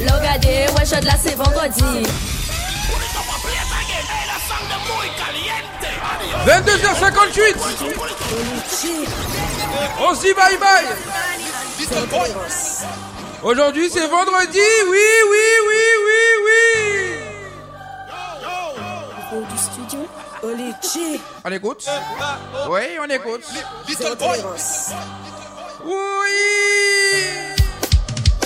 [0.00, 2.08] Regardez, ouais, je la sais vendredi.
[6.46, 7.56] 22h58.
[10.00, 10.86] On se dit bye bye.
[13.42, 14.60] Aujourd'hui, c'est vendredi.
[14.88, 14.98] Oui,
[15.30, 15.71] oui, oui,
[19.52, 20.06] Du studio,
[20.42, 21.20] Olichi.
[21.44, 21.86] On écoute?
[22.70, 23.42] Oui, on écoute.
[25.84, 25.92] Oui.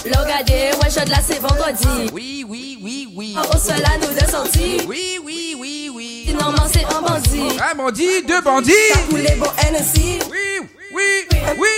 [0.04, 2.10] Regardez, ouais, je la sais vendredi.
[2.12, 3.36] Oui, oui, oui, oui.
[3.38, 4.80] Au cela nous deux sortis.
[4.88, 6.24] Oui, oui, oui, oui.
[6.26, 7.56] Finalement, c'est un bandit.
[7.70, 8.72] Un bandit, deux bandits.
[8.92, 10.18] Ça coulait bon NSI.
[10.30, 11.26] Oui, oui,
[11.58, 11.68] oui.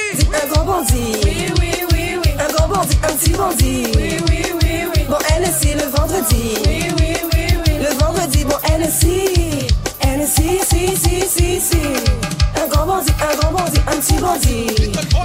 [0.43, 1.21] Un grand bandit.
[1.25, 2.31] Oui, oui, oui, oui.
[2.39, 3.93] Un grand bandit, un petit bandit.
[3.97, 5.05] Oui, oui, oui, oui.
[5.09, 6.55] Bon NSI le vendredi.
[6.67, 7.38] Oui, oui, oui.
[7.81, 9.69] Le vendredi, bon NSI.
[10.05, 11.83] NSI, si, si, si, si.
[12.61, 14.67] Un grand bandit, un grand bandit, un petit bandit.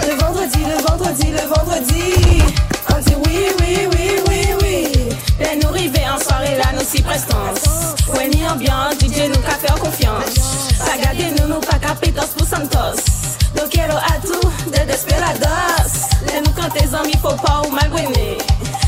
[0.07, 2.43] Le vendredi, le vendredi, le vendredi.
[2.89, 5.09] On dit oui, oui, oui, oui, oui.
[5.39, 7.95] Et nous river en soirée là, nous si prestance.
[8.15, 10.77] Ouais, ni ambiance, DJ nous qu'a faire confiance.
[10.77, 13.01] Pas garder nous, nous pas capitos pour Santos.
[13.55, 16.09] Nous quiero a tout de desperados.
[16.27, 17.89] Les nous quand tes amis, faut pas ou mal.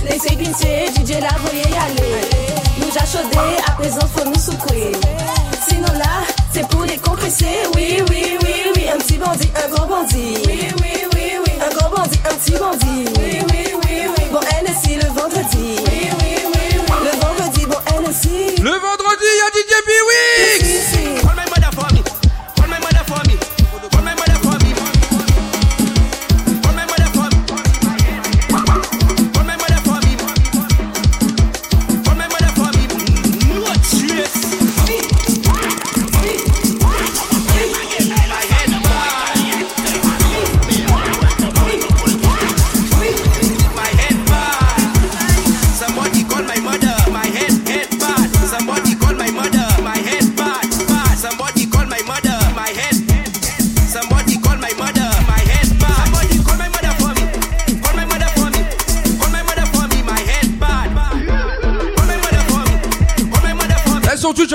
[0.04, 2.55] Laissez pincher, DJ la voyez y aller.
[2.98, 4.94] J'achaudé, à présent faut nous souquer.
[5.68, 6.24] Sinon là,
[6.54, 7.68] c'est pour les compresser.
[7.76, 8.86] Oui, oui, oui, oui.
[8.88, 10.38] Un petit bandit, un gros bandit.
[10.48, 11.52] Oui, oui, oui, oui.
[11.60, 13.06] Un gros bandit, un petit bandit.
[13.20, 14.24] Oui, oui, oui, oui.
[14.32, 15.76] Bon, NSI le vendredi.
[15.86, 16.96] Oui, oui, oui, oui.
[17.04, 18.62] Le vendredi, bon, NSI.
[18.62, 20.95] Le vendredi, il y a DJ Biwix.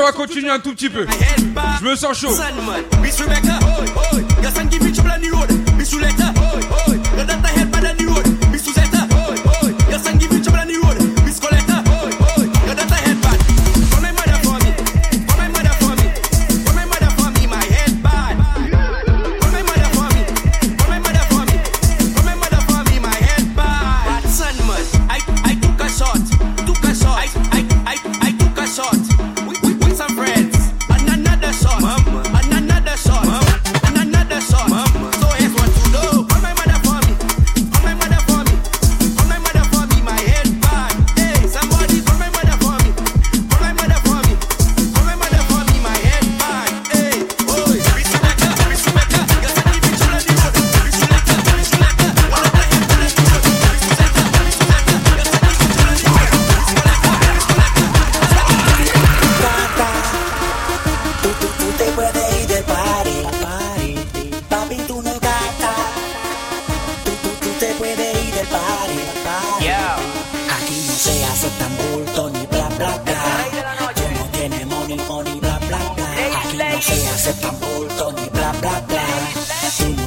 [0.01, 1.07] On va continuer un tout petit peu.
[1.81, 2.29] Je me sens chaud.
[79.71, 80.00] Yes.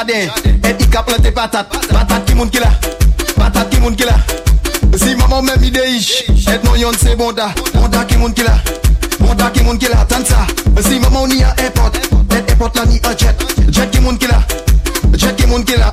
[0.00, 0.32] Jardin,
[0.64, 2.70] et il cap planter patate, patate qui moun qui là,
[3.36, 4.16] patate qui moun qui là.
[4.96, 8.56] Si maman même idée ish, et non yon c'est bonda, bonda qui moun qui là,
[9.20, 10.46] bonda qui moun qui là, tant ça.
[10.82, 11.92] Si maman ni un airport,
[12.30, 13.36] et airport là ni un jet,
[13.70, 14.40] jet qui moun qui là,
[15.16, 15.92] jet qui moun qui là.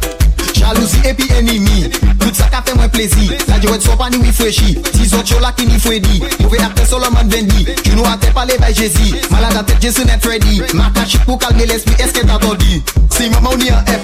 [0.53, 1.89] Jalousie et puis ennemi.
[2.19, 3.31] Tout ça qu'a fait moins plaisir.
[3.47, 6.59] La joie de son pas ni fraîchi Si autres choses là qui faut dire Mauvais
[6.59, 9.15] acteur Solomon Vendi Tu nous as parlé by Jésus.
[9.29, 10.61] Malade à tête Jason et Freddy.
[10.73, 11.95] Ma cache pour calmer l'esprit.
[11.99, 12.81] Est-ce que t'as entendu?
[13.11, 13.96] Si maman a un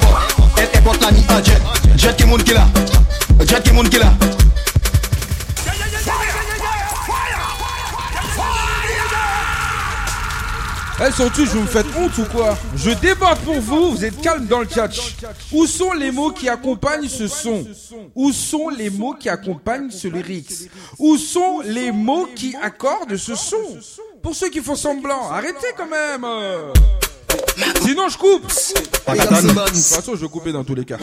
[11.17, 12.57] Sont tous, vous me faites honte ou quoi?
[12.75, 14.89] Je déborde pour vous, vous êtes calme dans le chat.
[15.51, 17.67] Où sont les mots qui accompagnent ce son?
[18.15, 20.71] Où sont les mots qui accompagnent ce lyrics?
[20.97, 23.57] Où sont les mots qui accordent ce son?
[24.23, 26.25] Pour ceux qui font semblant, arrêtez quand même.
[27.83, 28.47] Sinon je coupe.
[28.47, 30.97] De toute façon je vais couper dans tous les cas.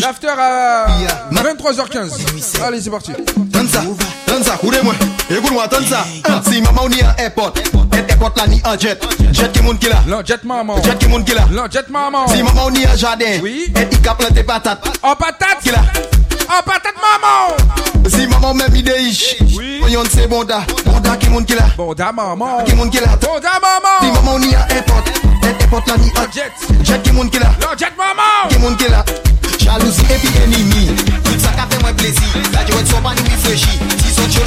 [0.00, 0.86] L'after à
[1.32, 3.12] 23h15 Allez c'est parti.
[3.36, 3.82] Dansa,
[4.26, 4.96] dansa, oule mwen
[5.30, 6.04] Écoute moi, dansa
[6.48, 7.52] Si maman ou ni un airport
[7.96, 9.00] Et airport là ni un jet.
[9.32, 10.02] Jet qui là.
[10.06, 10.76] Non, jet maman.
[10.82, 11.46] Jet monte qui là.
[11.50, 12.28] Non, jet maman.
[12.28, 13.38] Si maman ni un jardin.
[13.42, 13.72] Oui.
[13.74, 15.60] Et il cap planter patate En patate.
[15.62, 15.78] Qui là?
[16.48, 17.56] En patate maman.
[18.08, 19.80] Si maman même idée ish Oui.
[19.88, 21.64] Yon c'est bonda Bonda qui monte qui là.
[21.76, 22.64] Bonda maman.
[22.64, 23.16] Qui monte qui là?
[23.20, 23.98] Bonda maman.
[24.02, 25.04] Si maman ni un airport
[25.42, 26.52] Et airport là ni un jet.
[26.82, 27.46] Jet monte qui là.
[27.62, 28.48] Non, jet maman.
[28.50, 29.04] Qui monte qui là?
[29.58, 30.90] Jalousie et puis ennemi
[31.24, 32.22] Tout ça qu'a fait moins plaisir.
[32.52, 33.78] La joie de son pas ni fraîchi
[34.12, 34.46] Si autres choses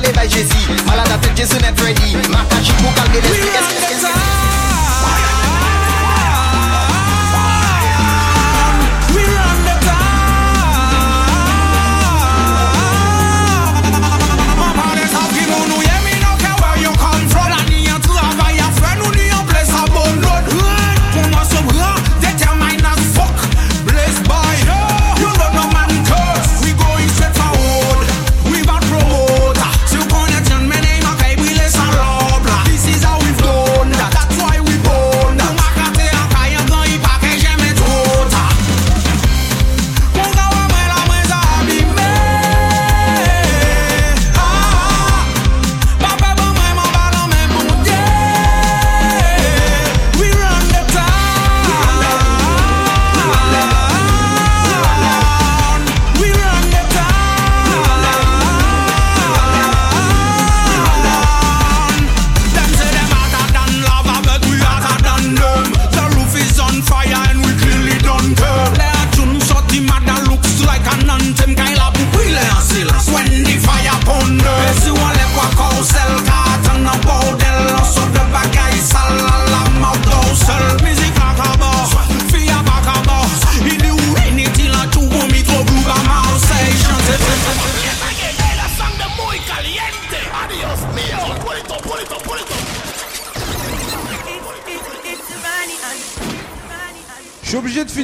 [0.00, 2.16] pale bay jesi Malada tel jesu net ready.
[2.28, 4.25] Maka chibou kalbe lesi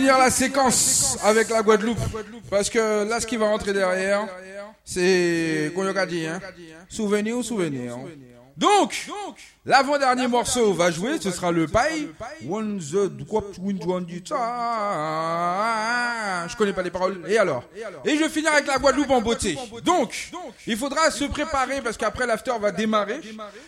[0.06, 1.98] la séquence avec la Guadeloupe.
[2.50, 4.26] Parce que là, ce qui va rentrer derrière,
[4.84, 6.26] c'est Koyokadi.
[6.26, 6.40] Hein.
[6.88, 7.96] Souvenir ou souvenir.
[8.56, 9.08] Donc,
[9.64, 12.08] l'avant-dernier morceau va jouer, ce sera le paille.
[12.48, 13.10] One the
[16.48, 17.22] Je connais pas les paroles.
[17.28, 17.64] Et alors
[18.04, 19.56] Et je vais finir avec la Guadeloupe en beauté.
[19.84, 20.30] Donc,
[20.66, 23.20] il faudra se préparer parce qu'après l'after va démarrer.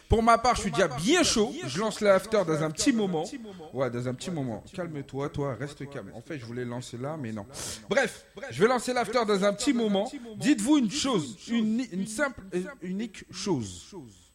[0.09, 1.55] Pour ma part, je suis déjà bien chaud.
[1.67, 3.25] Je lance l'after dans un petit moment.
[3.73, 4.63] Ouais, dans un petit moment.
[4.75, 6.11] Calme-toi, toi, reste calme.
[6.15, 7.47] En fait, je voulais lancer là, mais non.
[7.89, 10.11] Bref, je vais lancer l'after dans un petit moment.
[10.37, 13.95] Dites-vous une chose, une, une simple, et unique chose.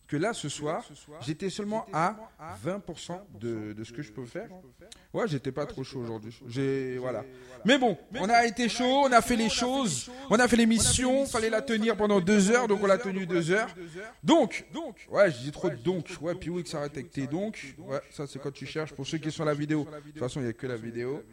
[0.09, 0.83] Que là, ce soir,
[1.21, 2.15] j'étais seulement à
[2.65, 4.49] 20% de, de ce que je peux faire.
[5.13, 6.37] Ouais, j'étais pas trop chaud aujourd'hui.
[6.47, 7.23] J'ai voilà.
[7.63, 11.27] Mais bon, on a été chaud, on a fait les choses, on a fait l'émission,
[11.27, 13.69] fallait la tenir pendant deux heures, donc on l'a tenu deux heures.
[14.23, 16.07] Donc, donc, ouais, j'ai dit trop de donc.
[16.21, 17.75] Ouais, puis oui, que ça arrête avec tes donc.
[17.77, 18.93] Ouais, ça c'est quand tu cherches.
[18.93, 20.75] Pour ceux qui sont sur la vidéo, de toute façon, il n'y a que la
[20.75, 21.23] vidéo.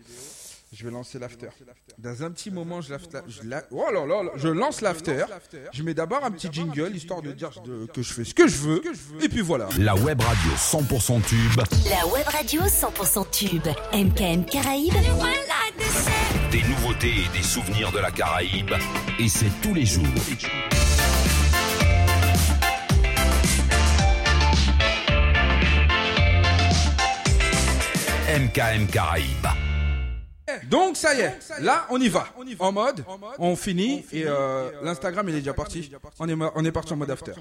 [0.72, 1.48] Je vais lancer l'after.
[1.96, 2.92] Dans un petit moment, je,
[3.28, 5.24] je, la- oh là là là, je lance l'after.
[5.72, 8.48] Je mets d'abord un petit jingle histoire de dire de- que je fais ce que
[8.48, 8.82] je veux.
[9.22, 9.68] Et puis voilà.
[9.78, 11.62] La web radio 100% tube.
[11.88, 13.66] La web radio 100% tube.
[13.92, 14.92] MKM Caraïbes.
[16.50, 18.72] Des nouveautés et des souvenirs de la Caraïbe.
[19.20, 20.04] Et c'est tous les jours.
[28.28, 29.46] MKM Caraïbes.
[30.70, 32.26] Donc ça y est, là on y va.
[32.58, 33.04] En mode,
[33.38, 35.90] on finit et euh, l'Instagram il est déjà parti.
[36.18, 37.32] On est, on est parti en mode after.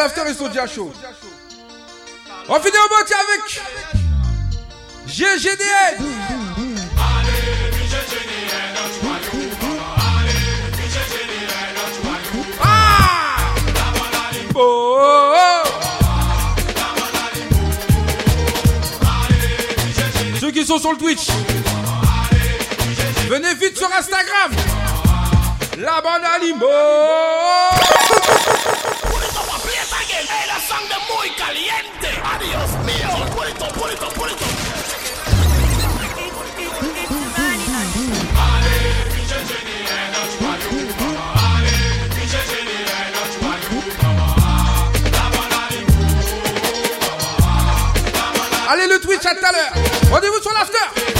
[0.00, 0.92] L'after sont déjà chauds.
[2.48, 3.60] On finit en beauté avec
[5.06, 5.98] GGDN.
[12.62, 13.36] Ah
[14.54, 14.98] Oh,
[15.36, 15.68] oh.
[20.40, 21.28] Ceux qui sont sur le Twitch,
[23.28, 24.52] venez vite sur Instagram.
[25.78, 26.38] La bande à
[48.72, 49.72] Allez le Twitch à tout à l'heure.
[50.12, 51.19] Rendez-vous sur l'after.